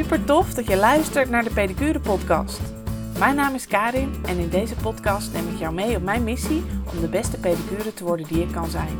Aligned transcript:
super 0.00 0.24
tof 0.24 0.54
dat 0.54 0.66
je 0.66 0.76
luistert 0.76 1.30
naar 1.30 1.44
de 1.44 1.50
Pedicure 1.50 2.00
Podcast. 2.00 2.60
Mijn 3.18 3.34
naam 3.34 3.54
is 3.54 3.66
Karin 3.66 4.14
en 4.26 4.38
in 4.38 4.48
deze 4.48 4.74
podcast 4.74 5.32
neem 5.32 5.48
ik 5.48 5.58
jou 5.58 5.74
mee 5.74 5.96
op 5.96 6.02
mijn 6.02 6.24
missie 6.24 6.64
om 6.92 7.00
de 7.00 7.08
beste 7.08 7.40
pedicure 7.40 7.94
te 7.94 8.04
worden 8.04 8.26
die 8.26 8.42
ik 8.42 8.52
kan 8.52 8.70
zijn. 8.70 8.98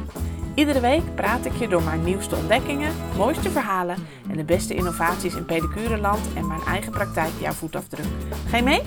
Iedere 0.54 0.80
week 0.80 1.14
praat 1.14 1.44
ik 1.44 1.52
je 1.52 1.68
door 1.68 1.82
mijn 1.82 2.04
nieuwste 2.04 2.36
ontdekkingen, 2.36 2.92
mooiste 3.16 3.50
verhalen 3.50 3.96
en 4.30 4.36
de 4.36 4.44
beste 4.44 4.74
innovaties 4.74 5.34
in 5.34 5.44
pedicureland 5.44 6.34
en 6.34 6.46
mijn 6.46 6.60
eigen 6.60 6.92
praktijk 6.92 7.32
jouw 7.40 7.52
voetafdruk. 7.52 8.06
Ga 8.46 8.56
je 8.56 8.62
mee? 8.62 8.82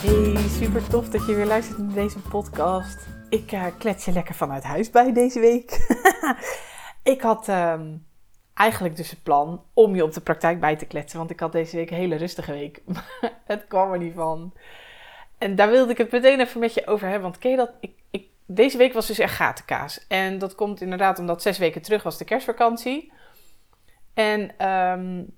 Hey, 0.00 0.48
super 0.48 0.88
tof 0.88 1.08
dat 1.08 1.26
je 1.26 1.34
weer 1.34 1.46
luistert 1.46 1.78
naar 1.78 1.94
deze 1.94 2.18
podcast. 2.18 3.06
Ik 3.28 3.52
uh, 3.52 3.64
klets 3.78 4.04
je 4.04 4.12
lekker 4.12 4.34
vanuit 4.34 4.62
huis 4.62 4.90
bij 4.90 5.12
deze 5.12 5.40
week. 5.40 5.96
ik 7.14 7.20
had 7.20 7.48
ehm, 7.48 7.82
eigenlijk 8.56 8.96
dus 8.96 9.10
het 9.10 9.22
plan 9.22 9.62
om 9.72 9.94
je 9.94 10.04
op 10.04 10.12
de 10.12 10.20
praktijk 10.20 10.60
bij 10.60 10.76
te 10.76 10.86
kletsen. 10.86 11.18
Want 11.18 11.30
ik 11.30 11.40
had 11.40 11.52
deze 11.52 11.76
week 11.76 11.90
een 11.90 11.96
hele 11.96 12.16
rustige 12.16 12.52
week. 12.52 12.82
het 13.44 13.64
kwam 13.68 13.92
er 13.92 13.98
niet 13.98 14.14
van. 14.14 14.52
En 15.38 15.54
daar 15.54 15.70
wilde 15.70 15.92
ik 15.92 15.98
het 15.98 16.10
meteen 16.10 16.40
even 16.40 16.60
met 16.60 16.74
je 16.74 16.86
over 16.86 17.04
hebben. 17.04 17.22
Want 17.22 17.38
ken 17.38 17.50
je 17.50 17.56
dat? 17.56 17.72
Ik, 18.10 18.28
deze 18.46 18.78
week 18.78 18.92
was 18.92 19.06
dus 19.06 19.18
echt 19.18 19.34
gatenkaas. 19.34 20.06
En 20.08 20.38
dat 20.38 20.54
komt 20.54 20.80
inderdaad 20.80 21.18
omdat 21.18 21.42
zes 21.42 21.58
weken 21.58 21.82
terug 21.82 22.02
was 22.02 22.18
de 22.18 22.24
kerstvakantie. 22.24 23.12
En 24.14 24.68
um, 24.70 25.34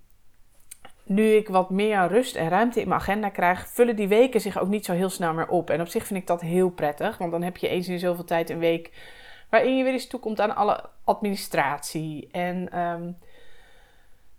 nu 1.05 1.31
ik 1.31 1.48
wat 1.48 1.71
meer 1.71 2.09
rust 2.09 2.37
en 2.37 2.48
ruimte 2.48 2.81
in 2.81 2.89
mijn 2.89 3.01
agenda 3.01 3.29
krijg, 3.29 3.69
vullen 3.69 3.97
die 3.97 4.09
weken 4.09 4.41
zich 4.41 4.59
ook 4.59 4.69
niet 4.69 4.85
zo 4.85 4.93
heel 4.93 5.11
snel 5.11 5.35
meer 5.35 5.48
op. 5.48 5.71
En 5.71 5.81
op 5.81 5.89
zich 5.89 6.07
vind 6.07 6.21
ik 6.21 6.27
dat 6.27 6.41
heel 6.41 6.71
prettig, 6.71 7.19
want 7.19 7.31
dan 7.31 7.43
heb 7.43 7.57
je 7.57 7.69
eens 7.69 7.89
in 7.89 7.98
zoveel 7.98 8.25
tijd 8.25 8.51
een 8.51 8.59
week 8.59 8.91
waarin 9.48 9.77
je 9.77 9.84
weer 9.84 9.93
eens 9.93 10.07
toekomt 10.07 10.41
aan 10.41 10.57
alle 10.57 10.84
administratie. 11.05 12.29
En 12.30 12.79
um, 12.79 13.19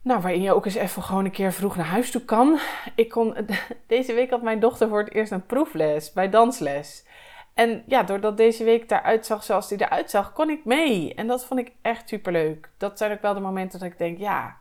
nou, 0.01 0.21
waarin 0.21 0.41
je 0.41 0.53
ook 0.53 0.65
eens 0.65 0.75
even 0.75 1.03
gewoon 1.03 1.25
een 1.25 1.31
keer 1.31 1.53
vroeg 1.53 1.75
naar 1.75 1.85
huis 1.85 2.11
toe 2.11 2.25
kan. 2.25 2.59
Ik 2.95 3.09
kon, 3.09 3.35
deze 3.87 4.13
week 4.13 4.29
had 4.29 4.41
mijn 4.41 4.59
dochter 4.59 4.87
voor 4.87 4.99
het 4.99 5.13
eerst 5.13 5.31
een 5.31 5.45
proefles 5.45 6.13
bij 6.13 6.29
dansles. 6.29 7.05
En 7.53 7.83
ja, 7.87 8.03
doordat 8.03 8.37
deze 8.37 8.63
week 8.63 8.91
eruit 8.91 9.25
zag 9.25 9.43
zoals 9.43 9.67
die 9.67 9.81
eruit 9.81 10.09
zag, 10.09 10.33
kon 10.33 10.49
ik 10.49 10.65
mee. 10.65 11.13
En 11.13 11.27
dat 11.27 11.45
vond 11.45 11.59
ik 11.59 11.71
echt 11.81 12.09
superleuk. 12.09 12.69
Dat 12.77 12.97
zijn 12.97 13.11
ook 13.11 13.21
wel 13.21 13.33
de 13.33 13.39
momenten 13.39 13.79
dat 13.79 13.91
ik 13.91 13.97
denk, 13.97 14.17
ja, 14.17 14.57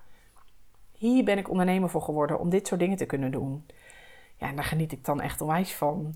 hier 0.93 1.25
ben 1.25 1.39
ik 1.39 1.51
ondernemer 1.51 1.91
voor 1.91 2.03
geworden 2.03 2.39
om 2.39 2.51
dit 2.51 2.67
soort 2.67 2.81
dingen 2.81 2.97
te 2.97 3.07
kunnen 3.07 3.31
doen. 3.31 3.67
Ja, 4.37 4.49
en 4.49 4.55
daar 4.55 4.65
geniet 4.65 4.93
ik 4.93 5.05
dan 5.05 5.21
echt 5.21 5.41
onwijs 5.41 5.75
van. 5.75 6.15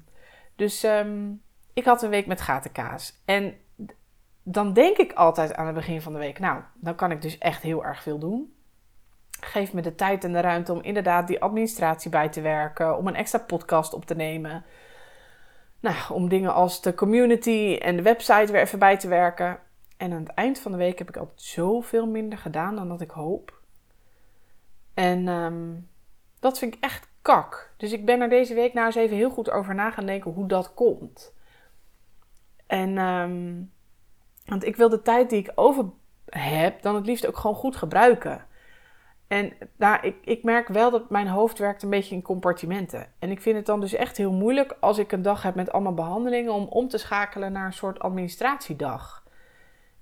Dus 0.56 0.84
um, 0.84 1.42
ik 1.72 1.84
had 1.84 2.02
een 2.02 2.10
week 2.10 2.26
met 2.26 2.40
gatenkaas. 2.40 3.20
En 3.24 3.54
dan 4.42 4.72
denk 4.72 4.96
ik 4.96 5.12
altijd 5.12 5.54
aan 5.54 5.66
het 5.66 5.74
begin 5.74 6.02
van 6.02 6.12
de 6.12 6.18
week, 6.18 6.38
nou, 6.38 6.62
dan 6.74 6.94
kan 6.94 7.10
ik 7.10 7.22
dus 7.22 7.38
echt 7.38 7.62
heel 7.62 7.84
erg 7.84 8.02
veel 8.02 8.18
doen. 8.18 8.54
Geef 9.40 9.72
me 9.72 9.82
de 9.82 9.94
tijd 9.94 10.24
en 10.24 10.32
de 10.32 10.40
ruimte 10.40 10.72
om 10.72 10.82
inderdaad 10.82 11.26
die 11.26 11.42
administratie 11.42 12.10
bij 12.10 12.28
te 12.28 12.40
werken, 12.40 12.96
om 12.96 13.06
een 13.06 13.14
extra 13.14 13.38
podcast 13.38 13.94
op 13.94 14.04
te 14.04 14.14
nemen. 14.14 14.64
Nou, 15.80 15.96
om 16.08 16.28
dingen 16.28 16.54
als 16.54 16.82
de 16.82 16.94
community 16.94 17.78
en 17.80 17.96
de 17.96 18.02
website 18.02 18.52
weer 18.52 18.60
even 18.60 18.78
bij 18.78 18.96
te 18.96 19.08
werken. 19.08 19.58
En 19.96 20.12
aan 20.12 20.22
het 20.22 20.34
eind 20.34 20.58
van 20.58 20.72
de 20.72 20.78
week 20.78 20.98
heb 20.98 21.08
ik 21.08 21.16
altijd 21.16 21.42
zoveel 21.42 22.06
minder 22.06 22.38
gedaan 22.38 22.76
dan 22.76 22.88
dat 22.88 23.00
ik 23.00 23.10
hoop. 23.10 23.60
En 24.94 25.28
um, 25.28 25.88
dat 26.40 26.58
vind 26.58 26.74
ik 26.74 26.82
echt 26.82 27.08
kak. 27.22 27.74
Dus 27.76 27.92
ik 27.92 28.04
ben 28.04 28.20
er 28.20 28.28
deze 28.28 28.54
week 28.54 28.72
nou 28.74 28.86
eens 28.86 28.94
even 28.94 29.16
heel 29.16 29.30
goed 29.30 29.50
over 29.50 29.74
na 29.74 29.90
gaan 29.90 30.06
denken 30.06 30.30
hoe 30.30 30.46
dat 30.46 30.74
komt. 30.74 31.34
En 32.66 32.98
um, 32.98 33.72
want 34.46 34.64
ik 34.64 34.76
wil 34.76 34.88
de 34.88 35.02
tijd 35.02 35.30
die 35.30 35.38
ik 35.38 35.52
over 35.54 35.84
heb, 36.26 36.82
dan 36.82 36.94
het 36.94 37.06
liefst 37.06 37.26
ook 37.26 37.36
gewoon 37.36 37.56
goed 37.56 37.76
gebruiken. 37.76 38.46
En 39.32 39.52
nou, 39.76 39.98
ik, 40.02 40.16
ik 40.24 40.42
merk 40.42 40.68
wel 40.68 40.90
dat 40.90 41.10
mijn 41.10 41.28
hoofd 41.28 41.58
werkt 41.58 41.82
een 41.82 41.90
beetje 41.90 42.14
in 42.14 42.22
compartimenten. 42.22 43.06
En 43.18 43.30
ik 43.30 43.40
vind 43.40 43.56
het 43.56 43.66
dan 43.66 43.80
dus 43.80 43.94
echt 43.94 44.16
heel 44.16 44.32
moeilijk 44.32 44.76
als 44.80 44.98
ik 44.98 45.12
een 45.12 45.22
dag 45.22 45.42
heb 45.42 45.54
met 45.54 45.72
allemaal 45.72 45.94
behandelingen 45.94 46.52
om 46.52 46.64
om 46.64 46.88
te 46.88 46.98
schakelen 46.98 47.52
naar 47.52 47.66
een 47.66 47.72
soort 47.72 47.98
administratiedag. 47.98 49.24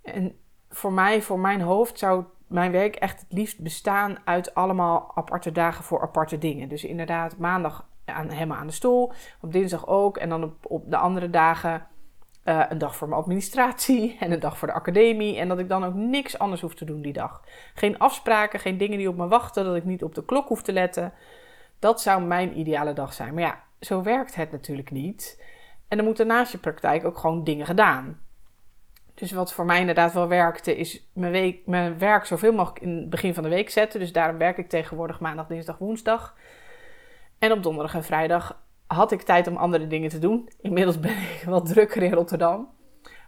En 0.02 0.38
voor 0.68 0.92
mij, 0.92 1.22
voor 1.22 1.38
mijn 1.38 1.60
hoofd, 1.60 1.98
zou 1.98 2.24
mijn 2.46 2.72
werk 2.72 2.96
echt 2.96 3.20
het 3.20 3.32
liefst 3.32 3.60
bestaan 3.60 4.18
uit 4.24 4.54
allemaal 4.54 5.12
aparte 5.14 5.52
dagen 5.52 5.84
voor 5.84 6.02
aparte 6.02 6.38
dingen. 6.38 6.68
Dus 6.68 6.84
inderdaad, 6.84 7.36
maandag 7.36 7.86
aan, 8.04 8.28
helemaal 8.28 8.58
aan 8.58 8.66
de 8.66 8.72
stoel, 8.72 9.12
op 9.40 9.52
dinsdag 9.52 9.86
ook. 9.86 10.16
En 10.16 10.28
dan 10.28 10.44
op, 10.44 10.54
op 10.62 10.90
de 10.90 10.96
andere 10.96 11.30
dagen 11.30 11.86
uh, 12.44 12.64
een 12.68 12.78
dag 12.78 12.96
voor 12.96 13.08
mijn 13.08 13.20
administratie 13.20 14.16
en 14.20 14.32
een 14.32 14.40
dag 14.40 14.58
voor 14.58 14.68
de 14.68 14.74
academie. 14.74 15.38
En 15.38 15.48
dat 15.48 15.58
ik 15.58 15.68
dan 15.68 15.84
ook 15.84 15.94
niks 15.94 16.38
anders 16.38 16.60
hoef 16.60 16.74
te 16.74 16.84
doen 16.84 17.02
die 17.02 17.12
dag. 17.12 17.42
Geen 17.74 17.98
afspraken, 17.98 18.60
geen 18.60 18.78
dingen 18.78 18.98
die 18.98 19.08
op 19.08 19.16
me 19.16 19.28
wachten, 19.28 19.64
dat 19.64 19.76
ik 19.76 19.84
niet 19.84 20.02
op 20.02 20.14
de 20.14 20.24
klok 20.24 20.48
hoef 20.48 20.62
te 20.62 20.72
letten. 20.72 21.12
Dat 21.78 22.00
zou 22.00 22.22
mijn 22.22 22.58
ideale 22.58 22.92
dag 22.92 23.12
zijn. 23.12 23.34
Maar 23.34 23.42
ja, 23.42 23.62
zo 23.80 24.02
werkt 24.02 24.34
het 24.34 24.52
natuurlijk 24.52 24.90
niet. 24.90 25.42
En 25.88 25.96
dan 25.96 26.06
moeten 26.06 26.26
naast 26.26 26.52
je 26.52 26.58
praktijk 26.58 27.04
ook 27.04 27.18
gewoon 27.18 27.44
dingen 27.44 27.66
gedaan. 27.66 28.20
Dus 29.14 29.32
wat 29.32 29.52
voor 29.52 29.64
mij 29.64 29.80
inderdaad 29.80 30.12
wel 30.12 30.28
werkte, 30.28 30.76
is 30.76 31.08
mijn, 31.12 31.32
week, 31.32 31.66
mijn 31.66 31.98
werk 31.98 32.24
zoveel 32.24 32.52
mogelijk 32.52 32.84
in 32.84 32.96
het 32.96 33.10
begin 33.10 33.34
van 33.34 33.42
de 33.42 33.48
week 33.48 33.70
zetten. 33.70 34.00
Dus 34.00 34.12
daarom 34.12 34.38
werk 34.38 34.58
ik 34.58 34.68
tegenwoordig 34.68 35.20
maandag, 35.20 35.46
dinsdag, 35.46 35.78
woensdag. 35.78 36.36
En 37.38 37.52
op 37.52 37.62
donderdag 37.62 37.94
en 37.94 38.04
vrijdag 38.04 38.62
had 38.94 39.12
ik 39.12 39.22
tijd 39.22 39.46
om 39.46 39.56
andere 39.56 39.86
dingen 39.86 40.10
te 40.10 40.18
doen. 40.18 40.48
Inmiddels 40.60 41.00
ben 41.00 41.10
ik 41.10 41.42
wat 41.46 41.66
drukker 41.66 42.02
in 42.02 42.12
Rotterdam. 42.12 42.68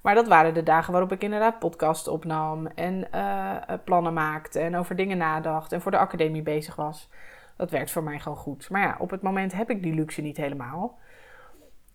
Maar 0.03 0.15
dat 0.15 0.29
waren 0.29 0.55
de 0.55 0.63
dagen 0.63 0.93
waarop 0.93 1.13
ik 1.13 1.23
inderdaad 1.23 1.59
podcast 1.59 2.09
opnam 2.09 2.67
en 2.67 3.09
uh, 3.15 3.57
plannen 3.85 4.13
maakte 4.13 4.61
en 4.61 4.77
over 4.77 4.97
dingen 4.97 5.19
nadacht 5.19 5.73
en 5.73 5.81
voor 5.81 5.91
de 5.91 5.99
academie 5.99 6.43
bezig 6.43 6.77
was. 6.77 7.11
Dat 7.57 7.71
werkt 7.71 7.91
voor 7.91 8.03
mij 8.03 8.19
gewoon 8.19 8.39
goed. 8.39 8.71
Maar 8.71 8.83
ja, 8.83 8.97
op 8.99 9.11
het 9.11 9.23
moment 9.23 9.53
heb 9.53 9.71
ik 9.71 9.83
die 9.83 9.95
luxe 9.95 10.21
niet 10.21 10.37
helemaal. 10.37 10.99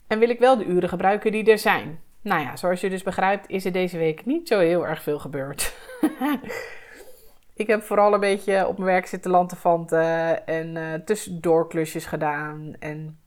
En 0.08 0.20
wil 0.20 0.30
ik 0.30 0.40
wel 0.40 0.58
de 0.58 0.66
uren 0.66 0.90
gebruiken 0.90 1.32
die 1.32 1.52
er 1.52 1.58
zijn. 1.58 2.00
Nou 2.22 2.42
ja, 2.42 2.56
zoals 2.56 2.82
je 2.82 2.90
dus 2.90 3.04
begrijpt, 3.04 3.50
is 3.50 3.66
er 3.66 3.72
deze 3.72 3.98
week 3.98 4.26
niet 4.26 4.48
zo 4.48 4.60
heel 4.60 4.88
erg 4.88 5.02
veel 5.02 5.20
gebeurd. 5.20 5.76
ik 7.54 7.68
heb 7.68 7.84
vooral 7.84 8.14
een 8.14 8.20
beetje 8.20 8.68
op 8.68 8.78
mijn 8.78 8.92
werk 8.92 9.06
zitten 9.06 9.32
lantefanten 9.32 10.46
en 10.48 10.76
uh, 10.76 10.94
tussendoor 10.94 11.68
klusjes 11.68 12.06
gedaan. 12.06 12.76
En 12.80 13.20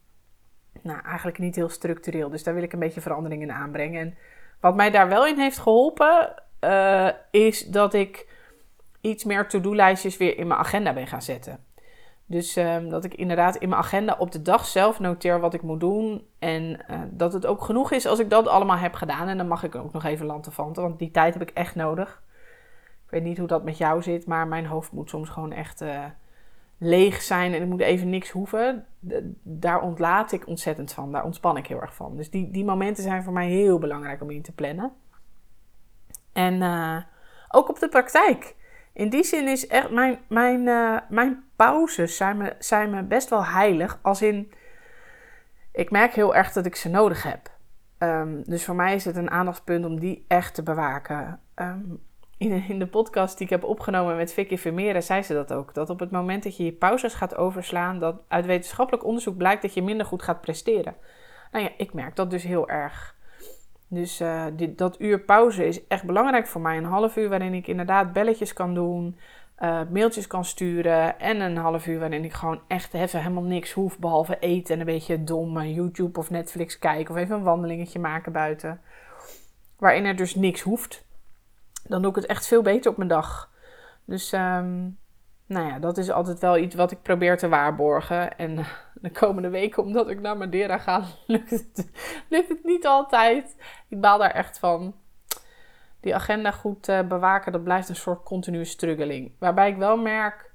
nou, 0.83 1.01
eigenlijk 1.05 1.39
niet 1.39 1.57
heel 1.57 1.69
structureel. 1.69 2.31
Dus 2.31 2.43
daar 2.43 2.55
wil 2.55 2.63
ik 2.63 2.73
een 2.73 2.79
beetje 2.79 3.01
verandering 3.01 3.43
in 3.43 3.53
aanbrengen. 3.53 4.01
En 4.01 4.15
wat 4.61 4.77
mij 4.77 4.91
daar 4.91 5.09
wel 5.09 5.27
in 5.27 5.39
heeft 5.39 5.59
geholpen, 5.59 6.35
uh, 6.61 7.09
is 7.31 7.67
dat 7.67 7.95
ik 7.95 8.29
iets 9.01 9.25
meer 9.25 9.49
to-do-lijstjes 9.49 10.17
weer 10.17 10.39
in 10.39 10.47
mijn 10.47 10.61
agenda 10.61 10.93
ben 10.93 11.07
gaan 11.07 11.23
zetten. 11.23 11.65
Dus 12.27 12.57
um, 12.57 12.89
dat 12.89 13.05
ik 13.05 13.15
inderdaad 13.15 13.57
in 13.57 13.69
mijn 13.69 13.81
agenda 13.81 14.17
op 14.19 14.33
de 14.33 14.43
dag 14.43 14.67
zelf 14.67 15.01
noteer 15.01 15.41
wat 15.41 15.55
ik 15.55 15.63
moet 15.63 15.81
doen. 15.81 16.27
En 16.39 16.85
uh, 16.91 17.01
dat 17.11 17.33
het 17.33 17.47
ook 17.47 17.65
genoeg 17.65 17.93
is 17.93 18.07
als 18.07 18.19
ik 18.19 18.31
dat 18.31 18.49
allemaal 18.49 18.77
heb 18.77 18.95
gedaan. 18.95 19.29
En 19.29 19.37
dan 19.37 19.49
mag 19.49 19.63
ik 19.63 19.75
ook 19.75 19.93
nog 19.93 20.05
even 20.05 20.27
lantefanten, 20.27 20.83
want 20.83 20.99
die 20.99 21.11
tijd 21.11 21.33
heb 21.33 21.43
ik 21.43 21.51
echt 21.51 21.75
nodig. 21.75 22.23
Ik 23.05 23.11
weet 23.11 23.23
niet 23.23 23.39
hoe 23.39 23.47
dat 23.47 23.65
met 23.65 23.79
jou 23.79 24.03
zit, 24.03 24.27
maar 24.27 24.49
mijn 24.49 24.67
hoofd 24.67 24.93
moet 24.93 25.09
soms 25.09 25.29
gewoon 25.29 25.53
echt 25.53 25.83
uh, 25.83 26.05
leeg 26.83 27.23
zijn 27.23 27.55
en 27.55 27.63
ik 27.63 27.69
moet 27.69 27.81
even 27.81 28.11
niks 28.11 28.31
hoeven. 28.31 28.87
daar 29.43 29.81
ontlaat 29.81 30.33
ik 30.33 30.47
ontzettend 30.47 30.93
van. 30.93 31.13
Daar 31.13 31.25
ontspan 31.25 31.57
ik 31.57 31.67
heel 31.67 31.81
erg 31.81 31.95
van. 31.95 32.17
Dus 32.17 32.31
die, 32.31 32.51
die 32.51 32.65
momenten 32.65 33.03
zijn 33.03 33.23
voor 33.23 33.33
mij 33.33 33.49
heel 33.49 33.79
belangrijk 33.79 34.21
om 34.23 34.31
in 34.31 34.43
te 34.43 34.53
plannen. 34.53 34.93
En 36.33 36.55
uh, 36.55 36.97
ook 37.49 37.69
op 37.69 37.79
de 37.79 37.89
praktijk. 37.89 38.55
In 38.93 39.09
die 39.09 39.25
zin 39.25 39.49
is 39.49 39.67
echt 39.67 39.91
mijn, 39.91 40.19
mijn, 40.29 40.67
uh, 40.67 40.99
mijn 41.09 41.45
pauzes 41.57 42.17
zijn 42.17 42.37
me, 42.37 42.55
zijn 42.59 42.91
me 42.91 43.03
best 43.03 43.29
wel 43.29 43.45
heilig. 43.45 43.99
Als 44.03 44.23
in, 44.23 44.53
ik 45.73 45.91
merk 45.91 46.13
heel 46.13 46.35
erg 46.35 46.53
dat 46.53 46.67
ik 46.67 46.77
ze 46.77 46.89
nodig 46.89 47.23
heb. 47.23 47.51
Um, 47.99 48.43
dus 48.45 48.65
voor 48.65 48.75
mij 48.75 48.95
is 48.95 49.05
het 49.05 49.17
een 49.17 49.31
aandachtspunt 49.31 49.85
om 49.85 50.01
die 50.01 50.25
echt 50.29 50.55
te 50.55 50.63
bewaken. 50.63 51.41
Um, 51.55 52.03
in, 52.41 52.65
in 52.69 52.79
de 52.79 52.87
podcast 52.87 53.39
die 53.39 53.47
ik 53.47 53.53
heb 53.53 53.65
opgenomen 53.65 54.17
met 54.17 54.33
Vicky 54.33 54.57
Vermeeren 54.57 55.03
zei 55.03 55.23
ze 55.23 55.35
dat 55.35 55.53
ook. 55.53 55.75
Dat 55.75 55.91
op 55.91 56.01
het 56.01 56.11
moment 56.11 56.43
dat 56.43 56.57
je 56.57 56.65
je 56.65 56.73
pauzes 56.73 57.15
gaat 57.15 57.37
overslaan, 57.37 57.99
dat 57.99 58.21
uit 58.29 58.47
wetenschappelijk 58.47 59.05
onderzoek 59.05 59.37
blijkt 59.37 59.63
dat 59.63 59.75
je 59.75 59.83
minder 59.83 60.07
goed 60.07 60.23
gaat 60.23 60.41
presteren. 60.41 60.95
Nou 61.53 61.65
ja, 61.65 61.71
ik 61.77 61.93
merk 61.93 62.17
dat 62.17 62.31
dus 62.31 62.43
heel 62.43 62.69
erg. 62.69 63.15
Dus 63.89 64.23
dit, 64.53 64.79
dat 64.79 65.01
uur 65.01 65.21
pauze 65.21 65.67
is 65.67 65.87
echt 65.87 66.05
belangrijk 66.05 66.47
voor 66.47 66.61
mij. 66.61 66.77
Een 66.77 66.85
half 66.85 67.17
uur 67.17 67.29
waarin 67.29 67.55
ik 67.55 67.67
inderdaad 67.67 68.13
belletjes 68.13 68.53
kan 68.53 68.75
doen, 68.75 69.17
uh, 69.59 69.81
mailtjes 69.91 70.27
kan 70.27 70.45
sturen. 70.45 71.19
En 71.19 71.41
een 71.41 71.57
half 71.57 71.87
uur 71.87 71.99
waarin 71.99 72.25
ik 72.25 72.33
gewoon 72.33 72.61
echt 72.67 72.95
even 72.95 73.19
helemaal 73.19 73.43
niks 73.43 73.73
hoef. 73.73 73.99
Behalve 73.99 74.39
eten 74.39 74.75
en 74.75 74.81
een 74.81 74.87
beetje 74.87 75.25
dom 75.25 75.63
YouTube 75.63 76.19
of 76.19 76.31
Netflix 76.31 76.79
kijken. 76.79 77.15
Of 77.15 77.21
even 77.21 77.37
een 77.37 77.43
wandelingetje 77.43 77.99
maken 77.99 78.33
buiten. 78.33 78.81
Waarin 79.79 80.05
er 80.05 80.17
dus 80.17 80.35
niks 80.35 80.61
hoeft 80.61 81.09
dan 81.83 82.03
doe 82.03 82.11
ik 82.11 82.17
het 82.17 82.27
echt 82.27 82.47
veel 82.47 82.63
beter 82.63 82.91
op 82.91 82.97
mijn 82.97 83.09
dag. 83.09 83.51
Dus 84.05 84.33
um, 84.33 84.99
nou 85.47 85.67
ja, 85.67 85.79
dat 85.79 85.99
is 85.99 86.11
altijd 86.11 86.39
wel 86.39 86.59
iets 86.59 86.75
wat 86.75 86.91
ik 86.91 87.03
probeer 87.03 87.39
te 87.39 87.49
waarborgen. 87.49 88.37
En 88.37 88.67
de 88.95 89.11
komende 89.11 89.49
weken, 89.49 89.83
omdat 89.83 90.09
ik 90.09 90.21
naar 90.21 90.37
Madeira 90.37 90.79
ga, 90.79 91.05
lukt 91.27 91.51
het, 92.49 92.61
niet 92.63 92.87
altijd. 92.87 93.57
Ik 93.89 94.01
baal 94.01 94.19
daar 94.19 94.31
echt 94.31 94.59
van. 94.59 94.95
die 96.01 96.15
agenda 96.15 96.51
goed 96.51 96.89
uh, 96.89 97.03
bewaken, 97.03 97.53
dat 97.53 97.65
blijft 97.65 97.89
een 97.89 97.97
soort 97.97 98.23
continue 98.23 98.65
struggeling. 98.65 99.33
Waarbij 99.39 99.71
ik 99.71 99.77
wel 99.77 99.97
merk 99.97 100.51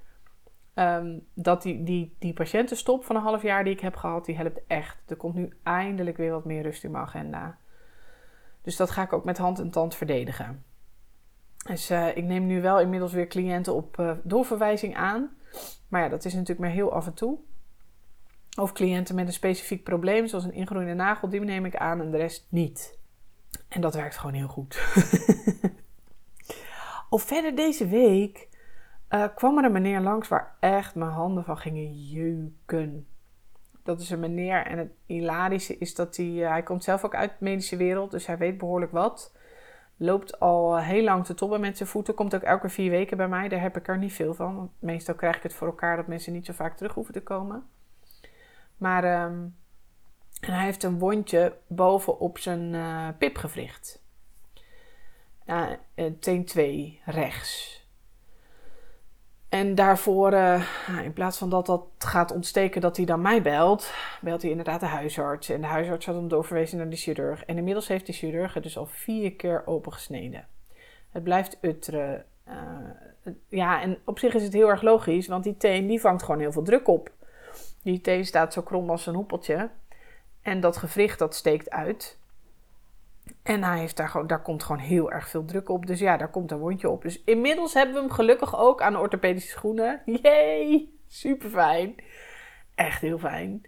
um, 0.75 1.27
dat 1.33 1.61
die, 1.61 1.83
die, 1.83 2.15
die 2.19 2.33
patiëntenstop 2.33 3.05
van 3.05 3.15
een 3.15 3.21
half 3.21 3.41
jaar 3.41 3.63
die 3.63 3.73
ik 3.73 3.79
heb 3.79 3.95
gehad, 3.95 4.25
die 4.25 4.37
helpt 4.37 4.59
echt. 4.67 4.97
Er 5.07 5.15
komt 5.15 5.35
nu 5.35 5.57
eindelijk 5.63 6.17
weer 6.17 6.31
wat 6.31 6.45
meer 6.45 6.63
rust 6.63 6.83
in 6.83 6.91
mijn 6.91 7.03
agenda. 7.03 7.57
Dus 8.61 8.75
dat 8.75 8.91
ga 8.91 9.01
ik 9.01 9.13
ook 9.13 9.25
met 9.25 9.37
hand 9.37 9.59
en 9.59 9.71
tand 9.71 9.95
verdedigen. 9.95 10.63
Dus 11.67 11.91
uh, 11.91 12.17
ik 12.17 12.23
neem 12.23 12.45
nu 12.45 12.61
wel 12.61 12.79
inmiddels 12.79 13.13
weer 13.13 13.27
cliënten 13.27 13.73
op 13.73 13.99
uh, 13.99 14.11
doorverwijzing 14.23 14.95
aan. 14.95 15.37
Maar 15.87 16.01
ja, 16.01 16.09
dat 16.09 16.25
is 16.25 16.33
natuurlijk 16.33 16.59
maar 16.59 16.69
heel 16.69 16.93
af 16.93 17.05
en 17.05 17.13
toe. 17.13 17.37
Of 18.59 18.71
cliënten 18.71 19.15
met 19.15 19.27
een 19.27 19.33
specifiek 19.33 19.83
probleem, 19.83 20.27
zoals 20.27 20.43
een 20.43 20.53
ingroeiende 20.53 20.93
nagel, 20.93 21.29
die 21.29 21.39
neem 21.39 21.65
ik 21.65 21.75
aan 21.75 22.01
en 22.01 22.11
de 22.11 22.17
rest 22.17 22.47
niet. 22.49 22.97
En 23.67 23.81
dat 23.81 23.95
werkt 23.95 24.17
gewoon 24.17 24.35
heel 24.35 24.47
goed. 24.47 24.83
of 27.09 27.23
verder 27.23 27.55
deze 27.55 27.87
week 27.87 28.47
uh, 29.09 29.25
kwam 29.35 29.57
er 29.57 29.63
een 29.63 29.71
meneer 29.71 30.01
langs 30.01 30.27
waar 30.27 30.55
echt 30.59 30.95
mijn 30.95 31.11
handen 31.11 31.43
van 31.43 31.57
gingen 31.57 31.93
jeuken. 31.93 33.07
Dat 33.83 34.01
is 34.01 34.09
een 34.09 34.19
meneer 34.19 34.65
en 34.65 34.77
het 34.77 34.91
hilarische 35.05 35.77
is 35.77 35.95
dat 35.95 36.15
hij, 36.15 36.25
hij 36.25 36.63
komt 36.63 36.83
zelf 36.83 37.03
ook 37.03 37.15
uit 37.15 37.29
de 37.29 37.45
medische 37.45 37.77
wereld, 37.77 38.11
dus 38.11 38.25
hij 38.25 38.37
weet 38.37 38.57
behoorlijk 38.57 38.91
wat. 38.91 39.34
Loopt 39.97 40.39
al 40.39 40.77
heel 40.77 41.03
lang 41.03 41.25
te 41.25 41.33
tobben 41.33 41.59
met 41.59 41.77
zijn 41.77 41.89
voeten, 41.89 42.13
komt 42.13 42.35
ook 42.35 42.41
elke 42.41 42.69
vier 42.69 42.89
weken 42.89 43.17
bij 43.17 43.27
mij. 43.27 43.47
Daar 43.47 43.61
heb 43.61 43.77
ik 43.77 43.87
er 43.87 43.97
niet 43.97 44.13
veel 44.13 44.33
van, 44.33 44.55
want 44.55 44.71
meestal 44.79 45.15
krijg 45.15 45.35
ik 45.35 45.43
het 45.43 45.53
voor 45.53 45.67
elkaar 45.67 45.95
dat 45.95 46.07
mensen 46.07 46.33
niet 46.33 46.45
zo 46.45 46.53
vaak 46.53 46.77
terug 46.77 46.93
hoeven 46.93 47.13
te 47.13 47.23
komen. 47.23 47.63
Maar 48.77 49.31
en 50.45 50.53
hij 50.53 50.63
heeft 50.63 50.83
een 50.83 50.99
wondje 50.99 51.57
bovenop 51.67 52.37
zijn 52.37 52.73
uh, 52.73 53.07
pipgewricht. 53.17 54.03
Uh, 55.45 55.71
teen 56.19 56.45
2 56.45 57.01
rechts. 57.05 57.84
En 59.55 59.75
daarvoor, 59.75 60.33
uh, 60.33 60.61
in 61.03 61.13
plaats 61.13 61.37
van 61.37 61.49
dat 61.49 61.65
dat 61.65 61.85
gaat 61.97 62.31
ontsteken 62.31 62.81
dat 62.81 62.97
hij 62.97 63.05
dan 63.05 63.21
mij 63.21 63.41
belt, 63.41 63.93
belt 64.21 64.41
hij 64.41 64.51
inderdaad 64.51 64.79
de 64.79 64.85
huisarts. 64.85 65.49
En 65.49 65.61
de 65.61 65.67
huisarts 65.67 66.05
had 66.05 66.15
hem 66.15 66.27
doorverwezen 66.27 66.77
naar 66.77 66.89
de 66.89 66.95
chirurg. 66.95 67.45
En 67.45 67.57
inmiddels 67.57 67.87
heeft 67.87 68.05
de 68.05 68.13
chirurg 68.13 68.53
het 68.53 68.63
dus 68.63 68.77
al 68.77 68.85
vier 68.85 69.33
keer 69.33 69.63
opengesneden. 69.65 70.47
Het 71.11 71.23
blijft 71.23 71.57
utteren. 71.61 72.25
ja, 73.49 73.81
en 73.81 73.97
op 74.05 74.19
zich 74.19 74.33
is 74.33 74.43
het 74.43 74.53
heel 74.53 74.69
erg 74.69 74.81
logisch, 74.81 75.27
want 75.27 75.43
die 75.43 75.57
teen 75.57 75.87
die 75.87 76.01
vangt 76.01 76.23
gewoon 76.23 76.39
heel 76.39 76.51
veel 76.51 76.63
druk 76.63 76.87
op. 76.87 77.11
Die 77.83 78.01
teen 78.01 78.25
staat 78.25 78.53
zo 78.53 78.61
krom 78.61 78.89
als 78.89 79.05
een 79.05 79.15
hoepeltje. 79.15 79.69
En 80.41 80.59
dat 80.59 80.77
gewricht 80.77 81.19
dat 81.19 81.35
steekt 81.35 81.69
uit. 81.69 82.17
En 83.43 83.63
hij 83.63 83.79
heeft 83.79 83.97
daar, 83.97 84.27
daar 84.27 84.41
komt 84.41 84.63
gewoon 84.63 84.81
heel 84.81 85.11
erg 85.11 85.29
veel 85.29 85.45
druk 85.45 85.69
op. 85.69 85.85
Dus 85.85 85.99
ja, 85.99 86.17
daar 86.17 86.29
komt 86.29 86.51
een 86.51 86.57
wondje 86.57 86.89
op. 86.89 87.01
Dus 87.01 87.23
inmiddels 87.23 87.73
hebben 87.73 87.95
we 87.95 88.01
hem 88.01 88.11
gelukkig 88.11 88.59
ook 88.59 88.81
aan 88.81 88.93
de 88.93 88.99
orthopedische 88.99 89.49
schoenen. 89.49 90.01
Yay! 90.05 90.89
Super 91.07 91.49
fijn. 91.49 91.95
Echt 92.75 93.01
heel 93.01 93.17
fijn. 93.17 93.61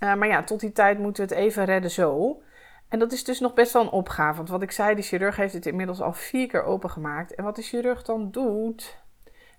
Uh, 0.00 0.14
maar 0.14 0.28
ja, 0.28 0.42
tot 0.42 0.60
die 0.60 0.72
tijd 0.72 0.98
moeten 0.98 1.28
we 1.28 1.34
het 1.34 1.44
even 1.44 1.64
redden 1.64 1.90
zo. 1.90 2.42
En 2.88 2.98
dat 2.98 3.12
is 3.12 3.24
dus 3.24 3.40
nog 3.40 3.54
best 3.54 3.72
wel 3.72 3.82
een 3.82 3.90
opgave. 3.90 4.36
Want 4.36 4.48
wat 4.48 4.62
ik 4.62 4.70
zei, 4.70 4.94
de 4.94 5.02
chirurg 5.02 5.36
heeft 5.36 5.54
het 5.54 5.66
inmiddels 5.66 6.00
al 6.00 6.12
vier 6.12 6.48
keer 6.48 6.62
opengemaakt. 6.62 7.34
En 7.34 7.44
wat 7.44 7.56
de 7.56 7.62
chirurg 7.62 8.02
dan 8.02 8.30
doet, 8.30 8.98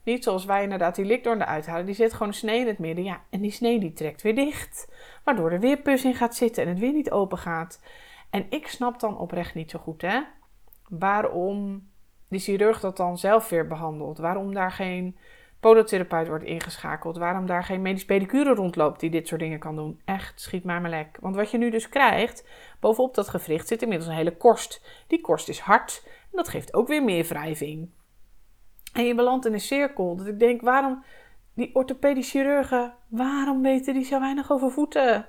niet 0.03 0.23
zoals 0.23 0.45
wij 0.45 0.63
inderdaad 0.63 0.95
die 0.95 1.05
likdoorn 1.05 1.41
eruit 1.41 1.65
halen. 1.65 1.85
Die 1.85 1.95
zet 1.95 2.13
gewoon 2.13 2.27
een 2.27 2.33
snee 2.33 2.59
in 2.59 2.67
het 2.67 2.79
midden. 2.79 3.03
Ja, 3.03 3.21
en 3.29 3.41
die 3.41 3.51
snee 3.51 3.79
die 3.79 3.93
trekt 3.93 4.21
weer 4.21 4.35
dicht. 4.35 4.87
Waardoor 5.23 5.51
er 5.51 5.59
weer 5.59 5.77
pus 5.77 6.03
in 6.03 6.15
gaat 6.15 6.35
zitten 6.35 6.63
en 6.63 6.69
het 6.69 6.79
weer 6.79 6.93
niet 6.93 7.11
open 7.11 7.37
gaat. 7.37 7.79
En 8.31 8.45
ik 8.49 8.67
snap 8.67 8.99
dan 8.99 9.17
oprecht 9.17 9.53
niet 9.53 9.71
zo 9.71 9.79
goed, 9.79 10.01
hè. 10.01 10.21
Waarom 10.89 11.89
die 12.29 12.39
chirurg 12.39 12.79
dat 12.79 12.97
dan 12.97 13.17
zelf 13.17 13.49
weer 13.49 13.67
behandelt. 13.67 14.17
Waarom 14.17 14.53
daar 14.53 14.71
geen 14.71 15.17
podotherapeut 15.59 16.27
wordt 16.27 16.43
ingeschakeld. 16.43 17.17
Waarom 17.17 17.45
daar 17.45 17.63
geen 17.63 17.81
medisch 17.81 18.05
pedicure 18.05 18.53
rondloopt 18.53 18.99
die 18.99 19.09
dit 19.09 19.27
soort 19.27 19.41
dingen 19.41 19.59
kan 19.59 19.75
doen. 19.75 20.01
Echt, 20.05 20.41
schiet 20.41 20.63
maar 20.63 20.81
mijn 20.81 20.93
lek. 20.93 21.17
Want 21.19 21.35
wat 21.35 21.51
je 21.51 21.57
nu 21.57 21.69
dus 21.69 21.89
krijgt, 21.89 22.47
bovenop 22.79 23.15
dat 23.15 23.29
gewricht 23.29 23.67
zit 23.67 23.81
inmiddels 23.81 24.09
een 24.09 24.15
hele 24.15 24.37
korst. 24.37 25.03
Die 25.07 25.21
korst 25.21 25.49
is 25.49 25.59
hard 25.59 26.03
en 26.05 26.37
dat 26.37 26.49
geeft 26.49 26.73
ook 26.73 26.87
weer 26.87 27.03
meer 27.03 27.25
wrijving. 27.25 27.89
En 28.93 29.05
je 29.05 29.15
belandt 29.15 29.45
in 29.45 29.53
een 29.53 29.59
cirkel. 29.59 30.15
Dat 30.15 30.27
ik 30.27 30.39
denk, 30.39 30.61
waarom 30.61 31.03
die 31.53 31.75
orthopedische 31.75 32.37
chirurgen, 32.37 32.93
waarom 33.07 33.61
weten 33.61 33.93
die 33.93 34.05
zo 34.05 34.19
weinig 34.19 34.51
over 34.51 34.71
voeten? 34.71 35.27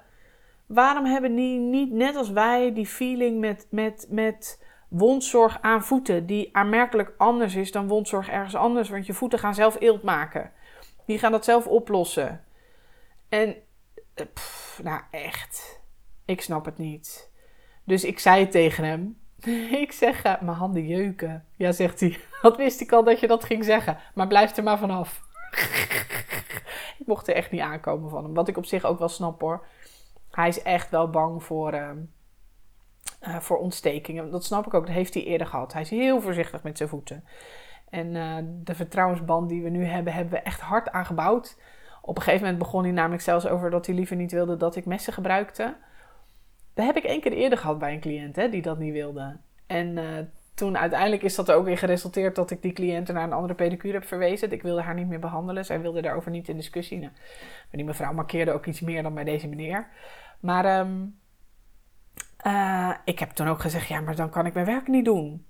Waarom 0.66 1.04
hebben 1.04 1.34
die 1.34 1.58
niet, 1.58 1.92
net 1.92 2.16
als 2.16 2.30
wij, 2.30 2.72
die 2.72 2.86
feeling 2.86 3.40
met, 3.40 3.66
met, 3.70 4.06
met 4.10 4.64
wondzorg 4.88 5.58
aan 5.60 5.84
voeten, 5.84 6.26
die 6.26 6.48
aanmerkelijk 6.56 7.14
anders 7.16 7.54
is 7.54 7.72
dan 7.72 7.88
wondzorg 7.88 8.28
ergens 8.28 8.54
anders, 8.54 8.88
want 8.88 9.06
je 9.06 9.12
voeten 9.12 9.38
gaan 9.38 9.54
zelf 9.54 9.80
eelt 9.80 10.02
maken. 10.02 10.52
Die 11.06 11.18
gaan 11.18 11.32
dat 11.32 11.44
zelf 11.44 11.66
oplossen. 11.66 12.44
En, 13.28 13.56
eh, 14.14 14.26
nou 14.82 15.00
echt, 15.10 15.80
ik 16.24 16.40
snap 16.40 16.64
het 16.64 16.78
niet. 16.78 17.30
Dus 17.84 18.04
ik 18.04 18.18
zei 18.18 18.48
tegen 18.48 18.84
hem, 18.84 19.18
ik 19.84 19.92
zeg, 19.92 20.24
uh, 20.24 20.40
mijn 20.40 20.56
handen 20.56 20.86
jeuken. 20.86 21.44
Ja, 21.56 21.72
zegt 21.72 22.00
hij. 22.00 22.18
Wat 22.42 22.56
wist 22.56 22.80
ik 22.80 22.92
al 22.92 23.04
dat 23.04 23.20
je 23.20 23.26
dat 23.26 23.44
ging 23.44 23.64
zeggen. 23.64 23.98
Maar 24.14 24.26
blijf 24.26 24.56
er 24.56 24.62
maar 24.62 24.78
vanaf. 24.78 25.22
ik 26.98 27.06
mocht 27.06 27.28
er 27.28 27.34
echt 27.34 27.50
niet 27.50 27.60
aankomen 27.60 28.10
van 28.10 28.24
hem. 28.24 28.34
Wat 28.34 28.48
ik 28.48 28.56
op 28.56 28.66
zich 28.66 28.84
ook 28.84 28.98
wel 28.98 29.08
snap 29.08 29.40
hoor. 29.40 29.66
Hij 30.32 30.48
is 30.48 30.62
echt 30.62 30.90
wel 30.90 31.10
bang 31.10 31.42
voor, 31.42 31.74
uh, 31.74 31.90
uh, 33.22 33.38
voor 33.38 33.58
ontstekingen. 33.58 34.30
Dat 34.30 34.44
snap 34.44 34.66
ik 34.66 34.74
ook. 34.74 34.86
Dat 34.86 34.94
heeft 34.94 35.14
hij 35.14 35.24
eerder 35.24 35.46
gehad. 35.46 35.72
Hij 35.72 35.82
is 35.82 35.90
heel 35.90 36.20
voorzichtig 36.20 36.62
met 36.62 36.76
zijn 36.76 36.88
voeten. 36.88 37.24
En 37.90 38.14
uh, 38.14 38.36
de 38.44 38.74
vertrouwensband 38.74 39.48
die 39.48 39.62
we 39.62 39.68
nu 39.68 39.84
hebben, 39.84 40.12
hebben 40.12 40.32
we 40.32 40.40
echt 40.40 40.60
hard 40.60 40.90
aangebouwd. 40.90 41.58
Op 42.02 42.16
een 42.16 42.22
gegeven 42.22 42.44
moment 42.44 42.62
begon 42.62 42.82
hij 42.82 42.92
namelijk 42.92 43.22
zelfs 43.22 43.46
over 43.46 43.70
dat 43.70 43.86
hij 43.86 43.94
liever 43.94 44.16
niet 44.16 44.32
wilde 44.32 44.56
dat 44.56 44.76
ik 44.76 44.84
messen 44.84 45.12
gebruikte. 45.12 45.76
Dat 46.74 46.86
heb 46.86 46.96
ik 46.96 47.04
één 47.04 47.20
keer 47.20 47.32
eerder 47.32 47.58
gehad 47.58 47.78
bij 47.78 47.92
een 47.92 48.00
cliënt 48.00 48.36
hè, 48.36 48.48
die 48.48 48.62
dat 48.62 48.78
niet 48.78 48.92
wilde. 48.92 49.36
En 49.66 49.96
uh, 49.96 50.18
toen 50.62 50.78
uiteindelijk 50.78 51.22
is 51.22 51.34
dat 51.34 51.48
er 51.48 51.54
ook 51.54 51.66
in 51.66 51.76
geresulteerd 51.76 52.34
dat 52.34 52.50
ik 52.50 52.62
die 52.62 52.72
cliënten 52.72 53.14
naar 53.14 53.24
een 53.24 53.32
andere 53.32 53.54
pedicure 53.54 53.92
heb 53.92 54.04
verwezen. 54.04 54.52
Ik 54.52 54.62
wilde 54.62 54.82
haar 54.82 54.94
niet 54.94 55.08
meer 55.08 55.18
behandelen. 55.18 55.64
Zij 55.64 55.80
wilde 55.80 56.02
daarover 56.02 56.30
niet 56.30 56.48
in 56.48 56.56
discussie. 56.56 56.98
Nou, 56.98 57.12
maar 57.12 57.70
die 57.70 57.84
mevrouw 57.84 58.12
markeerde 58.12 58.52
ook 58.52 58.66
iets 58.66 58.80
meer 58.80 59.02
dan 59.02 59.14
bij 59.14 59.24
deze 59.24 59.48
meneer. 59.48 59.88
Maar 60.40 60.80
um, 60.80 61.18
uh, 62.46 62.94
ik 63.04 63.18
heb 63.18 63.30
toen 63.30 63.48
ook 63.48 63.60
gezegd: 63.60 63.88
ja, 63.88 64.00
maar 64.00 64.16
dan 64.16 64.30
kan 64.30 64.46
ik 64.46 64.54
mijn 64.54 64.66
werk 64.66 64.86
niet 64.88 65.04
doen. 65.04 65.46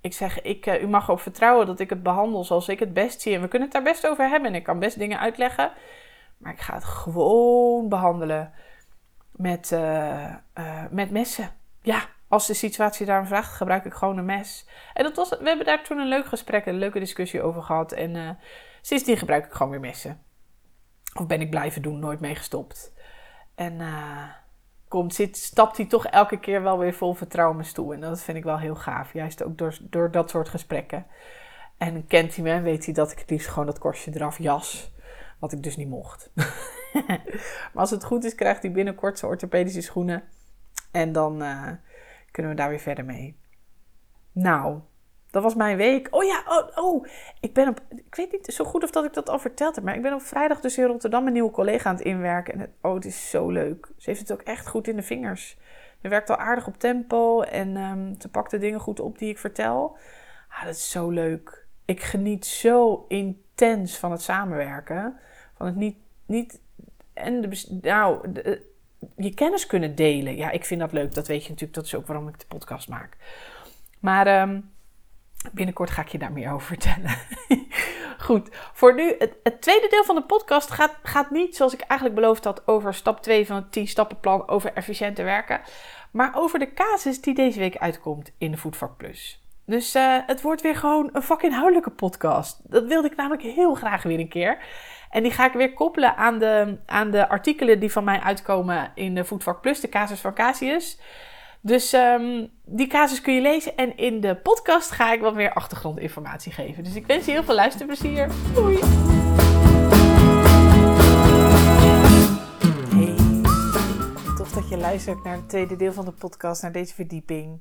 Ik 0.00 0.12
zeg: 0.12 0.42
ik, 0.42 0.66
uh, 0.66 0.82
u 0.82 0.88
mag 0.88 1.04
erop 1.08 1.20
vertrouwen 1.20 1.66
dat 1.66 1.80
ik 1.80 1.90
het 1.90 2.02
behandel 2.02 2.44
zoals 2.44 2.68
ik 2.68 2.78
het 2.78 2.92
best 2.92 3.20
zie. 3.20 3.34
En 3.34 3.40
we 3.40 3.48
kunnen 3.48 3.68
het 3.68 3.76
daar 3.76 3.92
best 3.92 4.06
over 4.06 4.28
hebben. 4.28 4.48
En 4.48 4.56
ik 4.56 4.64
kan 4.64 4.78
best 4.78 4.98
dingen 4.98 5.18
uitleggen. 5.18 5.72
Maar 6.36 6.52
ik 6.52 6.60
ga 6.60 6.74
het 6.74 6.84
gewoon 6.84 7.88
behandelen 7.88 8.52
met, 9.30 9.70
uh, 9.70 10.34
met 10.90 11.10
messen. 11.10 11.50
Ja, 11.80 12.08
als 12.32 12.46
de 12.46 12.54
situatie 12.54 13.06
daarom 13.06 13.26
vraagt, 13.26 13.52
gebruik 13.52 13.84
ik 13.84 13.92
gewoon 13.92 14.18
een 14.18 14.24
mes. 14.24 14.66
En 14.94 15.02
dat 15.02 15.16
was, 15.16 15.28
we 15.28 15.44
hebben 15.44 15.66
daar 15.66 15.84
toen 15.84 15.98
een 15.98 16.08
leuk 16.08 16.26
gesprek, 16.26 16.66
een 16.66 16.78
leuke 16.78 16.98
discussie 16.98 17.42
over 17.42 17.62
gehad. 17.62 17.92
En 17.92 18.14
uh, 18.14 18.30
sindsdien 18.80 19.16
gebruik 19.16 19.46
ik 19.46 19.52
gewoon 19.52 19.70
weer 19.70 19.80
messen. 19.80 20.22
Of 21.14 21.26
ben 21.26 21.40
ik 21.40 21.50
blijven 21.50 21.82
doen, 21.82 21.98
nooit 21.98 22.20
mee 22.20 22.34
gestopt. 22.34 22.92
En 23.54 23.80
uh, 23.80 24.24
komt, 24.88 25.14
zit, 25.14 25.36
stapt 25.36 25.76
hij 25.76 25.86
toch 25.86 26.06
elke 26.06 26.38
keer 26.40 26.62
wel 26.62 26.78
weer 26.78 26.94
vol 26.94 27.14
vertrouwen 27.14 27.56
mijn 27.56 27.68
stoel. 27.68 27.92
En 27.92 28.00
dat 28.00 28.22
vind 28.22 28.36
ik 28.36 28.44
wel 28.44 28.58
heel 28.58 28.74
gaaf. 28.74 29.12
Juist 29.12 29.42
ook 29.42 29.58
door, 29.58 29.78
door 29.80 30.10
dat 30.10 30.30
soort 30.30 30.48
gesprekken. 30.48 31.06
En 31.78 32.06
kent 32.06 32.34
hij 32.36 32.44
me 32.44 32.60
weet 32.60 32.84
hij 32.84 32.94
dat 32.94 33.12
ik 33.12 33.18
het 33.18 33.30
liefst 33.30 33.48
gewoon 33.48 33.66
dat 33.66 33.78
korstje 33.78 34.10
eraf 34.14 34.38
jas. 34.38 34.94
Wat 35.38 35.52
ik 35.52 35.62
dus 35.62 35.76
niet 35.76 35.88
mocht. 35.88 36.30
maar 37.72 37.72
als 37.74 37.90
het 37.90 38.04
goed 38.04 38.24
is, 38.24 38.34
krijgt 38.34 38.62
hij 38.62 38.72
binnenkort 38.72 39.18
zijn 39.18 39.30
orthopedische 39.30 39.80
schoenen. 39.80 40.22
En 40.90 41.12
dan 41.12 41.42
uh, 41.42 41.68
kunnen 42.32 42.52
we 42.52 42.58
daar 42.58 42.68
weer 42.68 42.78
verder 42.78 43.04
mee. 43.04 43.40
Nou, 44.32 44.80
dat 45.30 45.42
was 45.42 45.54
mijn 45.54 45.76
week. 45.76 46.08
Oh 46.10 46.24
ja, 46.24 46.42
oh, 46.46 46.84
oh, 46.84 47.06
ik 47.40 47.54
ben 47.54 47.68
op. 47.68 47.80
Ik 47.88 48.14
weet 48.14 48.32
niet 48.32 48.46
zo 48.46 48.64
goed 48.64 48.82
of 48.82 48.90
dat 48.90 49.04
ik 49.04 49.12
dat 49.12 49.28
al 49.28 49.38
verteld 49.38 49.74
heb, 49.74 49.84
maar 49.84 49.94
ik 49.94 50.02
ben 50.02 50.14
op 50.14 50.22
vrijdag 50.22 50.60
dus 50.60 50.78
in 50.78 50.84
Rotterdam 50.84 51.26
een 51.26 51.32
nieuwe 51.32 51.50
collega 51.50 51.88
aan 51.88 51.96
het 51.96 52.04
inwerken. 52.04 52.54
En 52.54 52.74
oh, 52.80 52.94
het 52.94 53.04
is 53.04 53.30
zo 53.30 53.50
leuk. 53.50 53.88
Ze 53.96 54.10
heeft 54.10 54.20
het 54.20 54.32
ook 54.32 54.42
echt 54.42 54.68
goed 54.68 54.88
in 54.88 54.96
de 54.96 55.02
vingers. 55.02 55.58
Ze 56.02 56.08
werkt 56.08 56.30
al 56.30 56.36
aardig 56.36 56.66
op 56.66 56.78
tempo 56.78 57.42
en 57.42 57.76
um, 57.76 58.14
ze 58.18 58.28
pakt 58.28 58.50
de 58.50 58.58
dingen 58.58 58.80
goed 58.80 59.00
op 59.00 59.18
die 59.18 59.28
ik 59.28 59.38
vertel. 59.38 59.96
Ah, 60.48 60.64
dat 60.64 60.74
is 60.74 60.90
zo 60.90 61.10
leuk. 61.10 61.66
Ik 61.84 62.02
geniet 62.02 62.46
zo 62.46 63.04
intens 63.08 63.98
van 63.98 64.10
het 64.10 64.22
samenwerken. 64.22 65.18
Van 65.56 65.66
het 65.66 65.76
niet. 65.76 65.96
niet 66.26 66.60
en 67.12 67.40
de, 67.40 67.78
nou, 67.82 68.32
de, 68.32 68.71
je 69.16 69.34
kennis 69.34 69.66
kunnen 69.66 69.94
delen. 69.94 70.36
Ja, 70.36 70.50
ik 70.50 70.64
vind 70.64 70.80
dat 70.80 70.92
leuk. 70.92 71.14
Dat 71.14 71.26
weet 71.26 71.42
je 71.42 71.48
natuurlijk. 71.48 71.74
Dat 71.74 71.84
is 71.84 71.94
ook 71.94 72.06
waarom 72.06 72.28
ik 72.28 72.38
de 72.38 72.46
podcast 72.46 72.88
maak. 72.88 73.16
Maar 74.00 74.40
um, 74.42 74.70
binnenkort 75.52 75.90
ga 75.90 76.02
ik 76.02 76.08
je 76.08 76.18
daar 76.18 76.32
meer 76.32 76.52
over 76.52 76.66
vertellen. 76.66 77.16
Goed, 78.18 78.48
voor 78.72 78.94
nu, 78.94 79.14
het, 79.18 79.36
het, 79.42 79.60
tweede 79.60 79.88
deel 79.88 80.04
van 80.04 80.14
de 80.14 80.22
podcast 80.22 80.70
gaat, 80.70 80.94
gaat 81.02 81.30
niet 81.30 81.56
zoals 81.56 81.74
ik 81.74 81.80
eigenlijk 81.80 82.20
beloofd 82.20 82.44
had 82.44 82.66
over 82.66 82.94
stap 82.94 83.22
2 83.22 83.46
van 83.46 83.56
het 83.56 83.72
10 83.72 83.88
stappenplan 83.88 84.48
over 84.48 84.72
efficiënter 84.72 85.24
werken. 85.24 85.60
Maar 86.10 86.32
over 86.34 86.58
de 86.58 86.72
casus 86.72 87.20
die 87.20 87.34
deze 87.34 87.58
week 87.58 87.76
uitkomt 87.76 88.32
in 88.38 88.50
de 88.50 88.56
Voetvak 88.56 88.96
Plus. 88.96 89.41
Dus 89.72 89.96
uh, 89.96 90.16
het 90.26 90.40
wordt 90.40 90.60
weer 90.60 90.76
gewoon 90.76 91.10
een 91.12 91.22
vakinhoudelijke 91.22 91.90
podcast. 91.90 92.60
Dat 92.64 92.84
wilde 92.84 93.08
ik 93.08 93.16
namelijk 93.16 93.42
heel 93.42 93.74
graag 93.74 94.02
weer 94.02 94.18
een 94.18 94.28
keer. 94.28 94.58
En 95.10 95.22
die 95.22 95.32
ga 95.32 95.46
ik 95.46 95.52
weer 95.52 95.72
koppelen 95.72 96.16
aan 96.16 96.38
de, 96.38 96.78
aan 96.86 97.10
de 97.10 97.28
artikelen 97.28 97.80
die 97.80 97.92
van 97.92 98.04
mij 98.04 98.20
uitkomen 98.20 98.92
in 98.94 99.14
de 99.14 99.24
Voetvak 99.24 99.60
Plus, 99.60 99.80
de 99.80 99.88
casus 99.88 100.20
van 100.20 100.34
Casius. 100.34 100.98
Dus 101.60 101.92
um, 101.92 102.50
die 102.64 102.86
casus 102.86 103.20
kun 103.20 103.34
je 103.34 103.40
lezen. 103.40 103.76
En 103.76 103.96
in 103.96 104.20
de 104.20 104.36
podcast 104.36 104.90
ga 104.90 105.12
ik 105.12 105.20
wat 105.20 105.34
meer 105.34 105.52
achtergrondinformatie 105.52 106.52
geven. 106.52 106.84
Dus 106.84 106.94
ik 106.94 107.06
wens 107.06 107.24
je 107.24 107.32
heel 107.32 107.44
veel 107.44 107.54
luisterplezier. 107.54 108.28
Doei! 108.54 108.78
Hey, 112.94 113.14
tof 114.36 114.52
dat 114.52 114.68
je 114.68 114.76
luistert 114.76 115.24
naar 115.24 115.36
het 115.36 115.48
tweede 115.48 115.76
deel 115.76 115.92
van 115.92 116.04
de 116.04 116.12
podcast, 116.12 116.62
naar 116.62 116.72
deze 116.72 116.94
verdieping. 116.94 117.60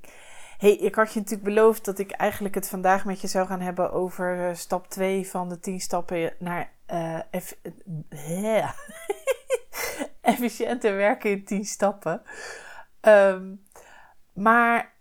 Hey, 0.62 0.76
ik 0.76 0.96
had 0.96 1.14
je 1.14 1.20
natuurlijk 1.20 1.48
beloofd 1.48 1.86
dat 1.86 2.00
ik 2.00 2.12
eigenlijk 2.12 2.56
het 2.56 2.70
vandaag 2.70 3.06
met 3.06 3.22
je 3.22 3.28
zou 3.28 3.48
gaan 3.48 3.62
hebben 3.62 3.92
over 3.92 4.50
uh, 4.50 4.56
stap 4.56 4.88
2 4.88 5.28
van 5.28 5.50
de 5.50 5.60
10 5.60 5.80
stappen 5.80 6.34
naar 6.40 6.72
uh, 6.92 7.20
eff 7.32 7.58
efficiënter 10.22 10.96
werken 10.96 11.32
in 11.32 11.46
10 11.46 11.66
stappen. 11.66 12.22
Um, 13.02 13.64
maar 14.34 14.94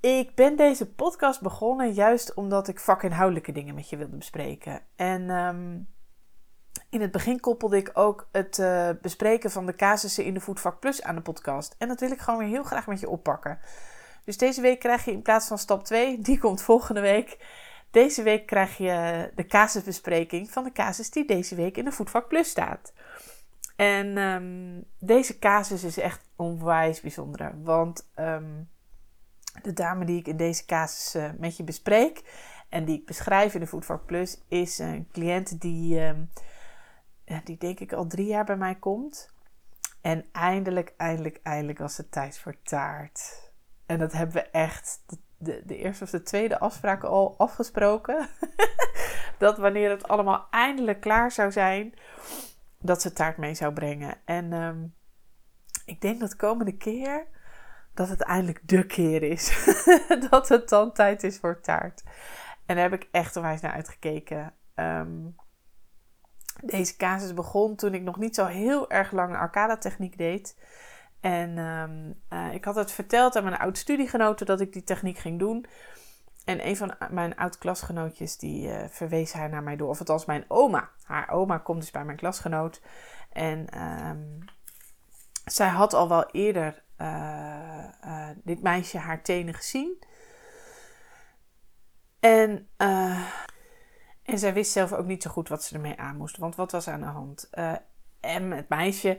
ik 0.00 0.34
ben 0.34 0.56
deze 0.56 0.92
podcast 0.92 1.40
begonnen 1.40 1.92
juist 1.92 2.34
omdat 2.34 2.68
ik 2.68 2.80
vakinhoudelijke 2.80 3.52
dingen 3.52 3.74
met 3.74 3.88
je 3.88 3.96
wilde 3.96 4.16
bespreken. 4.16 4.82
En 4.96 5.30
um, 5.30 5.88
in 6.90 7.00
het 7.00 7.12
begin 7.12 7.40
koppelde 7.40 7.76
ik 7.76 7.90
ook 7.92 8.28
het 8.32 8.62
bespreken 9.00 9.50
van 9.50 9.66
de 9.66 9.74
casussen 9.74 10.24
in 10.24 10.34
de 10.34 10.40
Voetvak 10.40 10.80
Plus 10.80 11.02
aan 11.02 11.14
de 11.14 11.22
podcast. 11.22 11.74
En 11.78 11.88
dat 11.88 12.00
wil 12.00 12.10
ik 12.10 12.20
gewoon 12.20 12.38
weer 12.38 12.48
heel 12.48 12.64
graag 12.64 12.86
met 12.86 13.00
je 13.00 13.08
oppakken. 13.08 13.58
Dus 14.24 14.36
deze 14.36 14.60
week 14.60 14.78
krijg 14.78 15.04
je 15.04 15.12
in 15.12 15.22
plaats 15.22 15.46
van 15.46 15.58
stap 15.58 15.84
2, 15.84 16.20
die 16.20 16.38
komt 16.38 16.62
volgende 16.62 17.00
week. 17.00 17.38
Deze 17.90 18.22
week 18.22 18.46
krijg 18.46 18.76
je 18.76 19.30
de 19.34 19.46
casusbespreking 19.46 20.50
van 20.50 20.64
de 20.64 20.72
casus 20.72 21.10
die 21.10 21.26
deze 21.26 21.54
week 21.54 21.76
in 21.76 21.84
de 21.84 21.92
Voetvak 21.92 22.28
Plus 22.28 22.48
staat. 22.48 22.92
En 23.76 24.18
um, 24.18 24.84
deze 24.98 25.38
casus 25.38 25.84
is 25.84 25.98
echt 25.98 26.28
onwijs 26.36 27.00
bijzonder. 27.00 27.62
Want 27.62 28.08
um, 28.16 28.68
de 29.62 29.72
dame 29.72 30.04
die 30.04 30.18
ik 30.18 30.26
in 30.26 30.36
deze 30.36 30.64
casus 30.64 31.14
uh, 31.14 31.30
met 31.38 31.56
je 31.56 31.62
bespreek 31.62 32.22
en 32.68 32.84
die 32.84 32.98
ik 32.98 33.06
beschrijf 33.06 33.54
in 33.54 33.60
de 33.60 33.66
Voetvak 33.66 34.06
Plus 34.06 34.40
is 34.48 34.78
een 34.78 35.08
cliënt 35.12 35.60
die, 35.60 36.00
um, 36.00 36.30
die 37.44 37.58
denk 37.58 37.80
ik 37.80 37.92
al 37.92 38.06
drie 38.06 38.26
jaar 38.26 38.44
bij 38.44 38.56
mij 38.56 38.74
komt. 38.74 39.30
En 40.00 40.24
eindelijk, 40.32 40.94
eindelijk, 40.96 41.40
eindelijk 41.42 41.78
was 41.78 41.96
het 41.96 42.12
tijd 42.12 42.38
voor 42.38 42.56
taart. 42.62 43.50
En 43.86 43.98
dat 43.98 44.12
hebben 44.12 44.34
we 44.34 44.50
echt 44.50 45.02
de, 45.38 45.62
de, 45.64 45.76
eerste 45.76 46.04
of 46.04 46.10
de 46.10 46.22
tweede 46.22 46.58
afspraak 46.58 47.04
al 47.04 47.34
afgesproken. 47.38 48.28
dat 49.38 49.58
wanneer 49.58 49.90
het 49.90 50.08
allemaal 50.08 50.46
eindelijk 50.50 51.00
klaar 51.00 51.30
zou 51.30 51.52
zijn, 51.52 51.94
dat 52.78 53.02
ze 53.02 53.12
taart 53.12 53.36
mee 53.36 53.54
zou 53.54 53.72
brengen. 53.72 54.16
En 54.24 54.52
um, 54.52 54.94
ik 55.84 56.00
denk 56.00 56.20
dat 56.20 56.30
de 56.30 56.36
komende 56.36 56.76
keer 56.76 57.26
dat 57.94 58.08
het 58.08 58.20
eindelijk 58.20 58.60
de 58.68 58.86
keer 58.86 59.22
is. 59.22 59.74
dat 60.30 60.48
het 60.48 60.68
dan 60.68 60.92
tijd 60.92 61.22
is 61.22 61.38
voor 61.38 61.60
taart. 61.60 62.02
En 62.66 62.74
daar 62.76 62.90
heb 62.90 63.02
ik 63.02 63.08
echt 63.10 63.36
onwijs 63.36 63.60
naar 63.60 63.72
uitgekeken. 63.72 64.54
Um, 64.74 65.36
deze 66.60 66.96
casus 66.96 67.34
begon 67.34 67.76
toen 67.76 67.94
ik 67.94 68.02
nog 68.02 68.18
niet 68.18 68.34
zo 68.34 68.46
heel 68.46 68.90
erg 68.90 69.12
lang 69.12 69.36
arcada-techniek 69.36 70.18
deed. 70.18 70.56
En 71.22 71.58
um, 71.58 72.20
uh, 72.32 72.54
ik 72.54 72.64
had 72.64 72.74
het 72.74 72.92
verteld 72.92 73.36
aan 73.36 73.44
mijn 73.44 73.58
oud-studiegenoten 73.58 74.46
dat 74.46 74.60
ik 74.60 74.72
die 74.72 74.84
techniek 74.84 75.18
ging 75.18 75.38
doen. 75.38 75.66
En 76.44 76.66
een 76.66 76.76
van 76.76 76.94
mijn 77.10 77.36
oud-klasgenootjes 77.36 78.38
die 78.38 78.68
uh, 78.68 78.84
verwees 78.88 79.32
haar 79.32 79.48
naar 79.48 79.62
mij 79.62 79.76
door. 79.76 79.88
Of 79.88 79.98
het 79.98 80.08
was 80.08 80.24
mijn 80.24 80.44
oma. 80.48 80.90
Haar 81.02 81.30
oma 81.30 81.58
komt 81.58 81.80
dus 81.80 81.90
bij 81.90 82.04
mijn 82.04 82.16
klasgenoot. 82.16 82.80
En 83.32 83.82
um, 83.82 84.38
zij 85.44 85.68
had 85.68 85.94
al 85.94 86.08
wel 86.08 86.30
eerder 86.30 86.82
uh, 86.98 88.28
dit 88.42 88.62
meisje 88.62 88.98
haar 88.98 89.22
tenen 89.22 89.54
gezien. 89.54 89.98
En, 92.20 92.68
en 94.22 94.38
zij 94.38 94.52
wist 94.52 94.72
zelf 94.72 94.92
ook 94.92 95.06
niet 95.06 95.22
zo 95.22 95.30
goed 95.30 95.48
wat 95.48 95.64
ze 95.64 95.74
ermee 95.74 95.98
aan 95.98 96.16
moest. 96.16 96.36
Want 96.36 96.56
wat 96.56 96.72
was 96.72 96.88
aan 96.88 97.00
de 97.00 97.06
hand? 97.06 97.50
en 98.20 98.50
het 98.50 98.68
meisje 98.68 99.18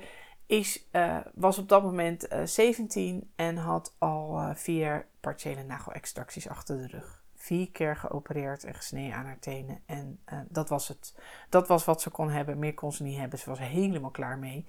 is, 0.53 0.87
was 1.33 1.57
op 1.57 1.69
dat 1.69 1.83
moment 1.83 2.27
17 2.43 3.31
en 3.35 3.57
had 3.57 3.95
al 3.97 4.55
vier 4.55 5.07
partiële 5.19 5.63
nagelextracties 5.63 6.49
achter 6.49 6.77
de 6.77 6.87
rug. 6.87 7.23
Vier 7.35 7.71
keer 7.71 7.95
geopereerd 7.95 8.63
en 8.63 8.73
gesneden 8.73 9.15
aan 9.15 9.25
haar 9.25 9.39
tenen. 9.39 9.81
En 9.85 10.19
dat 10.49 10.69
was 10.69 10.87
het. 10.87 11.15
Dat 11.49 11.67
was 11.67 11.85
wat 11.85 12.01
ze 12.01 12.09
kon 12.09 12.29
hebben. 12.29 12.59
Meer 12.59 12.73
kon 12.73 12.91
ze 12.91 13.03
niet 13.03 13.17
hebben. 13.17 13.39
Ze 13.39 13.49
was 13.49 13.59
helemaal 13.59 14.11
klaar 14.11 14.37
mee. 14.37 14.65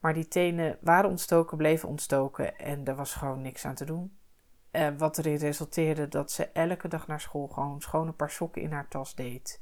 Maar 0.00 0.14
die 0.14 0.28
tenen 0.28 0.78
waren 0.80 1.10
ontstoken, 1.10 1.56
bleven 1.56 1.88
ontstoken 1.88 2.58
en 2.58 2.84
er 2.84 2.94
was 2.94 3.14
gewoon 3.14 3.42
niks 3.42 3.64
aan 3.64 3.74
te 3.74 3.84
doen. 3.84 4.18
Wat 4.96 5.18
erin 5.18 5.36
resulteerde 5.36 6.08
dat 6.08 6.30
ze 6.30 6.46
elke 6.46 6.88
dag 6.88 7.06
naar 7.06 7.20
school 7.20 7.46
gewoon 7.46 7.80
schone 7.80 8.12
paar 8.12 8.30
sokken 8.30 8.62
in 8.62 8.72
haar 8.72 8.88
tas 8.88 9.14
deed. 9.14 9.60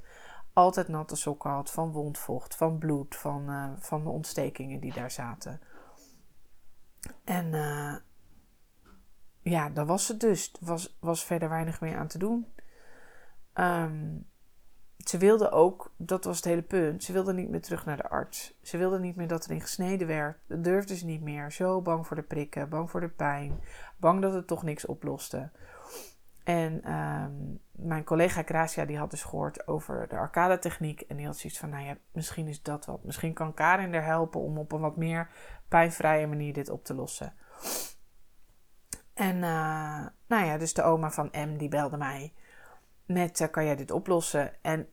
Altijd 0.55 0.89
natte 0.89 1.17
sokken 1.17 1.51
had 1.51 1.71
van 1.71 1.93
wondvocht, 1.93 2.57
van 2.57 2.79
bloed, 2.79 3.17
van, 3.17 3.51
uh, 3.51 3.71
van 3.79 4.05
de 4.05 4.11
ontstekingen 4.11 4.81
die 4.81 4.93
daar 4.93 5.11
zaten. 5.11 5.61
En 7.25 7.47
uh, 7.53 7.97
ja, 9.41 9.71
dat 9.71 9.87
was 9.87 10.09
het 10.09 10.21
dus. 10.21 10.53
Er 10.53 10.67
was, 10.67 10.97
was 11.01 11.25
verder 11.25 11.49
weinig 11.49 11.81
meer 11.81 11.97
aan 11.97 12.09
te 12.09 12.19
doen. 12.19 12.47
Um, 13.55 14.27
ze 15.09 15.19
wilde 15.19 15.51
ook, 15.51 15.95
dat 15.97 16.25
was 16.25 16.37
het 16.37 16.45
hele 16.45 16.63
punt, 16.63 17.05
ze 17.05 17.13
wilde 17.13 17.33
niet 17.33 17.49
meer 17.49 17.63
terug 17.63 17.85
naar 17.85 17.97
de 17.97 18.09
arts. 18.09 18.59
Ze 18.63 18.77
wilde 18.77 18.99
niet 18.99 19.17
meer 19.17 19.29
dat 19.29 19.45
erin 19.45 19.61
gesneden 19.61 20.07
werd. 20.07 20.39
Dat 20.47 20.65
durfde 20.65 20.97
ze 20.97 21.05
niet 21.05 21.23
meer. 21.23 21.53
Zo 21.53 21.83
bang 21.83 22.07
voor 22.07 22.17
de 22.17 22.23
prikken, 22.23 22.69
bang 22.69 22.91
voor 22.91 23.01
de 23.01 23.09
pijn, 23.09 23.61
bang 23.97 24.23
dat 24.23 24.33
het 24.33 24.47
toch 24.47 24.63
niks 24.63 24.87
oploste. 24.87 25.51
En 26.45 26.93
um, 26.93 27.61
mijn 27.77 28.05
collega 28.05 28.43
Gracia 28.43 28.85
die 28.85 28.99
had 28.99 29.11
dus 29.11 29.23
gehoord 29.23 29.67
over 29.67 30.09
de 30.09 30.17
arcade 30.17 30.59
techniek. 30.59 31.01
En 31.01 31.17
die 31.17 31.27
had 31.27 31.37
zoiets 31.37 31.59
van, 31.59 31.69
nou 31.69 31.85
ja, 31.85 31.97
misschien 32.13 32.49
is 32.49 32.63
dat 32.63 32.85
wat. 32.85 33.05
Misschien 33.05 33.33
kan 33.33 33.55
Karin 33.55 33.95
er 33.95 34.05
helpen 34.05 34.41
om 34.41 34.59
op 34.59 34.73
een 34.73 34.81
wat 34.81 34.97
meer 34.97 35.31
pijnvrije 35.69 36.27
manier 36.27 36.53
dit 36.53 36.71
op 36.71 36.85
te 36.85 36.95
lossen. 36.95 37.35
En 39.15 39.37
uh, 39.37 40.07
nou 40.27 40.45
ja, 40.45 40.59
dus 40.59 40.75
de 40.75 40.83
oma 40.83 41.11
van 41.11 41.31
M 41.33 41.57
die 41.57 41.69
belde 41.69 41.97
mij 41.97 42.35
met 43.07 43.41
uh, 43.41 43.49
kan 43.51 43.65
jij 43.65 43.77
dit 43.77 43.91
oplossen? 43.91 44.63
En, 44.63 44.89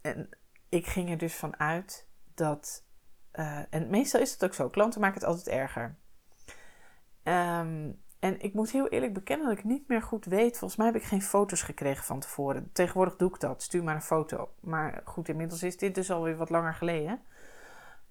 en 0.00 0.28
ik 0.68 0.86
ging 0.86 1.10
er 1.10 1.18
dus 1.18 1.34
van 1.34 1.58
uit 1.58 2.08
dat, 2.34 2.84
uh, 3.32 3.62
en 3.70 3.90
meestal 3.90 4.20
is 4.20 4.32
het 4.32 4.44
ook 4.44 4.54
zo, 4.54 4.68
klanten 4.68 5.00
maken 5.00 5.20
het 5.20 5.28
altijd 5.28 5.48
erger. 5.48 5.96
Um, 7.22 8.02
en 8.18 8.40
ik 8.40 8.54
moet 8.54 8.70
heel 8.70 8.88
eerlijk 8.88 9.14
bekennen 9.14 9.48
dat 9.48 9.58
ik 9.58 9.64
niet 9.64 9.88
meer 9.88 10.02
goed 10.02 10.24
weet. 10.24 10.58
Volgens 10.58 10.76
mij 10.76 10.86
heb 10.86 10.96
ik 10.96 11.02
geen 11.02 11.22
foto's 11.22 11.62
gekregen 11.62 12.04
van 12.04 12.20
tevoren. 12.20 12.72
Tegenwoordig 12.72 13.16
doe 13.16 13.30
ik 13.30 13.40
dat. 13.40 13.62
Stuur 13.62 13.84
maar 13.84 13.94
een 13.94 14.02
foto. 14.02 14.54
Maar 14.60 15.02
goed, 15.04 15.28
inmiddels 15.28 15.62
is 15.62 15.76
dit 15.76 15.94
dus 15.94 16.10
alweer 16.10 16.36
wat 16.36 16.50
langer 16.50 16.74
geleden. 16.74 17.22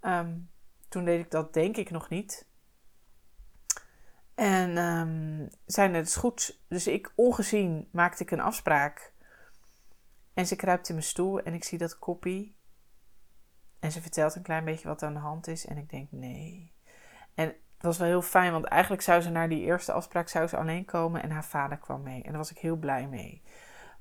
Um, 0.02 0.50
toen 0.90 1.06
deed 1.06 1.20
ik 1.20 1.32
dat 1.32 1.54
denk 1.54 1.78
ik 1.78 1.90
nog 1.90 2.10
niet. 2.10 2.48
En 4.36 4.78
um, 4.78 5.50
zijn 5.66 5.94
het 5.94 6.16
goed. 6.16 6.60
Dus 6.68 6.88
ik 6.88 7.12
ongezien 7.16 7.90
maakte 7.92 8.24
ik 8.24 8.32
een 8.32 8.40
afspraak 8.40 9.14
en 10.34 10.48
ze 10.48 10.56
kruipt 10.56 10.90
in 10.90 10.96
mijn 10.96 11.08
stoel 11.08 11.40
en 11.40 11.54
ik 11.54 11.64
zie 11.64 11.78
dat 11.78 12.00
koppie. 12.00 12.56
En 13.80 13.92
ze 13.92 14.02
vertelt 14.02 14.36
een 14.36 14.42
klein 14.42 14.66
beetje 14.66 14.88
wat 14.88 15.04
aan 15.04 15.14
de 15.14 15.20
hand 15.20 15.48
is. 15.48 15.66
En 15.66 15.78
ik 15.78 15.90
denk, 15.90 16.12
nee. 16.12 16.74
En 17.34 17.56
het 17.78 17.86
was 17.86 17.98
wel 17.98 18.08
heel 18.08 18.22
fijn, 18.22 18.52
want 18.52 18.66
eigenlijk 18.66 19.02
zou 19.02 19.22
ze 19.22 19.30
naar 19.30 19.50
die 19.50 19.64
eerste 19.64 19.92
afspraak 19.92 20.30
zou 20.30 20.48
ze 20.48 20.58
alleen 20.58 20.86
komen. 20.86 21.24
En 21.24 21.32
haar 21.32 21.46
vader 21.46 21.78
kwam 21.78 22.04
mee. 22.04 22.24
En 22.24 22.30
daar 22.30 22.38
was 22.38 22.52
ik 22.52 22.58
heel 22.58 22.76
blij 22.76 23.08
mee. 23.08 23.42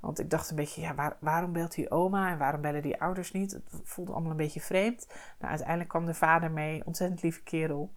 Want 0.01 0.19
ik 0.19 0.31
dacht 0.31 0.51
een 0.51 0.57
beetje, 0.57 0.81
ja, 0.81 0.95
waar, 0.95 1.17
waarom 1.21 1.53
belt 1.53 1.75
die 1.75 1.91
oma 1.91 2.31
en 2.31 2.39
waarom 2.39 2.61
bellen 2.61 2.83
die 2.83 3.01
ouders 3.01 3.33
niet? 3.33 3.53
Het 3.53 3.81
voelde 3.85 4.13
allemaal 4.13 4.31
een 4.31 4.37
beetje 4.37 4.61
vreemd. 4.61 5.07
Nou, 5.39 5.51
uiteindelijk 5.51 5.89
kwam 5.89 6.07
de 6.07 6.15
vader 6.15 6.51
mee. 6.51 6.87
Ontzettend 6.87 7.23
lieve 7.23 7.43
kerel. 7.43 7.93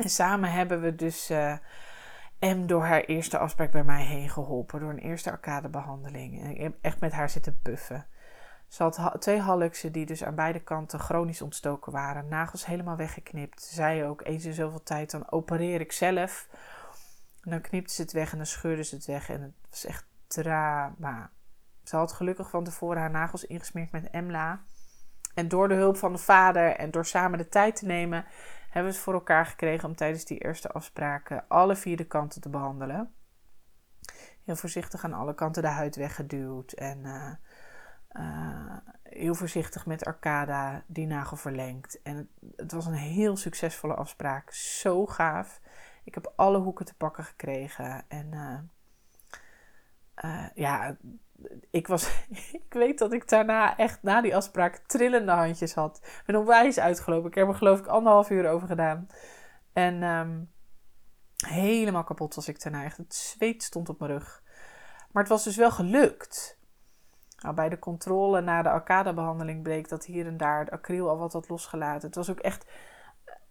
En 0.00 0.10
samen 0.10 0.52
hebben 0.52 0.80
we 0.80 0.94
dus... 0.94 1.30
Uh, 1.30 1.56
en 2.38 2.66
door 2.66 2.84
haar 2.84 3.00
eerste 3.00 3.38
afspraak 3.38 3.70
bij 3.70 3.84
mij 3.84 4.04
heen 4.04 4.28
geholpen. 4.28 4.80
Door 4.80 4.90
een 4.90 4.98
eerste 4.98 5.30
arcadebehandeling. 5.30 6.40
En 6.40 6.50
ik 6.50 6.60
heb 6.60 6.74
echt 6.80 7.00
met 7.00 7.12
haar 7.12 7.30
zitten 7.30 7.60
puffen. 7.62 8.06
Ze 8.70 8.82
had 8.82 9.16
twee 9.18 9.40
halluksen 9.40 9.92
die 9.92 10.06
dus 10.06 10.24
aan 10.24 10.34
beide 10.34 10.60
kanten 10.60 11.00
chronisch 11.00 11.42
ontstoken 11.42 11.92
waren. 11.92 12.28
Nagels 12.28 12.66
helemaal 12.66 12.96
weggeknipt. 12.96 13.62
Zij 13.62 14.08
ook 14.08 14.24
eens 14.24 14.44
in 14.44 14.52
zoveel 14.52 14.82
tijd, 14.82 15.10
dan 15.10 15.30
opereer 15.30 15.80
ik 15.80 15.92
zelf. 15.92 16.48
En 17.42 17.50
dan 17.50 17.60
knipte 17.60 17.94
ze 17.94 18.02
het 18.02 18.12
weg 18.12 18.30
en 18.32 18.36
dan 18.36 18.46
scheurde 18.46 18.84
ze 18.84 18.94
het 18.94 19.06
weg. 19.06 19.28
En 19.28 19.42
het 19.42 19.52
was 19.70 19.84
echt 19.84 20.06
drama. 20.26 21.30
Ze 21.84 21.96
had 21.96 22.12
gelukkig 22.12 22.50
van 22.50 22.64
tevoren 22.64 23.00
haar 23.00 23.10
nagels 23.10 23.46
ingesmeerd 23.46 23.92
met 23.92 24.10
Emla. 24.10 24.62
En 25.34 25.48
door 25.48 25.68
de 25.68 25.74
hulp 25.74 25.96
van 25.96 26.12
de 26.12 26.18
vader 26.18 26.76
en 26.76 26.90
door 26.90 27.06
samen 27.06 27.38
de 27.38 27.48
tijd 27.48 27.76
te 27.76 27.86
nemen, 27.86 28.24
hebben 28.64 28.90
we 28.90 28.96
het 28.96 29.04
voor 29.04 29.14
elkaar 29.14 29.46
gekregen 29.46 29.88
om 29.88 29.94
tijdens 29.96 30.24
die 30.24 30.38
eerste 30.38 30.68
afspraken 30.68 31.44
alle 31.48 31.76
vier 31.76 31.96
de 31.96 32.06
kanten 32.06 32.40
te 32.40 32.48
behandelen. 32.48 33.14
heel 34.44 34.56
voorzichtig 34.56 35.04
aan 35.04 35.12
alle 35.12 35.34
kanten 35.34 35.62
de 35.62 35.68
huid 35.68 35.96
weggeduwd. 35.96 36.72
En 36.72 37.04
heel 39.02 39.34
voorzichtig 39.34 39.86
met 39.86 40.04
Arcada 40.04 40.84
die 40.86 41.06
nagel 41.06 41.36
verlengd. 41.36 42.02
En 42.02 42.30
het, 42.56 42.72
was 42.72 42.86
een 42.86 42.92
heel 42.92 43.36
succesvolle 43.36 43.94
afspraak. 43.94 44.52
Zo 44.52 45.06
gaaf. 45.06 45.60
Ik 46.04 46.14
heb 46.14 46.32
alle 46.36 46.58
hoeken 46.58 46.84
te 46.84 46.94
pakken 46.94 47.24
gekregen. 47.24 48.04
En 48.08 48.70
ja, 50.54 50.96
ik, 51.70 51.86
was, 51.86 52.24
ik 52.62 52.72
weet 52.72 52.98
dat 52.98 53.12
ik 53.12 53.28
daarna 53.28 53.76
echt 53.76 54.02
na 54.02 54.20
die 54.20 54.36
afspraak 54.36 54.76
trillende 54.76 55.32
handjes 55.32 55.74
had. 55.74 56.00
Ik 56.02 56.22
ben 56.26 56.36
onwijs 56.36 56.78
uitgelopen. 56.78 57.28
Ik 57.28 57.34
heb 57.34 57.48
er 57.48 57.54
geloof 57.54 57.78
ik 57.78 57.86
anderhalf 57.86 58.30
uur 58.30 58.48
over 58.48 58.68
gedaan. 58.68 59.06
En 59.72 60.02
um, 60.02 60.50
helemaal 61.46 62.04
kapot 62.04 62.34
was 62.34 62.48
ik 62.48 62.62
daarna. 62.62 62.84
Echt, 62.84 62.96
het 62.96 63.14
zweet 63.14 63.62
stond 63.62 63.88
op 63.88 63.98
mijn 63.98 64.10
rug. 64.10 64.42
Maar 65.12 65.22
het 65.22 65.32
was 65.32 65.44
dus 65.44 65.56
wel 65.56 65.70
gelukt. 65.70 66.58
Nou, 67.40 67.54
bij 67.54 67.68
de 67.68 67.78
controle 67.78 68.40
na 68.40 68.62
de 68.62 68.70
arcadebehandeling 68.70 69.62
bleek 69.62 69.88
dat 69.88 70.04
hier 70.04 70.26
en 70.26 70.36
daar 70.36 70.58
het 70.58 70.70
acryl 70.70 71.08
al 71.08 71.18
wat 71.18 71.32
had 71.32 71.48
losgelaten. 71.48 72.06
Het 72.06 72.16
was 72.16 72.30
ook 72.30 72.38
echt... 72.38 72.66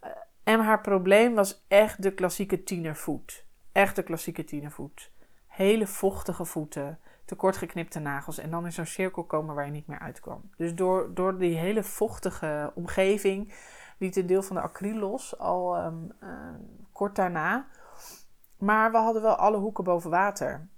Eh, 0.00 0.10
en 0.42 0.60
haar 0.60 0.80
probleem 0.80 1.34
was 1.34 1.64
echt 1.68 2.02
de 2.02 2.14
klassieke 2.14 2.64
tienervoet. 2.64 3.46
Echt 3.72 3.96
de 3.96 4.02
klassieke 4.02 4.44
tienervoet. 4.44 5.12
Hele 5.46 5.86
vochtige 5.86 6.44
voeten 6.44 6.98
tekort 7.24 7.56
geknipte 7.56 7.98
nagels 7.98 8.38
en 8.38 8.50
dan 8.50 8.64
in 8.64 8.72
zo'n 8.72 8.86
cirkel 8.86 9.24
komen 9.24 9.54
waar 9.54 9.64
je 9.64 9.70
niet 9.70 9.86
meer 9.86 9.98
uitkwam. 9.98 10.50
Dus 10.56 10.74
door, 10.74 11.14
door 11.14 11.38
die 11.38 11.56
hele 11.56 11.82
vochtige 11.82 12.72
omgeving 12.74 13.54
liet 13.98 14.16
een 14.16 14.26
deel 14.26 14.42
van 14.42 14.56
de 14.56 14.62
acryl 14.62 14.96
los 14.96 15.38
al 15.38 15.76
ehm, 15.76 15.94
eh, 16.20 16.28
kort 16.92 17.16
daarna. 17.16 17.66
Maar 18.58 18.90
we 18.90 18.96
hadden 18.96 19.22
wel 19.22 19.34
alle 19.34 19.56
hoeken 19.56 19.84
boven 19.84 20.10
water. 20.10 20.68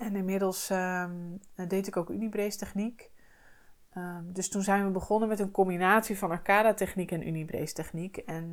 En 0.00 0.16
inmiddels 0.16 0.70
um, 0.70 1.40
deed 1.68 1.86
ik 1.86 1.96
ook 1.96 2.10
Unibrace 2.10 2.58
techniek. 2.58 3.10
Um, 3.96 4.32
dus 4.32 4.48
toen 4.48 4.62
zijn 4.62 4.84
we 4.84 4.90
begonnen 4.90 5.28
met 5.28 5.38
een 5.38 5.50
combinatie 5.50 6.18
van 6.18 6.30
Arcada 6.30 6.74
techniek 6.74 7.10
en 7.10 7.26
Unibrace 7.26 7.74
techniek. 7.74 8.16
En, 8.16 8.48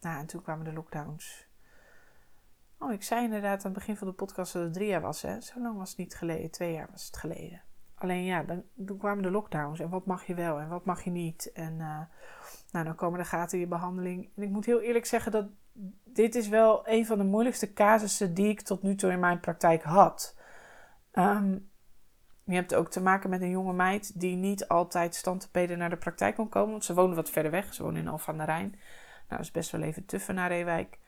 nou, 0.00 0.18
en 0.18 0.26
toen 0.26 0.42
kwamen 0.42 0.64
de 0.64 0.72
lockdowns. 0.72 1.48
Oh, 2.78 2.92
ik 2.92 3.02
zei 3.02 3.24
inderdaad 3.24 3.58
aan 3.58 3.70
het 3.70 3.78
begin 3.78 3.96
van 3.96 4.06
de 4.06 4.12
podcast 4.12 4.52
dat 4.52 4.62
het 4.62 4.72
drie 4.72 4.88
jaar 4.88 5.00
was. 5.00 5.22
Hè? 5.22 5.40
Zo 5.40 5.60
lang 5.60 5.78
was 5.78 5.88
het 5.88 5.98
niet 5.98 6.14
geleden. 6.14 6.50
Twee 6.50 6.72
jaar 6.72 6.88
was 6.90 7.06
het 7.06 7.16
geleden. 7.16 7.62
Alleen 7.94 8.24
ja, 8.24 8.42
dan, 8.42 8.62
toen 8.86 8.98
kwamen 8.98 9.22
de 9.22 9.30
lockdowns. 9.30 9.80
En 9.80 9.88
wat 9.88 10.06
mag 10.06 10.26
je 10.26 10.34
wel 10.34 10.60
en 10.60 10.68
wat 10.68 10.84
mag 10.84 11.02
je 11.02 11.10
niet? 11.10 11.52
En 11.52 11.72
uh, 11.72 12.00
nou, 12.70 12.84
dan 12.84 12.94
komen 12.94 13.18
de 13.18 13.24
gaten 13.24 13.54
in 13.58 13.64
je 13.64 13.70
behandeling. 13.70 14.30
En 14.36 14.42
ik 14.42 14.50
moet 14.50 14.64
heel 14.64 14.80
eerlijk 14.80 15.06
zeggen 15.06 15.32
dat 15.32 15.46
dit 16.04 16.34
is 16.34 16.48
wel 16.48 16.88
een 16.88 17.06
van 17.06 17.18
de 17.18 17.24
moeilijkste 17.24 17.72
casussen 17.72 18.34
die 18.34 18.48
ik 18.48 18.60
tot 18.60 18.82
nu 18.82 18.94
toe 18.94 19.10
in 19.10 19.20
mijn 19.20 19.40
praktijk 19.40 19.82
had. 19.82 20.36
Um, 21.12 21.70
je 22.44 22.54
hebt 22.54 22.74
ook 22.74 22.90
te 22.90 23.02
maken 23.02 23.30
met 23.30 23.42
een 23.42 23.50
jonge 23.50 23.72
meid 23.72 24.20
die 24.20 24.36
niet 24.36 24.68
altijd 24.68 25.14
standtepeden 25.14 25.78
naar 25.78 25.90
de 25.90 25.96
praktijk 25.96 26.34
kon 26.34 26.48
komen. 26.48 26.70
Want 26.70 26.84
ze 26.84 26.94
woonde 26.94 27.16
wat 27.16 27.30
verder 27.30 27.50
weg. 27.50 27.74
Ze 27.74 27.82
woonde 27.82 28.00
in 28.00 28.08
Alphen 28.08 28.32
aan 28.32 28.38
de 28.38 28.44
Rijn. 28.44 28.70
Nou, 28.70 28.80
dat 29.28 29.40
is 29.40 29.50
best 29.50 29.70
wel 29.70 29.82
even 29.82 30.06
tuffen 30.06 30.34
naar 30.34 30.48
Reewijk. 30.48 30.98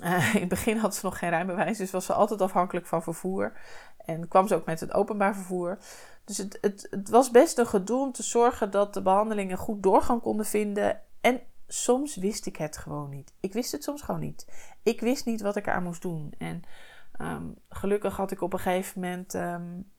Uh, 0.00 0.34
in 0.34 0.40
het 0.40 0.48
begin 0.48 0.76
had 0.76 0.94
ze 0.94 1.04
nog 1.04 1.18
geen 1.18 1.30
rijbewijs, 1.30 1.78
dus 1.78 1.90
was 1.90 2.06
ze 2.06 2.12
altijd 2.12 2.40
afhankelijk 2.40 2.86
van 2.86 3.02
vervoer. 3.02 3.52
En 3.96 4.28
kwam 4.28 4.46
ze 4.46 4.54
ook 4.54 4.64
met 4.64 4.80
het 4.80 4.92
openbaar 4.92 5.34
vervoer. 5.34 5.78
Dus 6.24 6.36
het, 6.38 6.58
het, 6.60 6.86
het 6.90 7.08
was 7.08 7.30
best 7.30 7.58
een 7.58 7.66
gedoe 7.66 8.00
om 8.00 8.12
te 8.12 8.22
zorgen 8.22 8.70
dat 8.70 8.94
de 8.94 9.02
behandelingen 9.02 9.58
goed 9.58 9.82
doorgang 9.82 10.20
konden 10.20 10.46
vinden. 10.46 11.00
En 11.20 11.40
soms 11.72 12.16
wist 12.16 12.46
ik 12.46 12.56
het 12.56 12.78
gewoon 12.78 13.10
niet. 13.10 13.34
Ik 13.40 13.52
wist 13.52 13.72
het 13.72 13.82
soms 13.82 14.02
gewoon 14.02 14.20
niet. 14.20 14.46
Ik 14.82 15.00
wist 15.00 15.24
niet 15.24 15.40
wat 15.40 15.56
ik 15.56 15.66
eraan 15.66 15.82
moest 15.82 16.02
doen. 16.02 16.34
En 16.38 16.62
um, 17.20 17.54
gelukkig 17.68 18.16
had 18.16 18.30
ik 18.30 18.40
op 18.40 18.52
een 18.52 18.58
gegeven 18.58 19.00
moment 19.00 19.34
um, 19.34 19.90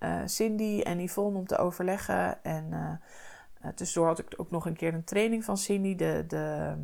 uh, 0.00 0.22
Cindy 0.24 0.80
en 0.80 1.00
Yvonne 1.00 1.38
om 1.38 1.46
te 1.46 1.56
overleggen. 1.56 2.44
En 2.44 2.72
uh, 2.72 3.70
tussendoor 3.72 4.08
had 4.08 4.18
ik 4.18 4.34
ook 4.36 4.50
nog 4.50 4.66
een 4.66 4.76
keer 4.76 4.94
een 4.94 5.04
training 5.04 5.44
van 5.44 5.56
Cindy, 5.56 5.94
de, 5.94 6.24
de 6.26 6.76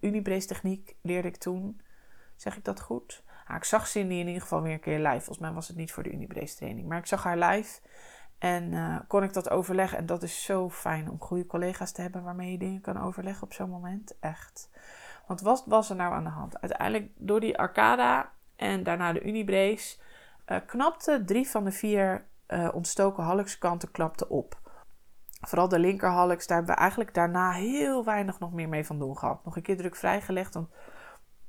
Unibrace 0.00 0.46
techniek 0.46 0.96
leerde 1.02 1.28
ik 1.28 1.36
toen. 1.36 1.80
Zeg 2.36 2.56
ik 2.56 2.64
dat 2.64 2.80
goed? 2.80 3.22
Ah, 3.46 3.56
ik 3.56 3.64
zag 3.64 3.86
Cindy 3.86 4.14
in 4.14 4.26
ieder 4.26 4.42
geval 4.42 4.62
weer 4.62 4.72
een 4.72 4.80
keer 4.80 4.98
live. 4.98 5.10
Volgens 5.10 5.38
mij 5.38 5.52
was 5.52 5.68
het 5.68 5.76
niet 5.76 5.92
voor 5.92 6.02
de 6.02 6.12
Unibrace 6.12 6.56
training. 6.56 6.88
Maar 6.88 6.98
ik 6.98 7.06
zag 7.06 7.22
haar 7.22 7.38
live. 7.38 7.80
En 8.38 8.72
uh, 8.72 8.98
kon 9.06 9.22
ik 9.22 9.32
dat 9.32 9.50
overleggen. 9.50 9.98
En 9.98 10.06
dat 10.06 10.22
is 10.22 10.44
zo 10.44 10.70
fijn 10.70 11.10
om 11.10 11.20
goede 11.20 11.46
collega's 11.46 11.92
te 11.92 12.00
hebben 12.00 12.22
waarmee 12.22 12.52
je 12.52 12.58
dingen 12.58 12.80
kan 12.80 13.00
overleggen 13.00 13.42
op 13.42 13.52
zo'n 13.52 13.70
moment. 13.70 14.18
Echt. 14.20 14.70
Want 15.26 15.40
wat 15.40 15.64
was 15.66 15.90
er 15.90 15.96
nou 15.96 16.12
aan 16.14 16.24
de 16.24 16.30
hand? 16.30 16.60
Uiteindelijk 16.60 17.10
door 17.16 17.40
die 17.40 17.58
Arcada 17.58 18.32
en 18.56 18.82
daarna 18.82 19.12
de 19.12 19.22
Unibrace 19.22 19.98
uh, 20.46 20.58
knapte 20.66 21.22
drie 21.24 21.48
van 21.48 21.64
de 21.64 21.72
vier 21.72 22.26
uh, 22.48 22.68
ontstoken 22.74 23.24
halkskanten 23.24 23.90
klapte 23.90 24.28
op. 24.28 24.60
Vooral 25.40 25.68
de 25.68 25.78
linkerhalks, 25.78 26.46
daar 26.46 26.56
hebben 26.56 26.74
we 26.74 26.80
eigenlijk 26.80 27.14
daarna 27.14 27.50
heel 27.50 28.04
weinig 28.04 28.38
nog 28.38 28.52
meer 28.52 28.68
mee 28.68 28.86
van 28.86 28.98
doen 28.98 29.18
gehad. 29.18 29.44
Nog 29.44 29.56
een 29.56 29.62
keer 29.62 29.76
druk 29.76 29.96
vrijgelegd. 29.96 30.54
Want, 30.54 30.68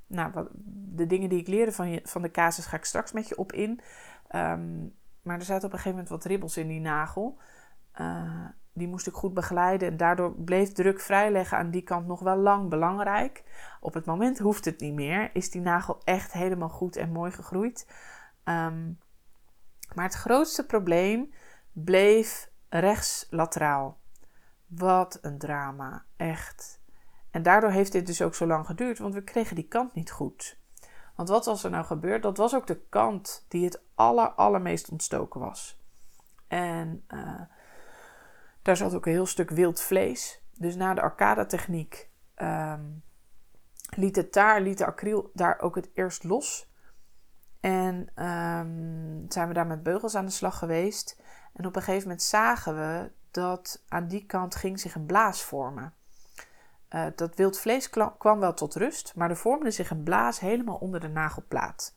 nou, 0.08 0.48
de 0.74 1.06
dingen 1.06 1.30
die 1.30 1.40
ik 1.40 1.48
leerde 1.48 1.72
van, 1.72 1.90
je, 1.90 2.00
van 2.04 2.22
de 2.22 2.32
casus 2.32 2.66
ga 2.66 2.78
ik 2.78 2.86
straks 2.86 3.12
met 3.12 3.28
je 3.28 3.38
op 3.38 3.52
in. 3.52 3.82
Um, 4.36 4.98
maar 5.22 5.38
er 5.40 5.46
zaten 5.46 5.66
op 5.68 5.74
een 5.74 5.80
gegeven 5.80 5.92
moment 5.92 6.10
wat 6.10 6.26
ribbels 6.26 6.58
in 6.58 6.68
die 6.68 6.80
nagel. 6.80 7.40
Uh, 8.02 8.46
die 8.74 8.88
moest 8.88 9.08
ik 9.08 9.14
goed 9.14 9.34
begeleiden. 9.34 9.88
En 9.88 9.98
daardoor 9.98 10.36
bleef 10.36 10.72
druk 10.72 11.00
vrijleggen 11.00 11.58
aan 11.58 11.72
die 11.72 11.82
kant 11.82 12.08
nog 12.08 12.20
wel 12.20 12.38
lang 12.38 12.70
belangrijk. 12.70 13.44
Op 13.80 13.94
het 13.94 14.06
moment 14.06 14.40
hoeft 14.40 14.66
het 14.66 14.80
niet 14.80 14.94
meer. 14.94 15.30
Is 15.34 15.52
die 15.52 15.62
nagel 15.62 16.02
echt 16.04 16.32
helemaal 16.32 16.70
goed 16.70 16.96
en 16.96 17.12
mooi 17.12 17.32
gegroeid. 17.32 17.88
Um, 18.44 19.00
maar 19.94 20.06
het 20.06 20.14
grootste 20.14 20.66
probleem 20.66 21.34
bleef 21.72 22.50
rechts 22.70 23.28
lateraal. 23.30 24.00
Wat 24.66 25.18
een 25.22 25.38
drama, 25.38 26.06
echt. 26.16 26.82
En 27.32 27.44
daardoor 27.44 27.72
heeft 27.72 27.92
dit 27.92 28.06
dus 28.06 28.22
ook 28.22 28.36
zo 28.36 28.48
lang 28.48 28.66
geduurd, 28.66 29.00
want 29.00 29.14
we 29.14 29.24
kregen 29.24 29.56
die 29.56 29.68
kant 29.68 29.94
niet 29.94 30.12
goed. 30.12 30.59
Want 31.20 31.32
wat 31.32 31.46
was 31.46 31.64
er 31.64 31.70
nou 31.70 31.86
gebeurd? 31.86 32.24
Dat 32.24 32.38
was 32.38 32.56
ook 32.56 32.68
de 32.68 32.82
kant 32.90 33.46
die 33.48 33.66
het 33.66 33.82
aller, 33.96 34.30
allermeest 34.30 34.90
ontstoken 34.90 35.40
was. 35.40 35.82
En 36.48 37.04
uh, 37.08 37.42
daar 38.62 38.78
zat 38.78 38.94
ook 38.94 39.06
een 39.06 39.12
heel 39.12 39.26
stuk 39.26 39.50
wild 39.50 39.82
vlees. 39.82 40.44
Dus 40.58 40.76
na 40.76 40.94
de 40.94 41.02
arcada-techniek 41.02 42.10
um, 42.36 43.04
liet 43.90 44.16
het 44.16 44.34
daar, 44.34 44.62
liet 44.62 44.78
de 44.78 44.86
acryl 44.86 45.32
daar 45.34 45.60
ook 45.60 45.76
het 45.76 45.90
eerst 45.94 46.24
los. 46.24 46.72
En 47.60 47.96
um, 48.26 49.26
zijn 49.30 49.48
we 49.48 49.54
daar 49.54 49.68
met 49.68 49.84
beugels 49.84 50.16
aan 50.16 50.26
de 50.26 50.32
slag 50.32 50.58
geweest. 50.58 51.22
En 51.54 51.66
op 51.66 51.76
een 51.76 51.82
gegeven 51.82 52.08
moment 52.08 52.24
zagen 52.24 52.76
we 52.76 53.12
dat 53.32 53.84
aan 53.88 54.08
die 54.08 54.26
kant 54.26 54.56
ging 54.56 54.80
zich 54.80 54.96
een 54.96 55.06
blaas 55.06 55.44
vormen. 55.44 55.94
Uh, 56.96 57.06
dat 57.16 57.36
wild 57.36 57.60
vlees 57.60 57.90
kwam 58.18 58.40
wel 58.40 58.54
tot 58.54 58.76
rust, 58.76 59.14
maar 59.16 59.30
er 59.30 59.38
vormde 59.38 59.72
zich 59.72 59.90
een 59.90 60.04
blaas 60.04 60.40
helemaal 60.40 60.76
onder 60.76 61.00
de 61.00 61.08
nagelplaat. 61.08 61.96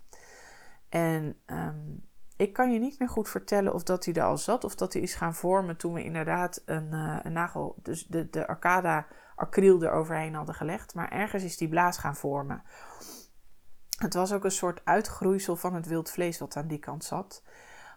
En 0.89 1.37
um, 1.47 2.09
ik 2.37 2.53
kan 2.53 2.73
je 2.73 2.79
niet 2.79 2.99
meer 2.99 3.09
goed 3.09 3.29
vertellen 3.29 3.75
of 3.75 3.83
dat 3.83 4.05
hij 4.05 4.15
er 4.15 4.23
al 4.23 4.39
zat 4.39 4.65
of 4.65 4.75
dat 4.75 4.93
hij 4.93 5.03
is 5.03 5.15
gaan 5.15 5.35
vormen 5.35 5.77
toen 5.77 5.93
we 5.95 6.05
inderdaad 6.05 6.63
een, 6.65 6.89
uh, 6.93 7.19
een 7.23 7.33
nagel, 7.33 7.77
dus 7.83 8.07
de, 8.07 8.31
de 8.31 8.47
arcada 8.47 9.07
acryl 9.37 9.83
eroverheen 9.83 10.35
hadden 10.35 10.55
gelegd. 10.55 10.95
Maar 10.95 11.11
ergens 11.11 11.43
is 11.43 11.57
die 11.57 11.69
blaas 11.69 11.99
gaan 11.99 12.17
vormen. 12.17 12.63
Het 13.99 14.15
was 14.15 14.33
ook 14.33 14.45
een 14.45 14.51
soort 14.51 14.81
uitgroeisel 14.85 15.57
van 15.57 15.75
het 15.75 15.87
wild 15.87 16.11
vlees 16.11 16.39
wat 16.39 16.57
aan 16.57 16.69
die 16.69 16.79
kant 16.79 17.05
zat. 17.05 17.43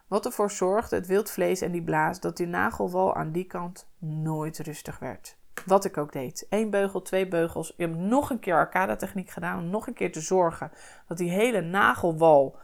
Wat 0.06 0.24
ervoor 0.24 0.50
zorgde, 0.50 0.96
het 0.96 1.06
wildvlees 1.06 1.60
en 1.60 1.72
die 1.72 1.84
blaas, 1.84 2.20
dat 2.20 2.36
die 2.36 2.46
nagelwal 2.46 3.14
aan 3.14 3.32
die 3.32 3.46
kant 3.46 3.88
nooit 3.98 4.58
rustig 4.58 4.98
werd. 4.98 5.38
Wat 5.66 5.84
ik 5.84 5.96
ook 5.96 6.12
deed. 6.12 6.46
Eén 6.48 6.70
beugel, 6.70 7.02
twee 7.02 7.28
beugels. 7.28 7.70
Ik 7.70 7.78
heb 7.78 7.94
nog 7.94 8.30
een 8.30 8.38
keer 8.38 8.54
arcada 8.54 8.96
techniek 8.96 9.30
gedaan. 9.30 9.58
Om 9.58 9.70
nog 9.70 9.86
een 9.86 9.94
keer 9.94 10.12
te 10.12 10.20
zorgen 10.20 10.72
dat 11.08 11.16
die 11.16 11.30
hele 11.30 11.60
nagelwal 11.60 12.58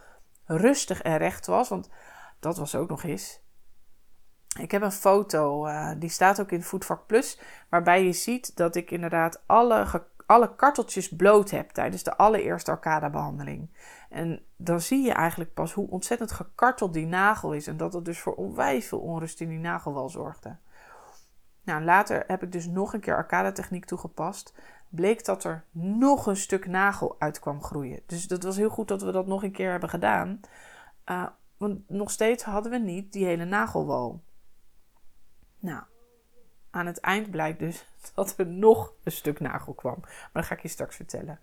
rustig 0.45 1.01
en 1.01 1.17
recht 1.17 1.45
was. 1.45 1.69
Want 1.69 1.89
dat 2.39 2.57
was 2.57 2.75
ook 2.75 2.89
nog 2.89 3.03
eens. 3.03 3.41
Ik 4.59 4.71
heb 4.71 4.81
een 4.81 4.91
foto, 4.91 5.67
uh, 5.67 5.91
die 5.97 6.09
staat 6.09 6.41
ook 6.41 6.51
in 6.51 6.63
Voetvak 6.63 7.05
Plus. 7.07 7.39
Waarbij 7.69 8.05
je 8.05 8.13
ziet 8.13 8.55
dat 8.55 8.75
ik 8.75 8.91
inderdaad 8.91 9.43
alle 9.45 9.85
alle 10.25 10.55
karteltjes 10.55 11.09
bloot 11.09 11.49
heb 11.49 11.69
tijdens 11.69 12.03
de 12.03 12.17
allereerste 12.17 12.71
arcada-behandeling. 12.71 13.69
En 14.09 14.41
dan 14.55 14.81
zie 14.81 15.05
je 15.05 15.11
eigenlijk 15.11 15.53
pas 15.53 15.73
hoe 15.73 15.89
ontzettend 15.89 16.31
gekarteld 16.31 16.93
die 16.93 17.05
nagel 17.05 17.53
is. 17.53 17.67
En 17.67 17.77
dat 17.77 17.93
het 17.93 18.05
dus 18.05 18.19
voor 18.19 18.35
onwijs 18.35 18.87
veel 18.87 18.99
onrust 18.99 19.41
in 19.41 19.49
die 19.49 19.59
nagelwal 19.59 20.09
zorgde. 20.09 20.57
Nou, 21.63 21.83
later 21.83 22.23
heb 22.27 22.43
ik 22.43 22.51
dus 22.51 22.67
nog 22.67 22.93
een 22.93 22.99
keer 22.99 23.15
arcada-techniek 23.15 23.85
toegepast. 23.85 24.53
Bleek 24.89 25.25
dat 25.25 25.43
er 25.43 25.63
nog 25.71 26.25
een 26.25 26.37
stuk 26.37 26.67
nagel 26.67 27.15
uit 27.19 27.39
kwam 27.39 27.63
groeien. 27.63 28.01
Dus 28.05 28.27
dat 28.27 28.43
was 28.43 28.57
heel 28.57 28.69
goed 28.69 28.87
dat 28.87 29.01
we 29.01 29.11
dat 29.11 29.27
nog 29.27 29.43
een 29.43 29.51
keer 29.51 29.71
hebben 29.71 29.89
gedaan. 29.89 30.39
Uh, 31.05 31.27
want 31.57 31.89
nog 31.89 32.11
steeds 32.11 32.43
hadden 32.43 32.71
we 32.71 32.77
niet 32.77 33.11
die 33.11 33.25
hele 33.25 33.45
nagelwal. 33.45 34.23
Nou, 35.59 35.83
aan 36.69 36.85
het 36.85 36.99
eind 36.99 37.31
blijkt 37.31 37.59
dus 37.59 37.87
dat 38.15 38.33
er 38.37 38.47
nog 38.47 38.93
een 39.03 39.11
stuk 39.11 39.39
nagel 39.39 39.73
kwam. 39.73 39.97
Maar 39.99 40.29
dat 40.33 40.45
ga 40.45 40.55
ik 40.55 40.61
je 40.61 40.67
straks 40.67 40.95
vertellen. 40.95 41.39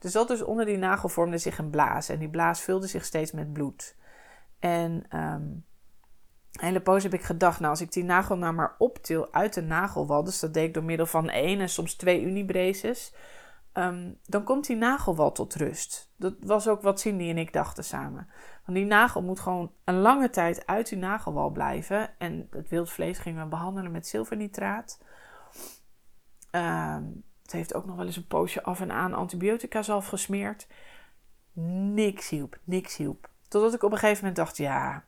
Er 0.00 0.10
zat 0.10 0.28
dus 0.28 0.42
onder 0.42 0.66
die 0.66 0.76
nagel 0.76 1.08
vormde 1.08 1.38
zich 1.38 1.58
een 1.58 1.70
blaas. 1.70 2.08
En 2.08 2.18
die 2.18 2.28
blaas 2.28 2.60
vulde 2.60 2.86
zich 2.86 3.04
steeds 3.04 3.32
met 3.32 3.52
bloed. 3.52 3.96
En 4.58 5.04
ehm, 5.08 5.42
hele 6.60 6.80
poos 6.80 7.02
heb 7.02 7.14
ik 7.14 7.22
gedacht, 7.22 7.58
nou 7.58 7.70
als 7.70 7.80
ik 7.80 7.92
die 7.92 8.04
nagel 8.04 8.36
nou 8.36 8.54
maar 8.54 8.74
optil 8.78 9.32
uit 9.32 9.54
de 9.54 9.62
nagelwal, 9.62 10.24
dus 10.24 10.40
dat 10.40 10.54
deed 10.54 10.68
ik 10.68 10.74
door 10.74 10.84
middel 10.84 11.06
van 11.06 11.28
één 11.28 11.60
en 11.60 11.68
soms 11.68 11.94
twee 11.94 12.22
unibraces, 12.22 13.12
Ehm, 13.74 14.12
dan 14.26 14.44
komt 14.44 14.66
die 14.66 14.76
nagelwal 14.76 15.32
tot 15.32 15.54
rust. 15.54 16.12
Dat 16.16 16.34
was 16.40 16.68
ook 16.68 16.82
wat 16.82 17.00
Cindy 17.00 17.28
en 17.28 17.38
ik 17.38 17.52
dachten 17.52 17.84
samen. 17.84 18.28
Want 18.64 18.78
die 18.78 18.86
nagel 18.86 19.22
moet 19.22 19.40
gewoon 19.40 19.72
een 19.84 20.00
lange 20.00 20.30
tijd 20.30 20.66
uit 20.66 20.88
die 20.88 20.98
nagelwal 20.98 21.50
blijven. 21.50 22.18
En 22.18 22.48
het 22.50 22.68
wildvlees 22.68 23.18
gingen 23.18 23.42
we 23.42 23.48
behandelen 23.48 23.90
met 23.90 24.06
zilvernitraat. 24.06 25.02
Um, 26.50 27.24
het 27.42 27.52
heeft 27.52 27.74
ook 27.74 27.86
nog 27.86 27.96
wel 27.96 28.06
eens 28.06 28.16
een 28.16 28.26
poosje 28.26 28.62
af 28.62 28.80
en 28.80 28.92
aan 28.92 29.14
antibiotica 29.14 29.82
zelf 29.82 30.06
gesmeerd. 30.06 30.66
Niks 31.92 32.28
hielp, 32.28 32.58
niks 32.64 32.96
hielp. 32.96 33.30
Totdat 33.48 33.74
ik 33.74 33.82
op 33.82 33.92
een 33.92 33.98
gegeven 33.98 34.18
moment 34.18 34.36
dacht, 34.36 34.56
ja, 34.56 35.04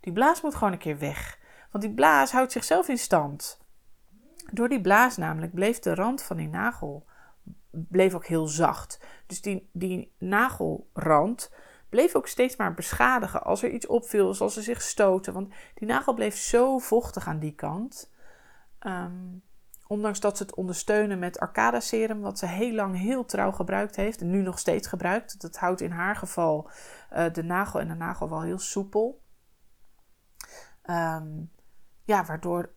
die 0.00 0.12
blaas 0.12 0.40
moet 0.40 0.54
gewoon 0.54 0.72
een 0.72 0.78
keer 0.78 0.98
weg. 0.98 1.38
Want 1.70 1.84
die 1.84 1.94
blaas 1.94 2.32
houdt 2.32 2.52
zichzelf 2.52 2.88
in 2.88 2.98
stand. 2.98 3.60
Door 4.52 4.68
die 4.68 4.80
blaas 4.80 5.16
namelijk 5.16 5.54
bleef 5.54 5.78
de 5.78 5.94
rand 5.94 6.22
van 6.22 6.36
die 6.36 6.48
nagel 6.48 7.06
bleef 7.70 8.14
ook 8.14 8.26
heel 8.26 8.46
zacht. 8.46 9.00
Dus 9.26 9.40
die, 9.40 9.68
die 9.72 10.14
nagelrand 10.18 11.52
bleef 11.88 12.14
ook 12.14 12.26
steeds 12.26 12.56
maar 12.56 12.74
beschadigen 12.74 13.42
als 13.42 13.62
er 13.62 13.70
iets 13.70 13.86
opviel, 13.86 14.34
als 14.38 14.54
ze 14.54 14.62
zich 14.62 14.82
stoten. 14.82 15.32
Want 15.32 15.52
die 15.74 15.88
nagel 15.88 16.14
bleef 16.14 16.36
zo 16.36 16.78
vochtig 16.78 17.26
aan 17.26 17.38
die 17.38 17.54
kant. 17.54 18.12
Ehm, 18.78 19.38
ondanks 19.86 20.20
dat 20.20 20.36
ze 20.36 20.42
het 20.42 20.54
ondersteunen 20.54 21.18
met 21.18 21.38
Arcada 21.38 21.80
serum, 21.80 22.20
wat 22.20 22.38
ze 22.38 22.46
heel 22.46 22.74
lang 22.74 22.98
heel 22.98 23.24
trouw 23.24 23.50
gebruikt 23.52 23.96
heeft 23.96 24.20
en 24.20 24.30
nu 24.30 24.42
nog 24.42 24.58
steeds 24.58 24.88
gebruikt. 24.88 25.40
Dat 25.40 25.56
houdt 25.56 25.80
in 25.80 25.90
haar 25.90 26.16
geval 26.16 26.70
uh, 27.12 27.32
de 27.32 27.42
nagel 27.42 27.80
en 27.80 27.88
de 27.88 27.94
nagel 27.94 28.28
wel 28.28 28.42
heel 28.42 28.58
soepel. 28.58 29.22
Ehm, 30.90 31.42
ja, 32.04 32.24
waardoor 32.24 32.70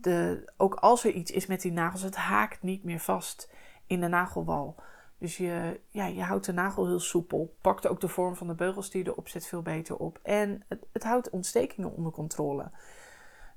de, 0.00 0.44
ook 0.56 0.74
als 0.74 1.04
er 1.04 1.10
iets 1.10 1.30
is 1.30 1.46
met 1.46 1.60
die 1.60 1.72
nagels, 1.72 2.02
het 2.02 2.16
haakt 2.16 2.62
niet 2.62 2.84
meer 2.84 2.98
vast 2.98 3.52
in 3.86 4.00
de 4.00 4.08
nagelwal. 4.08 4.74
Dus 5.18 5.36
je, 5.36 5.80
ja, 5.88 6.06
je 6.06 6.22
houdt 6.22 6.46
de 6.46 6.52
nagel 6.52 6.86
heel 6.86 7.00
soepel. 7.00 7.56
Pakt 7.60 7.86
ook 7.86 8.00
de 8.00 8.08
vorm 8.08 8.36
van 8.36 8.46
de 8.46 8.54
beugels 8.54 8.90
die 8.90 9.04
je 9.04 9.10
erop 9.10 9.28
zet 9.28 9.46
veel 9.46 9.62
beter 9.62 9.96
op. 9.96 10.18
En 10.22 10.64
het, 10.68 10.86
het 10.92 11.02
houdt 11.02 11.30
ontstekingen 11.30 11.92
onder 11.92 12.12
controle. 12.12 12.70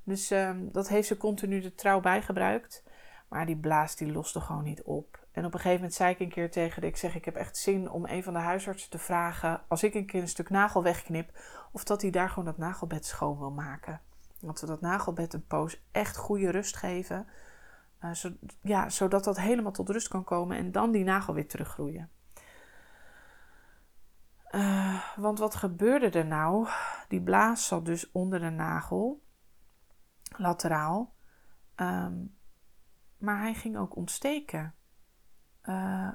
Dus 0.03 0.31
um, 0.31 0.71
dat 0.71 0.87
heeft 0.87 1.07
ze 1.07 1.17
continu 1.17 1.61
de 1.61 1.75
trouw 1.75 1.99
bijgebruikt. 1.99 2.83
Maar 3.27 3.45
die 3.45 3.57
blaas 3.57 3.95
die 3.95 4.11
loste 4.11 4.39
gewoon 4.39 4.63
niet 4.63 4.81
op. 4.81 5.25
En 5.31 5.45
op 5.45 5.53
een 5.53 5.59
gegeven 5.59 5.77
moment 5.77 5.93
zei 5.93 6.11
ik 6.11 6.19
een 6.19 6.29
keer 6.29 6.51
tegen 6.51 6.81
haar: 6.81 6.89
ik 6.89 6.97
zeg, 6.97 7.15
ik 7.15 7.25
heb 7.25 7.35
echt 7.35 7.57
zin 7.57 7.89
om 7.89 8.05
een 8.05 8.23
van 8.23 8.33
de 8.33 8.39
huisartsen 8.39 8.89
te 8.89 8.97
vragen, 8.97 9.61
als 9.67 9.83
ik 9.83 9.93
een 9.93 10.05
keer 10.05 10.21
een 10.21 10.27
stuk 10.27 10.49
nagel 10.49 10.83
wegknip, 10.83 11.31
of 11.73 11.83
dat 11.83 12.01
hij 12.01 12.11
daar 12.11 12.29
gewoon 12.29 12.45
dat 12.45 12.57
nagelbed 12.57 13.05
schoon 13.05 13.39
wil 13.39 13.51
maken. 13.51 14.01
Dat 14.39 14.61
we 14.61 14.67
dat 14.67 14.81
nagelbed 14.81 15.33
een 15.33 15.47
poos 15.47 15.83
echt 15.91 16.17
goede 16.17 16.49
rust 16.49 16.75
geven. 16.75 17.27
Uh, 18.01 18.11
ja, 18.61 18.89
zodat 18.89 19.23
dat 19.23 19.39
helemaal 19.39 19.71
tot 19.71 19.89
rust 19.89 20.07
kan 20.07 20.23
komen 20.23 20.57
en 20.57 20.71
dan 20.71 20.91
die 20.91 21.03
nagel 21.03 21.33
weer 21.33 21.47
teruggroeien. 21.47 22.09
Uh, 24.51 25.03
want 25.15 25.39
wat 25.39 25.55
gebeurde 25.55 26.09
er 26.09 26.25
nou? 26.25 26.67
Die 27.07 27.21
blaas 27.21 27.67
zat 27.67 27.85
dus 27.85 28.11
onder 28.11 28.39
de 28.39 28.49
nagel, 28.49 29.23
lateraal. 30.37 31.13
Um, 31.75 32.37
maar 33.17 33.39
hij 33.39 33.53
ging 33.53 33.77
ook 33.77 33.95
ontsteken 33.95 34.75
uh, 35.63 36.11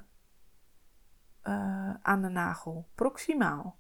aan 2.03 2.23
de 2.23 2.29
nagel, 2.29 2.89
proximaal. 2.95 3.79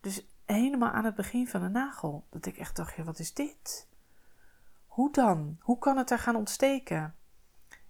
Dus 0.00 0.33
helemaal 0.44 0.90
aan 0.90 1.04
het 1.04 1.14
begin 1.14 1.48
van 1.48 1.60
de 1.60 1.68
nagel. 1.68 2.24
Dat 2.30 2.46
ik 2.46 2.56
echt 2.56 2.76
dacht, 2.76 2.96
ja, 2.96 3.02
wat 3.02 3.18
is 3.18 3.34
dit? 3.34 3.88
Hoe 4.86 5.12
dan? 5.12 5.56
Hoe 5.60 5.78
kan 5.78 5.96
het 5.96 6.10
er 6.10 6.18
gaan 6.18 6.36
ontsteken? 6.36 7.14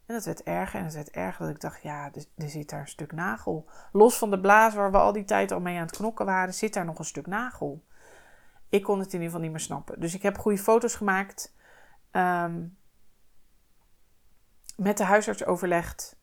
En 0.07 0.15
dat 0.15 0.25
werd 0.25 0.43
erger 0.43 0.79
en 0.79 0.85
het 0.85 0.95
werd 0.95 1.11
erger 1.11 1.47
dat 1.47 1.55
ik 1.55 1.61
dacht, 1.61 1.83
ja, 1.83 2.11
er, 2.37 2.49
zit 2.49 2.71
daar 2.71 2.81
een 2.81 2.89
stuk 2.89 3.13
nagel. 3.13 3.69
Los 3.93 4.19
van 4.19 4.31
de 4.31 4.41
blaas 4.41 4.75
waar 4.75 4.91
we 4.91 4.99
al 4.99 5.13
die 5.13 5.25
tijd 5.25 5.53
al 5.53 5.61
mee 5.61 5.77
aan 5.77 5.87
het 5.87 5.97
knokken 5.97 6.27
waren, 6.27 6.55
zit 6.55 6.75
daar 6.75 6.85
nog 6.85 6.99
een 6.99 7.05
stuk 7.05 7.27
nagel. 7.27 7.85
Ik 8.69 8.83
kon 8.83 8.99
het 8.99 9.07
in 9.07 9.13
ieder 9.13 9.27
geval 9.27 9.41
niet 9.41 9.51
meer 9.51 9.61
snappen. 9.61 10.01
Dus 10.01 10.15
ik 10.15 10.23
heb 10.23 10.39
goede 10.39 10.59
foto's 10.59 10.95
gemaakt. 10.95 11.55
Um, 12.13 12.77
met 14.77 14.97
de 14.97 15.05
huisarts 15.05 15.45
overlegd. 15.45 16.17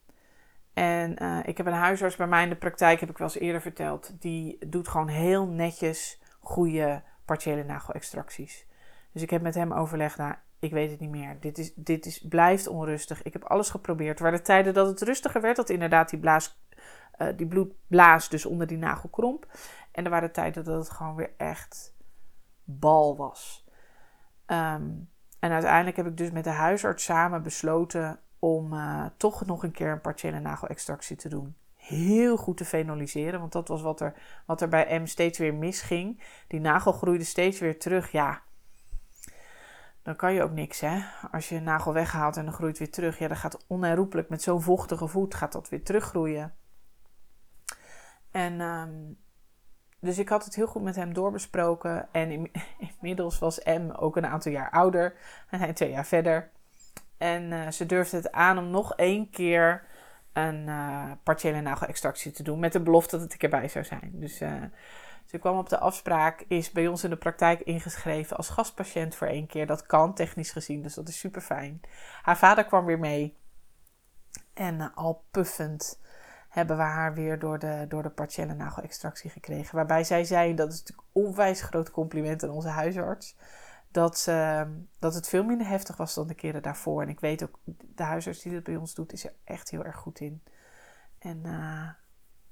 En 0.73 1.23
uh, 1.23 1.39
ik 1.45 1.57
heb 1.57 1.65
een 1.65 1.73
huisarts 1.73 2.15
bij 2.15 2.27
mij 2.27 2.43
in 2.43 2.49
de 2.49 2.55
praktijk, 2.55 2.99
heb 2.99 3.09
ik 3.09 3.17
wel 3.17 3.27
eens 3.27 3.37
eerder 3.37 3.61
verteld. 3.61 4.21
Die 4.21 4.57
doet 4.67 4.87
gewoon 4.87 5.07
heel 5.07 5.47
netjes 5.47 6.20
goede 6.41 7.03
partiële 7.25 7.63
nagelextracties. 7.63 8.65
Dus 9.11 9.21
ik 9.21 9.29
heb 9.29 9.41
met 9.41 9.55
hem 9.55 9.73
overlegd, 9.73 10.17
nou, 10.17 10.33
ik 10.59 10.71
weet 10.71 10.91
het 10.91 10.99
niet 10.99 11.09
meer. 11.09 11.37
Dit, 11.39 11.57
is, 11.57 11.73
dit 11.75 12.05
is, 12.05 12.19
blijft 12.19 12.67
onrustig. 12.67 13.21
Ik 13.23 13.33
heb 13.33 13.43
alles 13.43 13.69
geprobeerd. 13.69 14.17
Er 14.17 14.23
waren 14.23 14.43
tijden 14.43 14.73
dat 14.73 14.87
het 14.87 15.01
rustiger 15.01 15.41
werd, 15.41 15.55
dat 15.55 15.69
inderdaad 15.69 16.09
die, 16.09 16.19
blaas, 16.19 16.61
uh, 17.17 17.27
die 17.35 17.47
bloedblaas 17.47 18.29
dus 18.29 18.45
onder 18.45 18.67
die 18.67 18.77
nagel 18.77 19.09
kromp. 19.09 19.45
En 19.91 20.03
er 20.03 20.09
waren 20.09 20.31
tijden 20.31 20.63
dat 20.63 20.85
het 20.85 20.89
gewoon 20.89 21.15
weer 21.15 21.33
echt 21.37 21.95
bal 22.63 23.17
was. 23.17 23.65
Um, 24.47 25.09
en 25.39 25.51
uiteindelijk 25.51 25.97
heb 25.97 26.07
ik 26.07 26.17
dus 26.17 26.31
met 26.31 26.43
de 26.43 26.49
huisarts 26.49 27.03
samen 27.03 27.43
besloten 27.43 28.19
om 28.39 28.73
uh, 28.73 29.05
toch 29.17 29.45
nog 29.45 29.63
een 29.63 29.71
keer 29.71 29.91
een 29.91 30.01
partiële 30.01 30.39
nagelextractie 30.39 31.15
te 31.15 31.29
doen. 31.29 31.55
Heel 31.81 32.37
goed 32.37 32.57
te 32.57 32.65
fenoliseren, 32.65 33.39
want 33.39 33.51
dat 33.51 33.67
was 33.67 33.81
wat 33.81 34.01
er, 34.01 34.13
wat 34.45 34.61
er 34.61 34.67
bij 34.67 34.99
M 34.99 35.05
steeds 35.05 35.37
weer 35.37 35.53
misging. 35.53 36.23
Die 36.47 36.59
nagel 36.59 36.91
groeide 36.91 37.23
steeds 37.23 37.59
weer 37.59 37.79
terug. 37.79 38.11
Ja, 38.11 38.41
dan 40.03 40.15
kan 40.15 40.33
je 40.33 40.43
ook 40.43 40.51
niks, 40.51 40.79
hè. 40.79 41.01
Als 41.31 41.49
je 41.49 41.55
een 41.55 41.63
nagel 41.63 41.93
weghaalt 41.93 42.37
en 42.37 42.45
dan 42.45 42.53
groeit 42.53 42.77
weer 42.77 42.91
terug, 42.91 43.19
ja, 43.19 43.27
dan 43.27 43.37
gaat 43.37 43.65
onherroepelijk 43.67 44.29
met 44.29 44.41
zo'n 44.41 44.61
vochtige 44.61 45.07
voet 45.07 45.35
gaat 45.35 45.51
dat 45.51 45.69
weer 45.69 45.83
teruggroeien. 45.83 46.53
En 48.31 48.61
um, 48.61 49.17
dus 49.99 50.17
ik 50.17 50.29
had 50.29 50.45
het 50.45 50.55
heel 50.55 50.67
goed 50.67 50.81
met 50.81 50.95
hem 50.95 51.13
doorbesproken. 51.13 52.07
En 52.11 52.51
inmiddels 52.99 53.39
was 53.39 53.63
M 53.63 53.89
ook 53.91 54.17
een 54.17 54.25
aantal 54.25 54.51
jaar 54.51 54.69
ouder. 54.69 55.15
En 55.49 55.59
hij 55.59 55.73
twee 55.73 55.89
jaar 55.89 56.05
verder. 56.05 56.49
En 57.17 57.51
uh, 57.51 57.69
ze 57.69 57.85
durfde 57.85 58.17
het 58.17 58.31
aan 58.31 58.57
om 58.57 58.69
nog 58.69 58.95
één 58.95 59.29
keer 59.29 59.85
een 60.33 60.67
uh, 60.67 61.11
partiële 61.23 61.61
nagelextractie 61.61 62.31
te 62.31 62.43
doen. 62.43 62.59
Met 62.59 62.73
de 62.73 62.81
belofte 62.81 63.17
dat 63.17 63.33
ik 63.33 63.43
erbij 63.43 63.67
zou 63.67 63.85
zijn. 63.85 64.11
Dus 64.13 64.41
uh, 64.41 64.63
ze 65.25 65.37
kwam 65.37 65.57
op 65.57 65.69
de 65.69 65.79
afspraak, 65.79 66.45
is 66.47 66.71
bij 66.71 66.87
ons 66.87 67.03
in 67.03 67.09
de 67.09 67.17
praktijk 67.17 67.61
ingeschreven 67.61 68.37
als 68.37 68.49
gastpatiënt 68.49 69.15
voor 69.15 69.27
één 69.27 69.47
keer. 69.47 69.67
Dat 69.67 69.85
kan 69.85 70.13
technisch 70.13 70.51
gezien, 70.51 70.81
dus 70.81 70.93
dat 70.93 71.07
is 71.07 71.19
super 71.19 71.41
fijn. 71.41 71.81
Haar 72.21 72.37
vader 72.37 72.65
kwam 72.65 72.85
weer 72.85 72.99
mee. 72.99 73.39
En 74.53 74.93
al 74.93 75.23
puffend 75.31 75.99
hebben 76.49 76.77
we 76.77 76.83
haar 76.83 77.13
weer 77.13 77.39
door 77.39 77.59
de, 77.59 77.85
door 77.87 78.03
de 78.03 78.09
partiële 78.09 78.53
nagelextractie 78.53 79.29
gekregen. 79.29 79.75
Waarbij 79.75 80.03
zij 80.03 80.23
zei, 80.23 80.55
dat 80.55 80.71
is 80.73 80.79
natuurlijk 80.79 81.07
onwijs 81.11 81.61
groot 81.61 81.91
compliment 81.91 82.43
aan 82.43 82.49
onze 82.49 82.69
huisarts 82.69 83.35
dat, 83.91 84.25
uh, 84.29 84.61
dat 84.99 85.13
het 85.13 85.27
veel 85.27 85.43
minder 85.43 85.67
heftig 85.67 85.97
was 85.97 86.13
dan 86.13 86.27
de 86.27 86.33
keren 86.33 86.61
daarvoor. 86.61 87.01
En 87.01 87.09
ik 87.09 87.19
weet 87.19 87.43
ook, 87.43 87.59
de 87.95 88.03
huisarts 88.03 88.41
die 88.41 88.53
dat 88.53 88.63
bij 88.63 88.75
ons 88.75 88.93
doet, 88.93 89.13
is 89.13 89.25
er 89.25 89.33
echt 89.43 89.69
heel 89.69 89.83
erg 89.83 89.95
goed 89.95 90.19
in. 90.19 90.43
En, 91.19 91.41
uh, 91.45 91.89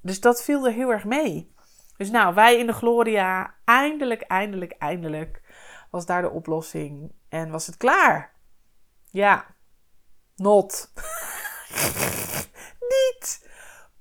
dus 0.01 0.19
dat 0.19 0.43
viel 0.43 0.65
er 0.65 0.73
heel 0.73 0.91
erg 0.91 1.05
mee. 1.05 1.53
Dus 1.97 2.11
nou, 2.11 2.33
wij 2.33 2.57
in 2.57 2.65
de 2.65 2.73
Gloria, 2.73 3.55
eindelijk, 3.63 4.21
eindelijk, 4.21 4.71
eindelijk 4.71 5.41
was 5.89 6.05
daar 6.05 6.21
de 6.21 6.29
oplossing. 6.29 7.11
En 7.29 7.49
was 7.49 7.67
het 7.67 7.77
klaar? 7.77 8.33
Ja, 9.05 9.45
not. 10.35 10.91
Niet! 12.93 13.49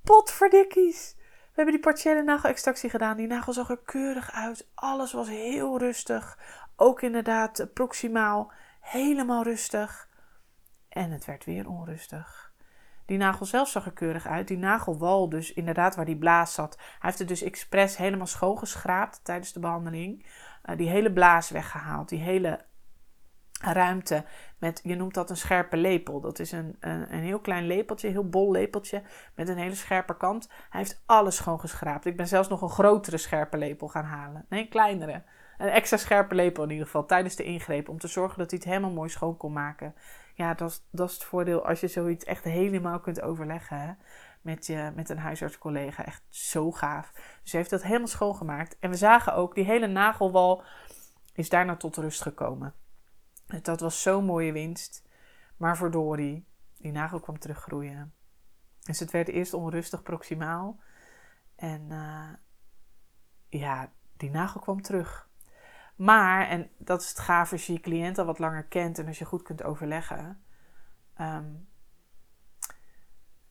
Potverdikkies! 0.03 1.15
We 1.59 1.65
hebben 1.65 1.73
die 1.73 1.93
partiële 1.93 2.23
nagelextractie 2.23 2.89
gedaan. 2.89 3.17
Die 3.17 3.27
nagel 3.27 3.53
zag 3.53 3.69
er 3.69 3.79
keurig 3.85 4.31
uit. 4.31 4.67
Alles 4.73 5.13
was 5.13 5.27
heel 5.27 5.77
rustig. 5.77 6.37
Ook 6.81 7.01
inderdaad 7.01 7.67
proximaal 7.73 8.51
helemaal 8.79 9.43
rustig. 9.43 10.09
En 10.89 11.11
het 11.11 11.25
werd 11.25 11.45
weer 11.45 11.67
onrustig. 11.67 12.53
Die 13.05 13.17
nagel 13.17 13.45
zelf 13.45 13.69
zag 13.69 13.85
er 13.85 13.93
keurig 13.93 14.27
uit. 14.27 14.47
Die 14.47 14.57
nagelwal 14.57 15.29
dus 15.29 15.53
inderdaad 15.53 15.95
waar 15.95 16.05
die 16.05 16.17
blaas 16.17 16.53
zat. 16.53 16.75
Hij 16.77 16.97
heeft 16.99 17.19
het 17.19 17.27
dus 17.27 17.41
expres 17.41 17.97
helemaal 17.97 18.27
schoongeschraapt 18.27 19.23
tijdens 19.23 19.53
de 19.53 19.59
behandeling. 19.59 20.25
Uh, 20.65 20.77
die 20.77 20.89
hele 20.89 21.13
blaas 21.13 21.49
weggehaald. 21.49 22.09
Die 22.09 22.19
hele 22.19 22.65
ruimte 23.61 24.25
met, 24.57 24.79
je 24.83 24.95
noemt 24.95 25.13
dat 25.13 25.29
een 25.29 25.37
scherpe 25.37 25.77
lepel. 25.77 26.21
Dat 26.21 26.39
is 26.39 26.51
een, 26.51 26.75
een, 26.79 27.13
een, 27.13 27.23
heel 27.23 27.39
klein 27.39 27.67
lepeltje, 27.67 28.07
een 28.07 28.13
heel 28.13 28.29
bol 28.29 28.51
lepeltje 28.51 29.03
met 29.35 29.47
een 29.47 29.57
hele 29.57 29.75
scherpe 29.75 30.17
kant. 30.17 30.49
Hij 30.69 30.79
heeft 30.79 31.03
alles 31.05 31.35
schoongeschraapt. 31.35 32.05
Ik 32.05 32.17
ben 32.17 32.27
zelfs 32.27 32.49
nog 32.49 32.61
een 32.61 32.69
grotere 32.69 33.17
scherpe 33.17 33.57
lepel 33.57 33.87
gaan 33.87 34.05
halen. 34.05 34.45
Nee, 34.49 34.61
een 34.61 34.69
kleinere 34.69 35.23
een 35.59 35.69
extra 35.69 35.97
scherpe 35.97 36.35
lepel 36.35 36.63
in 36.63 36.69
ieder 36.69 36.85
geval 36.85 37.05
tijdens 37.05 37.35
de 37.35 37.43
ingreep. 37.43 37.89
Om 37.89 37.99
te 37.99 38.07
zorgen 38.07 38.37
dat 38.37 38.49
hij 38.49 38.59
het 38.59 38.69
helemaal 38.69 38.91
mooi 38.91 39.09
schoon 39.09 39.37
kon 39.37 39.53
maken. 39.53 39.95
Ja, 40.33 40.53
dat 40.53 40.69
is, 40.69 40.83
dat 40.91 41.09
is 41.09 41.13
het 41.13 41.23
voordeel 41.23 41.65
als 41.65 41.79
je 41.79 41.87
zoiets 41.87 42.25
echt 42.25 42.43
helemaal 42.43 42.99
kunt 42.99 43.21
overleggen. 43.21 43.79
Hè? 43.79 43.91
met, 44.41 44.65
je, 44.65 44.91
met 44.95 45.09
een 45.09 45.17
huisartscollega. 45.17 46.05
Echt 46.05 46.23
zo 46.29 46.71
gaaf. 46.71 47.11
Dus 47.41 47.51
ze 47.51 47.57
heeft 47.57 47.69
dat 47.69 47.83
helemaal 47.83 48.07
schoongemaakt. 48.07 48.79
En 48.79 48.89
we 48.89 48.95
zagen 48.95 49.33
ook, 49.33 49.55
die 49.55 49.63
hele 49.63 49.87
nagelwal 49.87 50.63
is 51.33 51.49
daarna 51.49 51.75
tot 51.75 51.97
rust 51.97 52.21
gekomen. 52.21 52.73
Dat 53.61 53.79
was 53.79 54.01
zo'n 54.01 54.25
mooie 54.25 54.51
winst. 54.51 55.07
Maar 55.57 55.77
voor 55.77 55.91
Dori, 55.91 56.45
die 56.77 56.91
nagel 56.91 57.19
kwam 57.19 57.39
teruggroeien. 57.39 58.13
Dus 58.79 58.99
het 58.99 59.11
werd 59.11 59.27
eerst 59.27 59.53
onrustig 59.53 60.03
proximaal. 60.03 60.79
En 61.55 61.87
uh, 61.89 62.29
ja, 63.47 63.91
die 64.17 64.29
nagel 64.29 64.59
kwam 64.59 64.81
terug. 64.81 65.28
Maar, 65.99 66.47
en 66.47 66.69
dat 66.77 67.01
is 67.01 67.09
het 67.09 67.19
gaaf 67.19 67.51
als 67.51 67.65
je 67.65 67.73
je 67.73 67.79
cliënt 67.79 68.17
al 68.17 68.25
wat 68.25 68.39
langer 68.39 68.63
kent 68.63 68.99
en 68.99 69.07
als 69.07 69.19
je 69.19 69.25
goed 69.25 69.41
kunt 69.41 69.63
overleggen. 69.63 70.43
Um, 71.21 71.67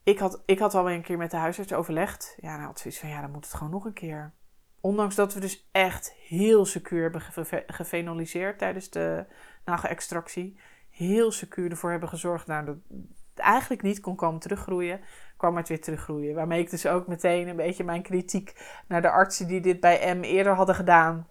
ik, 0.02 0.18
had, 0.18 0.42
ik 0.46 0.58
had 0.58 0.74
alweer 0.74 0.94
een 0.94 1.02
keer 1.02 1.16
met 1.18 1.30
de 1.30 1.36
huisarts 1.36 1.72
overlegd. 1.72 2.36
Ja, 2.40 2.54
nou 2.54 2.66
had 2.66 2.78
zoiets 2.78 3.00
van, 3.00 3.08
ja, 3.08 3.20
dan 3.20 3.30
moet 3.30 3.44
het 3.44 3.54
gewoon 3.54 3.72
nog 3.72 3.84
een 3.84 3.92
keer. 3.92 4.32
Ondanks 4.80 5.14
dat 5.14 5.34
we 5.34 5.40
dus 5.40 5.68
echt 5.72 6.12
heel 6.12 6.66
secuur 6.66 7.02
hebben 7.02 7.22
gefenoliseerd 7.66 8.58
tijdens 8.58 8.90
de 8.90 9.26
nagelextractie. 9.64 10.58
Heel 10.90 11.32
secuur 11.32 11.70
ervoor 11.70 11.90
hebben 11.90 12.08
gezorgd 12.08 12.46
nou, 12.46 12.64
dat 12.64 12.76
het 12.88 13.38
eigenlijk 13.38 13.82
niet 13.82 14.00
kon 14.00 14.16
komen 14.16 14.40
teruggroeien. 14.40 15.00
Kwam 15.36 15.56
het 15.56 15.68
weer 15.68 15.80
teruggroeien. 15.80 16.34
Waarmee 16.34 16.60
ik 16.60 16.70
dus 16.70 16.86
ook 16.86 17.06
meteen 17.06 17.48
een 17.48 17.56
beetje 17.56 17.84
mijn 17.84 18.02
kritiek 18.02 18.80
naar 18.86 19.02
de 19.02 19.10
artsen 19.10 19.46
die 19.46 19.60
dit 19.60 19.80
bij 19.80 20.14
M 20.14 20.22
eerder 20.22 20.54
hadden 20.54 20.74
gedaan 20.74 21.26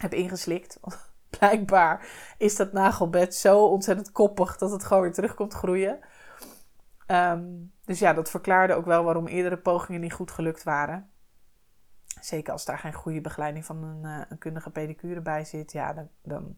heb 0.00 0.12
ingeslikt. 0.12 0.80
Blijkbaar 1.38 2.06
is 2.38 2.56
dat 2.56 2.72
nagelbed 2.72 3.34
zo 3.34 3.66
ontzettend 3.66 4.12
koppig 4.12 4.56
dat 4.56 4.70
het 4.70 4.84
gewoon 4.84 5.02
weer 5.02 5.12
terug 5.12 5.34
komt 5.34 5.52
groeien. 5.52 5.98
Ehm, 7.06 7.44
dus 7.84 7.98
ja, 7.98 8.12
dat 8.12 8.30
verklaarde 8.30 8.74
ook 8.74 8.84
wel 8.84 9.04
waarom 9.04 9.26
eerdere 9.26 9.58
pogingen 9.58 10.00
niet 10.00 10.12
goed 10.12 10.30
gelukt 10.30 10.62
waren. 10.62 11.10
Zeker 12.20 12.52
als 12.52 12.64
daar 12.64 12.78
geen 12.78 12.92
goede 12.92 13.20
begeleiding 13.20 13.64
van 13.64 13.82
een, 13.82 14.04
uh, 14.04 14.24
een 14.28 14.38
kundige 14.38 14.70
pedicure 14.70 15.20
bij 15.20 15.44
zit, 15.44 15.72
ja, 15.72 15.92
dan, 15.92 16.08
dan, 16.22 16.56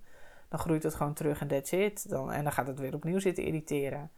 dan 0.49 0.59
groeit 0.59 0.83
het 0.83 0.94
gewoon 0.94 1.14
terug 1.14 1.40
en 1.40 1.49
that's 1.49 1.73
it. 1.73 2.09
Dan, 2.09 2.33
en 2.33 2.42
dan 2.42 2.53
gaat 2.53 2.66
het 2.66 2.79
weer 2.79 2.94
opnieuw 2.94 3.18
zitten 3.18 3.44
irriteren. 3.44 4.11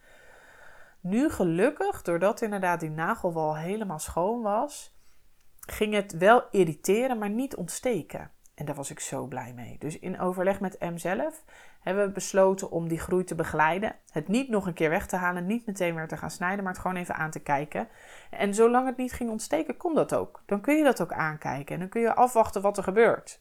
Nu 1.00 1.31
gelukkig, 1.31 2.02
doordat 2.02 2.40
inderdaad 2.40 2.81
die 2.81 2.90
nagelwal 2.90 3.57
helemaal 3.57 3.98
schoon 3.98 4.42
was, 4.42 4.96
ging 5.61 5.94
het 5.94 6.16
wel 6.16 6.44
irriteren, 6.50 7.18
maar 7.18 7.31
niet 7.31 7.57
ontsteken. 7.57 8.31
En 8.56 8.64
daar 8.64 8.74
was 8.74 8.90
ik 8.90 9.00
zo 9.00 9.26
blij 9.26 9.52
mee. 9.52 9.76
Dus 9.78 9.98
in 9.98 10.20
overleg 10.20 10.60
met 10.60 10.80
M 10.80 10.96
zelf 10.96 11.44
hebben 11.80 12.06
we 12.06 12.12
besloten 12.12 12.70
om 12.70 12.88
die 12.88 12.98
groei 12.98 13.24
te 13.24 13.34
begeleiden. 13.34 13.94
Het 14.10 14.28
niet 14.28 14.48
nog 14.48 14.66
een 14.66 14.74
keer 14.74 14.90
weg 14.90 15.06
te 15.06 15.16
halen, 15.16 15.46
niet 15.46 15.66
meteen 15.66 15.94
weer 15.94 16.08
te 16.08 16.16
gaan 16.16 16.30
snijden, 16.30 16.64
maar 16.64 16.72
het 16.72 16.82
gewoon 16.82 16.96
even 16.96 17.14
aan 17.14 17.30
te 17.30 17.40
kijken. 17.40 17.88
En 18.30 18.54
zolang 18.54 18.86
het 18.86 18.96
niet 18.96 19.12
ging 19.12 19.30
ontsteken, 19.30 19.76
kon 19.76 19.94
dat 19.94 20.14
ook. 20.14 20.42
Dan 20.46 20.60
kun 20.60 20.76
je 20.76 20.84
dat 20.84 21.00
ook 21.00 21.12
aankijken 21.12 21.74
en 21.74 21.80
dan 21.80 21.88
kun 21.88 22.00
je 22.00 22.14
afwachten 22.14 22.62
wat 22.62 22.76
er 22.76 22.82
gebeurt. 22.82 23.40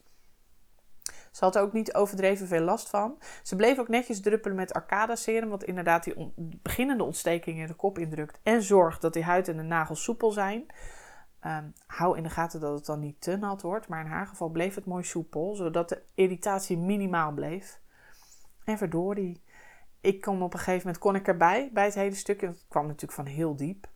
Ze 1.30 1.44
had 1.44 1.56
er 1.56 1.62
ook 1.62 1.72
niet 1.72 1.94
overdreven 1.94 2.46
veel 2.46 2.60
last 2.60 2.88
van. 2.88 3.18
Ze 3.42 3.56
bleef 3.56 3.78
ook 3.78 3.88
netjes 3.88 4.20
druppelen 4.20 4.56
met 4.56 4.72
arcada 4.72 5.16
serum, 5.16 5.48
wat 5.48 5.64
inderdaad 5.64 6.04
die 6.04 6.32
beginnende 6.36 7.04
ontsteking 7.04 7.58
in 7.58 7.66
de 7.66 7.74
kop 7.74 7.98
indrukt 7.98 8.38
en 8.42 8.62
zorgt 8.62 9.02
dat 9.02 9.12
die 9.12 9.24
huid 9.24 9.48
en 9.48 9.56
de 9.56 9.62
nagels 9.62 10.02
soepel 10.02 10.30
zijn. 10.30 10.66
Um, 11.46 11.72
hou 11.86 12.16
in 12.16 12.22
de 12.22 12.30
gaten 12.30 12.60
dat 12.60 12.74
het 12.74 12.86
dan 12.86 13.00
niet 13.00 13.20
te 13.20 13.36
nat 13.36 13.62
wordt, 13.62 13.88
maar 13.88 14.04
in 14.04 14.10
haar 14.10 14.26
geval 14.26 14.48
bleef 14.48 14.74
het 14.74 14.84
mooi 14.84 15.04
soepel, 15.04 15.54
zodat 15.54 15.88
de 15.88 16.02
irritatie 16.14 16.78
minimaal 16.78 17.32
bleef. 17.32 17.80
En 18.64 18.78
verdorie, 18.78 19.42
ik 20.00 20.20
kom 20.20 20.42
op 20.42 20.52
een 20.52 20.58
gegeven 20.58 20.86
moment, 20.86 20.98
kon 20.98 21.14
ik 21.14 21.28
erbij, 21.28 21.70
bij 21.72 21.84
het 21.84 21.94
hele 21.94 22.14
stuk, 22.14 22.42
en 22.42 22.48
het 22.48 22.64
kwam 22.68 22.86
natuurlijk 22.86 23.12
van 23.12 23.26
heel 23.26 23.56
diep. 23.56 23.88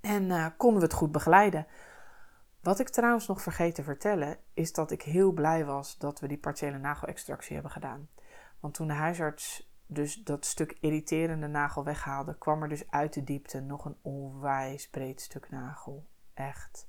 En 0.00 0.22
uh, 0.22 0.46
konden 0.56 0.80
we 0.80 0.86
het 0.86 0.96
goed 0.96 1.12
begeleiden. 1.12 1.66
Wat 2.60 2.78
ik 2.78 2.88
trouwens 2.88 3.26
nog 3.26 3.42
vergeten 3.42 3.74
te 3.74 3.82
vertellen, 3.82 4.38
is 4.54 4.72
dat 4.72 4.90
ik 4.90 5.02
heel 5.02 5.32
blij 5.32 5.64
was 5.64 5.98
dat 5.98 6.20
we 6.20 6.28
die 6.28 6.38
partiële 6.38 6.78
nagelextractie 6.78 7.52
hebben 7.52 7.72
gedaan. 7.72 8.08
Want 8.60 8.74
toen 8.74 8.86
de 8.86 8.92
huisarts 8.92 9.69
dus 9.92 10.14
dat 10.14 10.44
stuk 10.44 10.76
irriterende 10.80 11.46
nagel 11.46 11.84
weghaalde, 11.84 12.38
kwam 12.38 12.62
er 12.62 12.68
dus 12.68 12.90
uit 12.90 13.12
de 13.12 13.24
diepte 13.24 13.60
nog 13.60 13.84
een 13.84 13.96
onwijs 14.02 14.88
breed 14.88 15.20
stuk 15.20 15.50
nagel. 15.50 16.06
Echt. 16.34 16.86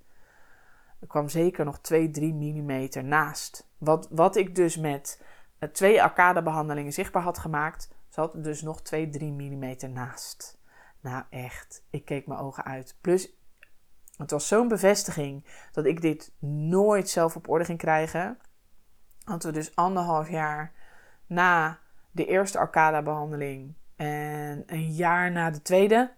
Er 1.00 1.08
kwam 1.08 1.30
zeker 1.30 1.66
nog 1.66 1.80
2, 1.80 2.12
3 2.12 2.34
mm 2.34 3.08
naast. 3.08 3.68
Wat, 3.78 4.08
wat 4.10 4.36
ik 4.36 4.56
dus 4.56 4.78
met 4.78 5.24
uh, 5.60 5.70
twee 5.70 6.04
arcadebehandelingen 6.04 6.94
zichtbaar 6.94 7.24
had 7.24 7.38
gemaakt, 7.38 7.90
zat 8.10 8.44
dus 8.44 8.62
nog 8.62 8.82
2, 8.82 9.10
3 9.10 9.32
mm 9.32 9.94
naast. 9.94 10.60
Nou 11.00 11.24
echt, 11.30 11.84
ik 11.90 12.06
keek 12.06 12.28
mijn 12.28 12.40
ogen 12.40 12.64
uit. 12.64 12.98
Plus, 13.02 13.34
het 14.18 14.32
was 14.32 14.48
zo'n 14.48 14.68
bevestiging 14.68 15.46
dat 15.72 15.86
ik 15.86 16.02
dit 16.02 16.32
nooit 16.40 17.10
zelf 17.10 17.36
op 17.36 17.50
orde 17.50 17.66
ging 17.66 17.78
krijgen. 17.78 18.40
Dat 19.26 19.44
we 19.44 19.52
dus 19.52 19.76
anderhalf 19.76 20.30
jaar 20.30 20.74
na 21.26 21.80
de 22.12 22.26
eerste 22.26 22.58
Arcada-behandeling. 22.58 23.74
En 23.96 24.64
een 24.66 24.92
jaar 24.92 25.32
na 25.32 25.52
de 25.52 25.62
tweede, 25.62 26.14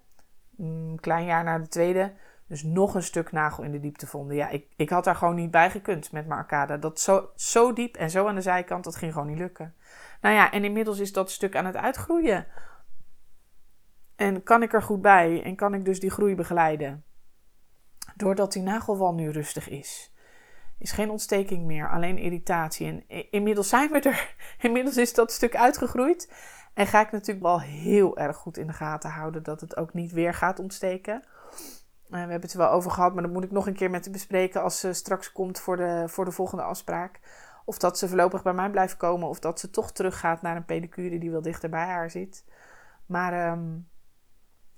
een 0.58 0.97
klein 1.01 1.25
jaar 1.25 1.43
na 1.43 1.60
de 1.60 1.67
tweede, 1.67 2.13
dus 2.47 2.63
nog 2.63 2.95
een 2.95 3.03
stuk 3.03 3.32
nagel 3.32 3.63
in 3.63 3.71
de 3.71 3.79
diepte 3.79 4.08
vonden. 4.08 4.36
Ja, 4.36 4.49
ik, 4.49 4.67
ik 4.75 4.89
had 4.89 5.03
daar 5.03 5.15
gewoon 5.15 5.36
niet 5.36 5.51
bij 5.51 5.69
gekund 5.69 6.12
met 6.12 6.27
mijn 6.27 6.39
Arcada. 6.39 6.77
Dat 6.77 6.99
zo, 6.99 7.29
zo 7.36 7.73
diep 7.73 7.95
en 7.95 8.10
zo 8.10 8.27
aan 8.27 8.36
de 8.36 8.41
zijkant, 8.41 8.84
dat 8.84 8.95
ging 8.95 9.13
gewoon 9.13 9.27
niet 9.27 9.38
lukken. 9.38 9.75
Nou 10.21 10.36
ja, 10.36 10.51
en 10.51 10.63
inmiddels 10.63 10.99
is 10.99 11.13
dat 11.13 11.32
stuk 11.32 11.56
aan 11.56 11.65
het 11.65 11.75
uitgroeien. 11.75 12.47
En 14.15 14.43
kan 14.43 14.63
ik 14.63 14.73
er 14.73 14.82
goed 14.82 15.01
bij 15.01 15.43
en 15.43 15.56
kan 15.56 15.73
ik 15.73 15.86
dus 15.86 15.99
die 15.99 16.12
groei 16.12 16.36
begeleiden. 16.36 17.03
Doordat 18.15 18.53
die 18.53 18.62
nagelwal 18.62 19.13
nu 19.13 19.29
rustig 19.29 19.69
is 19.69 20.12
is 20.84 20.91
geen 20.91 21.10
ontsteking 21.10 21.65
meer, 21.65 21.89
alleen 21.89 22.17
irritatie. 22.17 22.88
En 22.88 23.30
inmiddels 23.32 23.69
zijn 23.69 23.91
we 23.91 24.00
er. 24.00 24.36
Inmiddels 24.67 24.98
is 24.98 25.13
dat 25.13 25.32
stuk 25.32 25.56
uitgegroeid. 25.56 26.32
En 26.74 26.88
ga 26.88 27.02
ik 27.02 27.12
natuurlijk 27.12 27.46
wel 27.46 27.62
heel 27.62 28.17
erg 28.17 28.38
goed 28.38 28.58
in 28.58 28.67
de 28.67 28.74
gaten 28.74 29.10
houden 29.10 29.43
dat 29.43 29.62
het 29.62 29.78
ook 29.78 29.93
niet 29.93 30.12
weer 30.12 30.34
gaat 30.34 30.60
ontsteken. 30.60 31.13
Uh, 31.13 32.10
we 32.10 32.17
hebben 32.17 32.41
het 32.41 32.52
er 32.52 32.58
wel 32.58 32.69
over 32.69 32.91
gehad, 32.91 33.13
maar 33.13 33.24
dat 33.24 33.32
moet 33.32 33.43
ik 33.43 33.52
nog 33.52 33.67
een 33.67 33.74
keer 33.74 33.89
met 33.89 34.12
bespreken 34.12 34.62
als 34.62 34.80
ze 34.80 34.93
straks 34.93 35.32
komt 35.32 35.60
voor 35.60 35.78
de, 35.78 36.04
voor 36.08 36.26
de 36.26 36.32
volgende 36.32 36.63
afspraak. 36.63 37.19
Of 37.65 37.78
dat 37.78 37.98
ze 37.98 38.08
voorlopig 38.08 38.43
bij 38.43 38.54
mij 38.54 38.69
blijft 38.69 38.98
komen, 38.98 39.28
of 39.28 39.39
dat 39.39 39.60
ze 39.60 39.69
toch 39.69 39.91
teruggaat 39.91 40.41
naar 40.41 40.56
een 40.56 40.65
pedicure 40.65 41.19
die 41.19 41.32
wel 41.32 41.41
dichter 41.41 41.69
bij 41.69 41.86
haar 41.86 42.12
zit. 42.12 42.46
Maar 43.06 43.52
um, 43.52 43.88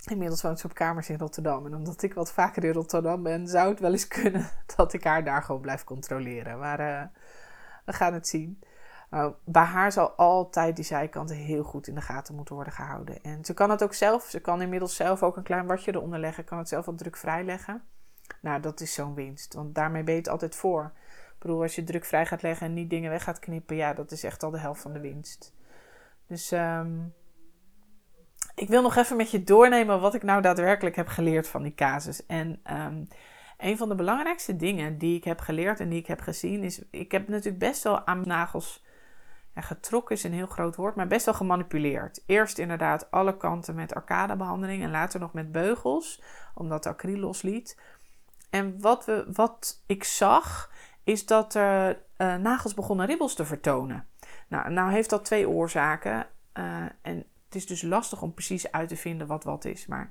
Inmiddels 0.05 0.41
woont 0.41 0.59
ze 0.59 0.65
op 0.65 0.73
kamers 0.73 1.09
in 1.09 1.17
Rotterdam. 1.17 1.65
En 1.65 1.75
omdat 1.75 2.01
ik 2.01 2.13
wat 2.13 2.31
vaker 2.31 2.63
in 2.63 2.73
Rotterdam 2.73 3.23
ben, 3.23 3.47
zou 3.47 3.69
het 3.69 3.79
wel 3.79 3.91
eens 3.91 4.07
kunnen 4.21 4.49
dat 4.75 4.93
ik 4.93 5.03
haar 5.03 5.23
daar 5.23 5.43
gewoon 5.43 5.61
blijf 5.61 5.83
controleren. 5.83 6.59
Maar 6.59 6.79
uh, 6.79 7.01
we 7.85 7.93
gaan 7.93 8.13
het 8.13 8.27
zien. 8.27 8.59
Uh, 9.11 9.27
bij 9.45 9.63
haar 9.63 9.91
zal 9.91 10.09
altijd 10.09 10.75
die 10.75 10.85
zijkanten 10.85 11.35
heel 11.35 11.63
goed 11.63 11.87
in 11.87 11.95
de 11.95 12.01
gaten 12.01 12.35
moeten 12.35 12.55
worden 12.55 12.73
gehouden. 12.73 13.21
En 13.21 13.45
ze 13.45 13.53
kan 13.53 13.69
het 13.69 13.83
ook 13.83 13.93
zelf. 13.93 14.23
Ze 14.23 14.39
kan 14.39 14.61
inmiddels 14.61 14.95
zelf 14.95 15.23
ook 15.23 15.37
een 15.37 15.43
klein 15.43 15.65
watje 15.65 15.93
eronder 15.93 16.19
leggen. 16.19 16.43
Kan 16.43 16.57
het 16.57 16.69
zelf 16.69 16.85
wat 16.85 16.97
drukvrij 16.97 17.43
leggen. 17.43 17.83
Nou, 18.41 18.61
dat 18.61 18.81
is 18.81 18.93
zo'n 18.93 19.13
winst. 19.13 19.53
Want 19.53 19.75
daarmee 19.75 20.03
ben 20.03 20.13
je 20.13 20.19
het 20.19 20.29
altijd 20.29 20.55
voor. 20.55 20.91
Ik 21.27 21.39
bedoel, 21.39 21.61
als 21.61 21.75
je 21.75 21.83
drukvrij 21.83 22.25
gaat 22.25 22.41
leggen 22.41 22.67
en 22.67 22.73
niet 22.73 22.89
dingen 22.89 23.11
weg 23.11 23.23
gaat 23.23 23.39
knippen. 23.39 23.75
Ja, 23.75 23.93
dat 23.93 24.11
is 24.11 24.23
echt 24.23 24.43
al 24.43 24.51
de 24.51 24.59
helft 24.59 24.81
van 24.81 24.93
de 24.93 24.99
winst. 24.99 25.53
Dus... 26.27 26.51
Um, 26.51 27.13
ik 28.55 28.67
wil 28.67 28.81
nog 28.81 28.95
even 28.95 29.17
met 29.17 29.31
je 29.31 29.43
doornemen 29.43 29.99
wat 29.99 30.13
ik 30.13 30.23
nou 30.23 30.41
daadwerkelijk 30.41 30.95
heb 30.95 31.07
geleerd 31.07 31.47
van 31.47 31.63
die 31.63 31.73
casus. 31.73 32.25
En 32.25 32.61
um, 32.71 33.07
een 33.57 33.77
van 33.77 33.89
de 33.89 33.95
belangrijkste 33.95 34.55
dingen 34.55 34.97
die 34.97 35.15
ik 35.15 35.23
heb 35.23 35.39
geleerd 35.39 35.79
en 35.79 35.89
die 35.89 35.99
ik 35.99 36.07
heb 36.07 36.21
gezien 36.21 36.63
is... 36.63 36.81
Ik 36.89 37.11
heb 37.11 37.27
natuurlijk 37.27 37.59
best 37.59 37.83
wel 37.83 38.05
aan 38.05 38.21
nagels... 38.25 38.83
Getrokken 39.57 40.15
is 40.15 40.23
een 40.23 40.33
heel 40.33 40.47
groot 40.47 40.75
woord, 40.75 40.95
maar 40.95 41.07
best 41.07 41.25
wel 41.25 41.33
gemanipuleerd. 41.33 42.23
Eerst 42.25 42.57
inderdaad 42.57 43.11
alle 43.11 43.37
kanten 43.37 43.75
met 43.75 43.93
arcadebehandeling 43.93 44.83
en 44.83 44.91
later 44.91 45.19
nog 45.19 45.33
met 45.33 45.51
beugels, 45.51 46.21
omdat 46.53 46.83
de 46.83 46.89
acryl 46.89 47.17
losliet. 47.17 47.79
En 48.49 48.81
wat, 48.81 49.05
we, 49.05 49.25
wat 49.33 49.83
ik 49.85 50.03
zag, 50.03 50.71
is 51.03 51.25
dat 51.25 51.53
er 51.53 52.01
uh, 52.17 52.35
nagels 52.35 52.73
begonnen 52.73 53.05
ribbels 53.05 53.35
te 53.35 53.45
vertonen. 53.45 54.07
Nou, 54.47 54.71
nou 54.71 54.91
heeft 54.91 55.09
dat 55.09 55.25
twee 55.25 55.49
oorzaken. 55.49 56.27
Uh, 56.53 56.85
en 57.01 57.25
het 57.61 57.69
is 57.71 57.79
dus 57.79 57.89
lastig 57.89 58.21
om 58.21 58.33
precies 58.33 58.71
uit 58.71 58.89
te 58.89 58.95
vinden 58.95 59.27
wat 59.27 59.43
wat 59.43 59.65
is. 59.65 59.87
Maar 59.87 60.09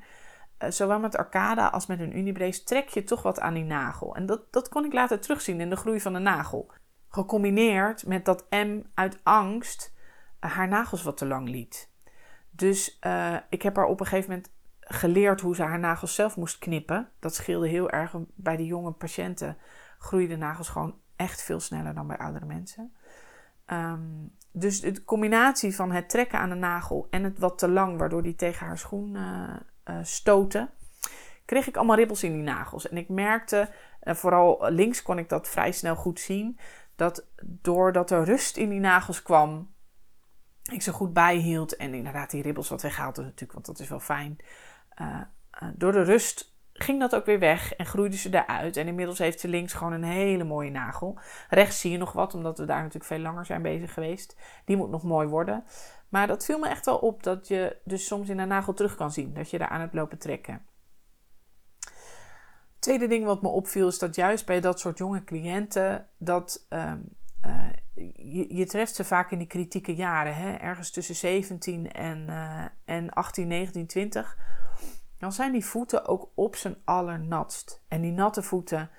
uh, 0.58 0.70
zowel 0.70 0.98
met 0.98 1.16
Arcada 1.16 1.66
als 1.66 1.86
met 1.86 2.00
een 2.00 2.16
Unibrace 2.16 2.64
trek 2.64 2.88
je 2.88 3.04
toch 3.04 3.22
wat 3.22 3.40
aan 3.40 3.54
die 3.54 3.64
nagel. 3.64 4.16
En 4.16 4.26
dat, 4.26 4.52
dat 4.52 4.68
kon 4.68 4.84
ik 4.84 4.92
later 4.92 5.20
terugzien 5.20 5.60
in 5.60 5.70
de 5.70 5.76
groei 5.76 6.00
van 6.00 6.12
de 6.12 6.18
nagel. 6.18 6.70
Gecombineerd 7.08 8.06
met 8.06 8.24
dat 8.24 8.46
M 8.50 8.80
uit 8.94 9.20
angst 9.22 9.94
uh, 10.40 10.50
haar 10.50 10.68
nagels 10.68 11.02
wat 11.02 11.16
te 11.16 11.26
lang 11.26 11.48
liet. 11.48 11.90
Dus 12.50 12.98
uh, 13.06 13.36
ik 13.48 13.62
heb 13.62 13.76
haar 13.76 13.86
op 13.86 14.00
een 14.00 14.06
gegeven 14.06 14.30
moment 14.30 14.52
geleerd 14.80 15.40
hoe 15.40 15.54
ze 15.54 15.62
haar 15.62 15.78
nagels 15.78 16.14
zelf 16.14 16.36
moest 16.36 16.58
knippen. 16.58 17.08
Dat 17.18 17.34
scheelde 17.34 17.68
heel 17.68 17.90
erg. 17.90 18.14
Bij 18.34 18.56
de 18.56 18.66
jonge 18.66 18.92
patiënten 18.92 19.56
groeien 19.98 20.28
de 20.28 20.36
nagels 20.36 20.68
gewoon 20.68 20.98
echt 21.16 21.42
veel 21.42 21.60
sneller 21.60 21.94
dan 21.94 22.06
bij 22.06 22.18
oudere 22.18 22.46
mensen. 22.46 22.94
Um, 23.66 24.36
dus 24.56 24.80
de 24.80 25.04
combinatie 25.04 25.74
van 25.74 25.90
het 25.90 26.08
trekken 26.08 26.38
aan 26.38 26.48
de 26.48 26.54
nagel 26.54 27.06
en 27.10 27.24
het 27.24 27.38
wat 27.38 27.58
te 27.58 27.68
lang, 27.68 27.98
waardoor 27.98 28.22
die 28.22 28.34
tegen 28.34 28.66
haar 28.66 28.78
schoen 28.78 29.14
uh, 29.14 29.56
uh, 29.84 29.98
stoten. 30.02 30.70
kreeg 31.44 31.66
ik 31.66 31.76
allemaal 31.76 31.96
ribbels 31.96 32.22
in 32.22 32.32
die 32.32 32.42
nagels. 32.42 32.88
En 32.88 32.96
ik 32.96 33.08
merkte, 33.08 33.68
en 34.00 34.16
vooral 34.16 34.70
links 34.70 35.02
kon 35.02 35.18
ik 35.18 35.28
dat 35.28 35.48
vrij 35.48 35.72
snel 35.72 35.96
goed 35.96 36.20
zien, 36.20 36.58
dat 36.96 37.26
doordat 37.42 38.10
er 38.10 38.24
rust 38.24 38.56
in 38.56 38.68
die 38.68 38.80
nagels 38.80 39.22
kwam, 39.22 39.72
ik 40.72 40.82
ze 40.82 40.92
goed 40.92 41.12
bijhield 41.12 41.76
en 41.76 41.94
inderdaad 41.94 42.30
die 42.30 42.42
ribbels 42.42 42.68
wat 42.68 42.82
weggehaald 42.82 43.16
natuurlijk, 43.16 43.52
want 43.52 43.66
dat 43.66 43.78
is 43.78 43.88
wel 43.88 44.00
fijn. 44.00 44.36
Door 45.74 45.92
de 45.92 46.02
rust 46.02 46.53
ging 46.74 47.00
dat 47.00 47.14
ook 47.14 47.26
weer 47.26 47.38
weg 47.38 47.74
en 47.74 47.86
groeide 47.86 48.16
ze 48.16 48.34
eruit. 48.34 48.76
En 48.76 48.86
inmiddels 48.86 49.18
heeft 49.18 49.40
ze 49.40 49.48
links 49.48 49.72
gewoon 49.72 49.92
een 49.92 50.04
hele 50.04 50.44
mooie 50.44 50.70
nagel. 50.70 51.18
Rechts 51.48 51.80
zie 51.80 51.90
je 51.90 51.98
nog 51.98 52.12
wat, 52.12 52.34
omdat 52.34 52.58
we 52.58 52.64
daar 52.64 52.78
natuurlijk 52.78 53.04
veel 53.04 53.18
langer 53.18 53.46
zijn 53.46 53.62
bezig 53.62 53.92
geweest. 53.92 54.36
Die 54.64 54.76
moet 54.76 54.90
nog 54.90 55.02
mooi 55.02 55.28
worden. 55.28 55.64
Maar 56.08 56.26
dat 56.26 56.44
viel 56.44 56.58
me 56.58 56.68
echt 56.68 56.86
wel 56.86 56.98
op 56.98 57.22
dat 57.22 57.48
je 57.48 57.76
dus 57.84 58.06
soms 58.06 58.28
in 58.28 58.38
een 58.38 58.48
nagel 58.48 58.74
terug 58.74 58.94
kan 58.94 59.12
zien. 59.12 59.34
Dat 59.34 59.50
je 59.50 59.58
daar 59.58 59.68
aan 59.68 59.80
het 59.80 59.94
lopen 59.94 60.18
trekken. 60.18 60.62
Tweede 62.78 63.06
ding 63.06 63.24
wat 63.24 63.42
me 63.42 63.48
opviel 63.48 63.88
is 63.88 63.98
dat 63.98 64.14
juist 64.14 64.46
bij 64.46 64.60
dat 64.60 64.80
soort 64.80 64.98
jonge 64.98 65.24
cliënten 65.24 66.08
dat 66.18 66.66
ehm, 66.68 66.98
eh, 67.40 67.68
je, 68.48 68.66
treft 68.66 68.94
ze 68.94 69.04
vaak 69.04 69.30
in 69.30 69.38
die 69.38 69.46
kritieke 69.46 69.94
jaren, 69.94 70.34
hè? 70.34 70.52
ergens 70.54 70.90
tussen 70.90 71.14
17 71.14 71.92
en, 71.92 72.26
uh, 72.28 72.64
en 72.84 73.10
18, 73.10 73.48
19, 73.48 73.86
20 73.86 74.36
dan 75.24 75.32
zijn 75.32 75.52
die 75.52 75.64
voeten 75.64 76.06
ook 76.06 76.28
op 76.34 76.56
zijn 76.56 76.76
allernatst. 76.84 77.82
En 77.88 78.00
die 78.00 78.12
natte 78.12 78.42
voeten, 78.42 78.90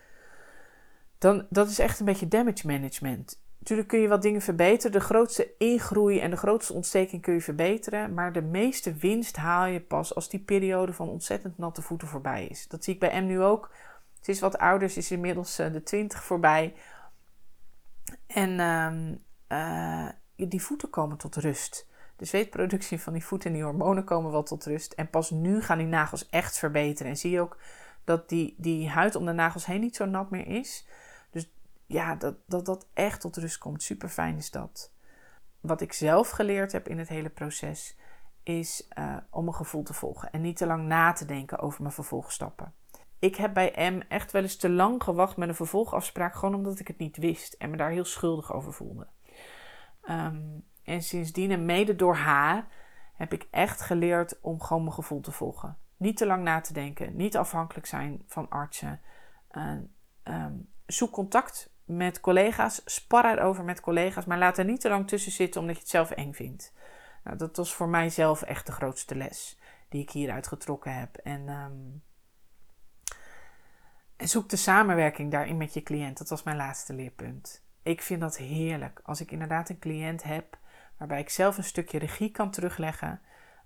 dan, 1.18 1.48
dat 1.50 1.70
is 1.70 1.80
echt 1.80 2.00
een 2.00 2.06
beetje 2.06 2.28
damage 2.28 2.68
management. 2.68 3.42
Natuurlijk 3.60 3.88
kun 3.88 4.00
je 4.00 4.08
wat 4.08 4.22
dingen 4.22 4.42
verbeteren. 4.42 4.92
De 4.92 5.06
grootste 5.06 5.52
ingroei 5.58 6.20
en 6.20 6.30
de 6.30 6.38
grootste 6.38 6.74
ontsteking 6.74 7.22
kun 7.22 7.34
je 7.34 7.42
verbeteren. 7.42 8.14
Maar 8.14 8.34
de 8.34 8.42
meeste 8.42 8.94
winst 8.94 9.36
haal 9.36 9.66
je 9.66 9.82
pas 9.82 10.16
als 10.16 10.30
die 10.30 10.40
periode 10.40 10.94
van 10.94 11.10
ontzettend 11.10 11.58
natte 11.58 11.82
voeten 11.82 12.08
voorbij 12.08 12.48
is. 12.48 12.68
Dat 12.68 12.84
zie 12.84 12.94
ik 12.94 13.00
bij 13.00 13.22
M 13.22 13.26
nu 13.26 13.42
ook. 13.42 13.72
Ze 14.22 14.32
is 14.32 14.40
wat 14.40 14.58
ouder, 14.58 14.90
ze 14.90 15.00
is 15.00 15.12
inmiddels 15.12 15.60
uh, 15.60 15.72
de 15.72 15.84
20 15.84 16.24
voorbij. 16.24 16.76
En 18.28 18.60
uh, 19.48 20.10
die 20.36 20.62
voeten 20.62 20.90
komen 20.90 21.18
tot 21.18 21.36
rust. 21.36 21.88
De 22.16 22.26
zweetproductie 22.26 23.02
van 23.02 23.14
die 23.14 23.26
voeten 23.26 23.50
en 23.50 23.56
die 23.56 23.64
hormonen 23.64 24.04
komen 24.04 24.32
wel 24.32 24.44
tot 24.44 24.66
rust. 24.66 24.94
En 24.94 25.10
pas 25.10 25.30
nu 25.30 25.62
gaan 25.62 25.78
die 25.78 25.88
nagels 25.88 26.30
echt 26.30 26.58
verbeteren. 26.58 27.12
En 27.12 27.18
zie 27.18 27.32
je 27.32 27.42
ook 27.42 27.58
dat 28.04 28.30
die, 28.30 28.56
die 28.58 28.90
huid 28.90 29.16
om 29.16 29.26
de 29.26 29.32
nagels 29.32 29.66
heen 29.66 29.82
niet 29.82 29.96
zo 29.96 30.06
nat 30.06 30.30
meer 30.30 30.48
is. 30.48 30.88
Dus 31.30 31.50
ja, 31.86 32.16
dat 32.16 32.36
dat, 32.46 32.66
dat 32.66 32.88
echt 32.94 33.22
tot 33.22 33.38
rust 33.38 33.58
komt. 33.58 33.84
Super 33.84 34.10
fijn 34.10 34.38
is 34.38 34.52
dat. 34.52 34.92
Wat 35.60 35.82
ik 35.82 35.94
zelf 35.94 36.30
geleerd 36.30 36.72
heb 36.72 36.88
in 36.88 37.00
het 37.00 37.10
hele 37.10 37.30
proces 37.30 37.98
is 38.44 38.88
uh, 39.00 39.18
om 39.30 39.44
mijn 39.44 39.56
gevoel 39.56 39.84
te 39.84 39.94
volgen. 39.94 40.32
En 40.32 40.42
niet 40.42 40.58
te 40.58 40.66
lang 40.66 40.88
na 40.88 41.14
te 41.14 41.26
denken 41.26 41.60
over 41.60 41.82
mijn 41.82 41.94
vervolgstappen. 41.94 42.74
Ik 43.20 43.36
heb 43.36 43.54
bij 43.54 43.92
M 43.92 44.02
echt 44.08 44.32
wel 44.32 44.42
eens 44.42 44.56
te 44.58 44.70
lang 44.70 45.04
gewacht 45.04 45.38
met 45.38 45.50
een 45.50 45.56
vervolgafspraak. 45.56 46.36
Gewoon 46.36 46.56
omdat 46.56 46.80
ik 46.80 46.88
het 46.88 46.98
niet 46.98 47.18
wist. 47.18 47.54
En 47.54 47.70
me 47.70 47.78
daar 47.78 47.90
heel 47.90 48.06
schuldig 48.06 48.54
over 48.54 48.74
voelde. 48.74 49.08
Um, 50.10 50.64
en 50.86 51.02
sindsdien 51.02 51.52
en 51.52 51.66
mede 51.66 51.96
door 51.96 52.16
haar 52.16 52.68
heb 53.16 53.34
ik 53.34 53.48
echt 53.52 53.82
geleerd 53.82 54.40
om 54.42 54.62
gewoon 54.62 54.84
mijn 54.84 54.96
gevoel 54.96 55.22
te 55.22 55.32
volgen. 55.32 55.78
Niet 55.98 56.18
te 56.18 56.26
lang 56.26 56.44
na 56.44 56.62
te 56.62 56.74
denken, 56.74 57.16
niet 57.16 57.38
afhankelijk 57.38 57.88
zijn 57.88 58.24
van 58.28 58.50
artsen. 58.50 59.02
Uh, 59.52 60.46
zoek 60.86 61.12
contact 61.12 61.74
met 61.86 62.20
collega's, 62.20 62.82
spar 62.86 63.38
erover 63.38 63.64
met 63.64 63.80
collega's, 63.80 64.26
maar 64.26 64.38
laat 64.38 64.58
er 64.58 64.66
niet 64.66 64.82
te 64.82 64.90
lang 64.90 65.08
tussen 65.08 65.32
zitten 65.32 65.62
omdat 65.62 65.76
je 65.76 65.82
het 65.82 65.92
zelf 65.92 66.12
eng 66.12 66.34
vindt. 66.34 66.74
Nou, 67.24 67.38
dat 67.38 67.58
was 67.58 67.74
voor 67.74 67.90
mij 67.90 68.10
zelf 68.10 68.42
echt 68.42 68.66
de 68.66 68.72
grootste 68.72 69.16
les 69.16 69.60
die 69.90 70.02
ik 70.02 70.10
hieruit 70.10 70.48
getrokken 70.48 71.00
heb. 71.00 71.16
En, 71.16 71.50
um, 71.50 72.04
en 74.16 74.28
zoek 74.28 74.50
de 74.50 74.56
samenwerking 74.56 75.32
daarin 75.32 75.58
met 75.58 75.74
je 75.74 75.84
cliënt. 75.84 76.18
Dat 76.18 76.30
was 76.30 76.44
mijn 76.44 76.58
laatste 76.58 76.94
leerpunt. 76.94 77.64
Ik 77.84 78.02
vind 78.02 78.22
dat 78.22 78.38
heerlijk 78.38 79.00
als 79.04 79.22
ik 79.22 79.32
inderdaad 79.32 79.70
een 79.70 79.80
cliënt 79.80 80.24
heb 80.24 80.58
waarbij 80.98 81.20
ik 81.20 81.30
zelf 81.30 81.58
een 81.58 81.64
stukje 81.64 82.00
regie 82.00 82.32
kan 82.32 82.52
terugleggen. 82.52 83.22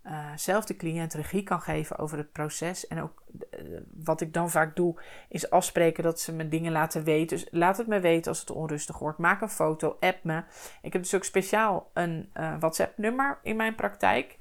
Uh, 0.06 0.32
zelf 0.36 0.66
de 0.66 0.76
cliënt 0.76 1.14
regie 1.14 1.44
kan 1.44 1.62
geven 1.62 1.98
over 1.98 2.18
het 2.18 2.32
proces. 2.32 2.88
En 2.88 3.02
ook 3.02 3.24
eh, 3.50 3.60
wat 3.94 4.22
ik 4.22 4.34
dan 4.34 4.50
vaak 4.50 4.76
doe, 4.76 5.02
is 5.30 5.50
afspreken 5.50 6.04
dat 6.04 6.20
ze 6.20 6.34
me 6.34 6.48
dingen 6.48 6.72
laten 6.72 7.04
weten. 7.04 7.38
Dus 7.38 7.48
laat 7.52 7.78
het 7.78 7.88
me 7.88 8.00
weten 8.00 8.32
als 8.32 8.40
het 8.40 8.52
onrustig 8.52 9.00
wordt. 9.00 9.18
Maak 9.18 9.42
een 9.42 9.50
foto, 9.50 9.98
app 10.00 10.24
me. 10.24 10.44
Ik 10.82 10.94
heb 10.94 11.02
dus 11.02 11.16
ook 11.16 11.24
speciaal 11.24 11.90
een 11.94 12.30
uh, 12.34 12.60
WhatsApp-nummer 12.60 13.40
in 13.44 13.56
mijn 13.56 13.76
praktijk. 13.76 14.38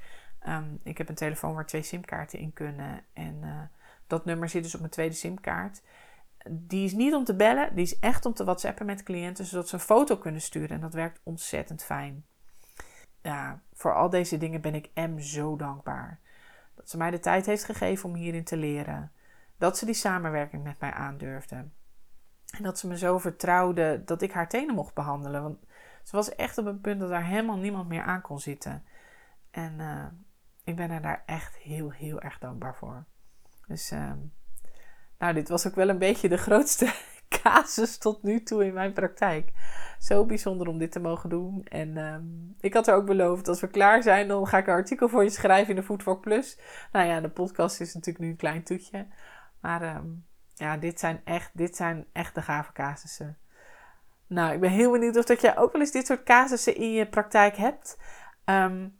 Um, 0.48 0.80
ik 0.84 0.98
heb 0.98 1.08
een 1.08 1.14
telefoon 1.14 1.54
waar 1.54 1.66
twee 1.66 1.82
simkaarten 1.82 2.38
in 2.38 2.52
kunnen. 2.52 3.04
En 3.12 3.70
dat 4.06 4.24
nummer 4.24 4.48
zit 4.48 4.62
dus 4.62 4.74
op 4.74 4.80
mijn 4.80 4.92
tweede 4.92 5.14
simkaart. 5.14 5.82
Die 6.50 6.84
is 6.84 6.92
niet 6.92 7.14
om 7.14 7.24
te 7.24 7.34
bellen, 7.34 7.74
die 7.74 7.84
is 7.84 7.98
echt 7.98 8.26
om 8.26 8.34
te 8.34 8.44
WhatsAppen 8.44 8.86
met 8.86 9.02
cliënten, 9.02 9.44
zodat 9.44 9.68
ze 9.68 9.74
een 9.74 9.80
foto 9.80 10.16
kunnen 10.16 10.40
sturen. 10.40 10.68
En 10.68 10.80
dat 10.80 10.94
werkt 10.94 11.20
ontzettend 11.22 11.84
fijn 11.84 12.24
voor 13.72 13.94
al 13.94 14.10
deze 14.10 14.38
dingen 14.38 14.60
ben 14.60 14.74
ik 14.74 14.90
M 14.94 15.18
zo 15.18 15.56
dankbaar. 15.56 16.20
Dat 16.74 16.90
ze 16.90 16.96
mij 16.96 17.10
de 17.10 17.20
tijd 17.20 17.46
heeft 17.46 17.64
gegeven 17.64 18.08
om 18.08 18.14
hierin 18.14 18.44
te 18.44 18.56
leren. 18.56 19.12
Dat 19.56 19.78
ze 19.78 19.84
die 19.84 19.94
samenwerking 19.94 20.64
met 20.64 20.80
mij 20.80 20.90
aandurfde. 20.90 21.68
En 22.56 22.62
dat 22.62 22.78
ze 22.78 22.86
me 22.86 22.98
zo 22.98 23.18
vertrouwde 23.18 24.02
dat 24.04 24.22
ik 24.22 24.32
haar 24.32 24.48
tenen 24.48 24.74
mocht 24.74 24.94
behandelen. 24.94 25.42
Want 25.42 25.58
ze 26.02 26.16
was 26.16 26.34
echt 26.34 26.58
op 26.58 26.66
een 26.66 26.80
punt 26.80 27.00
dat 27.00 27.08
daar 27.08 27.24
helemaal 27.24 27.56
niemand 27.56 27.88
meer 27.88 28.02
aan 28.02 28.20
kon 28.20 28.40
zitten. 28.40 28.84
En 29.50 29.78
uh, 29.78 30.06
ik 30.64 30.76
ben 30.76 30.90
er 30.90 31.02
daar 31.02 31.22
echt 31.26 31.56
heel, 31.56 31.90
heel 31.90 32.20
erg 32.20 32.38
dankbaar 32.38 32.76
voor. 32.76 33.04
Dus, 33.66 33.92
uh, 33.92 34.12
nou, 35.18 35.34
dit 35.34 35.48
was 35.48 35.66
ook 35.66 35.74
wel 35.74 35.88
een 35.88 35.98
beetje 35.98 36.28
de 36.28 36.36
grootste 36.36 36.94
casus 37.42 37.98
tot 37.98 38.22
nu 38.22 38.42
toe 38.42 38.64
in 38.64 38.72
mijn 38.72 38.92
praktijk. 38.92 39.52
Zo 39.98 40.26
bijzonder 40.26 40.68
om 40.68 40.78
dit 40.78 40.92
te 40.92 41.00
mogen 41.00 41.30
doen. 41.30 41.64
En 41.64 41.96
ehm, 41.96 42.24
ik 42.60 42.74
had 42.74 42.88
er 42.88 42.94
ook 42.94 43.06
beloofd, 43.06 43.48
als 43.48 43.60
we 43.60 43.68
klaar 43.68 44.02
zijn, 44.02 44.28
dan 44.28 44.46
ga 44.46 44.58
ik 44.58 44.66
een 44.66 44.72
artikel 44.72 45.08
voor 45.08 45.22
je 45.22 45.30
schrijven 45.30 45.70
in 45.70 45.76
de 45.76 45.86
Foodwalk 45.86 46.20
Plus. 46.20 46.58
Nou 46.92 47.06
ja, 47.06 47.20
de 47.20 47.30
podcast 47.30 47.80
is 47.80 47.94
natuurlijk 47.94 48.24
nu 48.24 48.30
een 48.30 48.36
klein 48.36 48.62
toetje. 48.62 49.06
Maar 49.60 49.82
ehm, 49.82 50.06
ja, 50.54 50.76
dit 50.76 51.00
zijn, 51.00 51.20
echt, 51.24 51.50
dit 51.54 51.76
zijn 51.76 52.06
echt 52.12 52.34
de 52.34 52.42
gave 52.42 52.72
casussen. 52.72 53.38
Nou, 54.26 54.52
ik 54.52 54.60
ben 54.60 54.70
heel 54.70 54.92
benieuwd 54.92 55.16
of 55.16 55.24
dat 55.24 55.40
jij 55.40 55.58
ook 55.58 55.72
wel 55.72 55.80
eens 55.80 55.90
dit 55.90 56.06
soort 56.06 56.22
casussen 56.22 56.76
in 56.76 56.92
je 56.92 57.08
praktijk 57.08 57.56
hebt. 57.56 57.98
Um, 58.44 58.98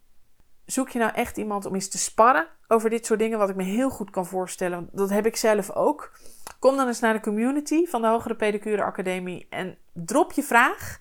zoek 0.65 0.89
je 0.89 0.99
nou 0.99 1.13
echt 1.13 1.37
iemand 1.37 1.65
om 1.65 1.73
eens 1.73 1.89
te 1.89 1.97
sparren 1.97 2.47
over 2.67 2.89
dit 2.89 3.05
soort 3.05 3.19
dingen, 3.19 3.37
wat 3.37 3.49
ik 3.49 3.55
me 3.55 3.63
heel 3.63 3.89
goed 3.89 4.09
kan 4.09 4.25
voorstellen. 4.25 4.89
Dat 4.91 5.09
heb 5.09 5.25
ik 5.25 5.35
zelf 5.35 5.71
ook. 5.71 6.11
Kom 6.59 6.77
dan 6.77 6.87
eens 6.87 6.99
naar 6.99 7.13
de 7.13 7.19
community 7.19 7.85
van 7.85 8.01
de 8.01 8.07
Hogere 8.07 8.35
Pedicure 8.35 8.83
Academie 8.83 9.47
en 9.49 9.77
drop 9.93 10.31
je 10.31 10.43
vraag. 10.43 10.99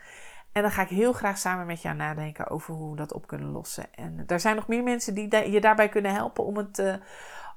En 0.53 0.63
dan 0.63 0.71
ga 0.71 0.83
ik 0.83 0.89
heel 0.89 1.13
graag 1.13 1.39
samen 1.39 1.67
met 1.67 1.83
jou 1.83 1.97
nadenken 1.97 2.49
over 2.49 2.75
hoe 2.75 2.91
we 2.91 2.97
dat 2.97 3.13
op 3.13 3.27
kunnen 3.27 3.51
lossen. 3.51 3.95
En 3.95 4.25
er 4.27 4.41
zijn 4.41 4.57
nog 4.57 4.69
meer 4.69 4.83
mensen 4.83 5.15
die 5.15 5.51
je 5.51 5.61
daarbij 5.61 5.89
kunnen 5.89 6.15
helpen 6.15 6.45
om, 6.45 6.57
het, 6.57 6.79
uh, 6.79 6.95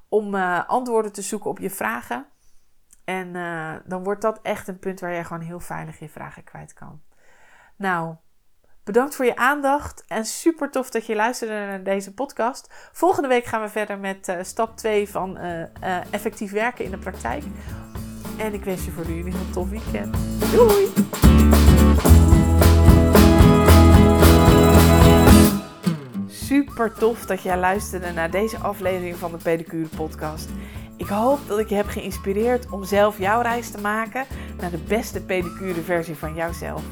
om 0.08 0.34
uh, 0.34 0.68
antwoorden 0.68 1.12
te 1.12 1.22
zoeken 1.22 1.50
op 1.50 1.58
je 1.58 1.70
vragen. 1.70 2.26
En 3.04 3.34
uh, 3.34 3.74
dan 3.84 4.04
wordt 4.04 4.22
dat 4.22 4.40
echt 4.42 4.68
een 4.68 4.78
punt 4.78 5.00
waar 5.00 5.12
jij 5.12 5.24
gewoon 5.24 5.42
heel 5.42 5.60
veilig 5.60 5.98
je 5.98 6.08
vragen 6.08 6.44
kwijt 6.44 6.72
kan. 6.72 7.00
Nou, 7.76 8.14
Bedankt 8.84 9.14
voor 9.14 9.24
je 9.24 9.36
aandacht 9.36 10.04
en 10.06 10.24
super 10.24 10.70
tof 10.70 10.90
dat 10.90 11.06
je 11.06 11.14
luisterde 11.14 11.54
naar 11.54 11.82
deze 11.82 12.14
podcast. 12.14 12.90
Volgende 12.92 13.28
week 13.28 13.44
gaan 13.44 13.60
we 13.60 13.68
verder 13.68 13.98
met 13.98 14.36
stap 14.42 14.76
2 14.76 15.08
van 15.08 15.38
effectief 16.10 16.52
werken 16.52 16.84
in 16.84 16.90
de 16.90 16.98
praktijk. 16.98 17.44
En 18.38 18.54
ik 18.54 18.64
wens 18.64 18.84
je 18.84 18.90
voor 18.90 19.06
jullie 19.06 19.24
een 19.24 19.32
heel 19.32 19.50
tof 19.52 19.68
weekend. 19.68 20.16
Doei! 20.52 20.86
Super 26.28 26.92
tof 26.92 27.26
dat 27.26 27.42
jij 27.42 27.58
luisterde 27.58 28.12
naar 28.12 28.30
deze 28.30 28.58
aflevering 28.58 29.16
van 29.16 29.30
de 29.30 29.36
Pedicure 29.36 29.88
Podcast. 29.96 30.48
Ik 30.96 31.06
hoop 31.06 31.38
dat 31.46 31.58
ik 31.58 31.68
je 31.68 31.74
heb 31.74 31.86
geïnspireerd 31.86 32.70
om 32.70 32.84
zelf 32.84 33.18
jouw 33.18 33.40
reis 33.40 33.70
te 33.70 33.80
maken 33.80 34.24
naar 34.60 34.70
de 34.70 34.82
beste 34.88 35.22
pedicure 35.22 35.80
versie 35.80 36.16
van 36.16 36.34
jouzelf. 36.34 36.82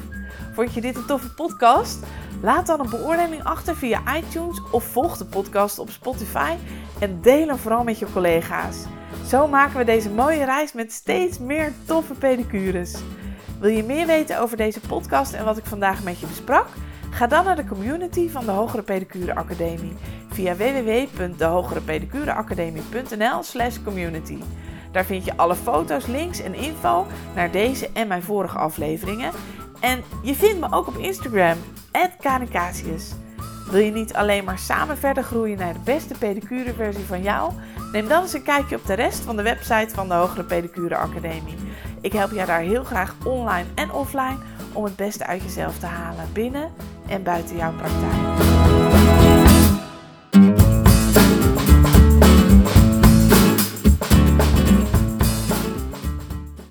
Vond 0.53 0.73
je 0.73 0.81
dit 0.81 0.95
een 0.95 1.05
toffe 1.05 1.33
podcast? 1.33 1.99
Laat 2.41 2.67
dan 2.67 2.79
een 2.79 2.89
beoordeling 2.89 3.43
achter 3.43 3.75
via 3.75 4.17
iTunes 4.17 4.61
of 4.71 4.83
volg 4.83 5.17
de 5.17 5.25
podcast 5.25 5.79
op 5.79 5.89
Spotify 5.89 6.55
en 6.99 7.21
deel 7.21 7.47
hem 7.47 7.57
vooral 7.57 7.83
met 7.83 7.99
je 7.99 8.11
collega's. 8.13 8.85
Zo 9.31 9.47
maken 9.47 9.77
we 9.77 9.83
deze 9.83 10.09
mooie 10.09 10.45
reis 10.45 10.73
met 10.73 10.91
steeds 10.91 11.39
meer 11.39 11.73
toffe 11.85 12.13
pedicures. 12.13 12.95
Wil 13.59 13.69
je 13.69 13.83
meer 13.83 14.07
weten 14.07 14.39
over 14.39 14.57
deze 14.57 14.79
podcast 14.79 15.33
en 15.33 15.45
wat 15.45 15.57
ik 15.57 15.65
vandaag 15.65 16.03
met 16.03 16.19
je 16.19 16.27
besprak? 16.27 16.67
Ga 17.09 17.27
dan 17.27 17.45
naar 17.45 17.55
de 17.55 17.65
community 17.65 18.29
van 18.29 18.45
de 18.45 18.51
Hogere 18.51 18.81
Pedicure 18.81 19.35
Academie 19.35 19.93
via 20.29 20.55
www.dehogerepedicureacademie.nl 20.55 23.43
slash 23.43 23.77
community. 23.83 24.37
Daar 24.91 25.05
vind 25.05 25.25
je 25.25 25.37
alle 25.37 25.55
foto's, 25.55 26.05
links 26.05 26.41
en 26.41 26.53
info 26.53 27.05
naar 27.35 27.51
deze 27.51 27.89
en 27.93 28.07
mijn 28.07 28.23
vorige 28.23 28.57
afleveringen 28.57 29.31
en 29.79 30.03
je 30.23 30.35
vindt 30.35 30.59
me 30.59 30.71
ook 30.71 30.87
op 30.87 30.97
Instagram, 30.97 31.57
@kanikasius. 32.19 33.11
Wil 33.69 33.81
je 33.81 33.91
niet 33.91 34.13
alleen 34.13 34.43
maar 34.43 34.59
samen 34.59 34.97
verder 34.97 35.23
groeien 35.23 35.57
naar 35.57 35.73
de 35.73 35.79
beste 35.83 36.17
pedicure 36.17 36.73
versie 36.73 37.05
van 37.05 37.21
jou? 37.21 37.51
Neem 37.91 38.07
dan 38.07 38.21
eens 38.21 38.33
een 38.33 38.43
kijkje 38.43 38.75
op 38.75 38.85
de 38.85 38.93
rest 38.93 39.19
van 39.19 39.35
de 39.35 39.41
website 39.41 39.93
van 39.93 40.07
de 40.07 40.13
Hogere 40.13 40.43
Pedicure 40.43 40.95
Academie. 40.95 41.55
Ik 42.01 42.13
help 42.13 42.31
jou 42.31 42.47
daar 42.47 42.59
heel 42.59 42.83
graag 42.83 43.15
online 43.23 43.67
en 43.75 43.91
offline 43.91 44.37
om 44.73 44.83
het 44.83 44.95
beste 44.95 45.25
uit 45.25 45.41
jezelf 45.41 45.79
te 45.79 45.85
halen 45.85 46.29
binnen 46.33 46.71
en 47.07 47.23
buiten 47.23 47.55
jouw 47.55 47.73
praktijk. 47.73 48.90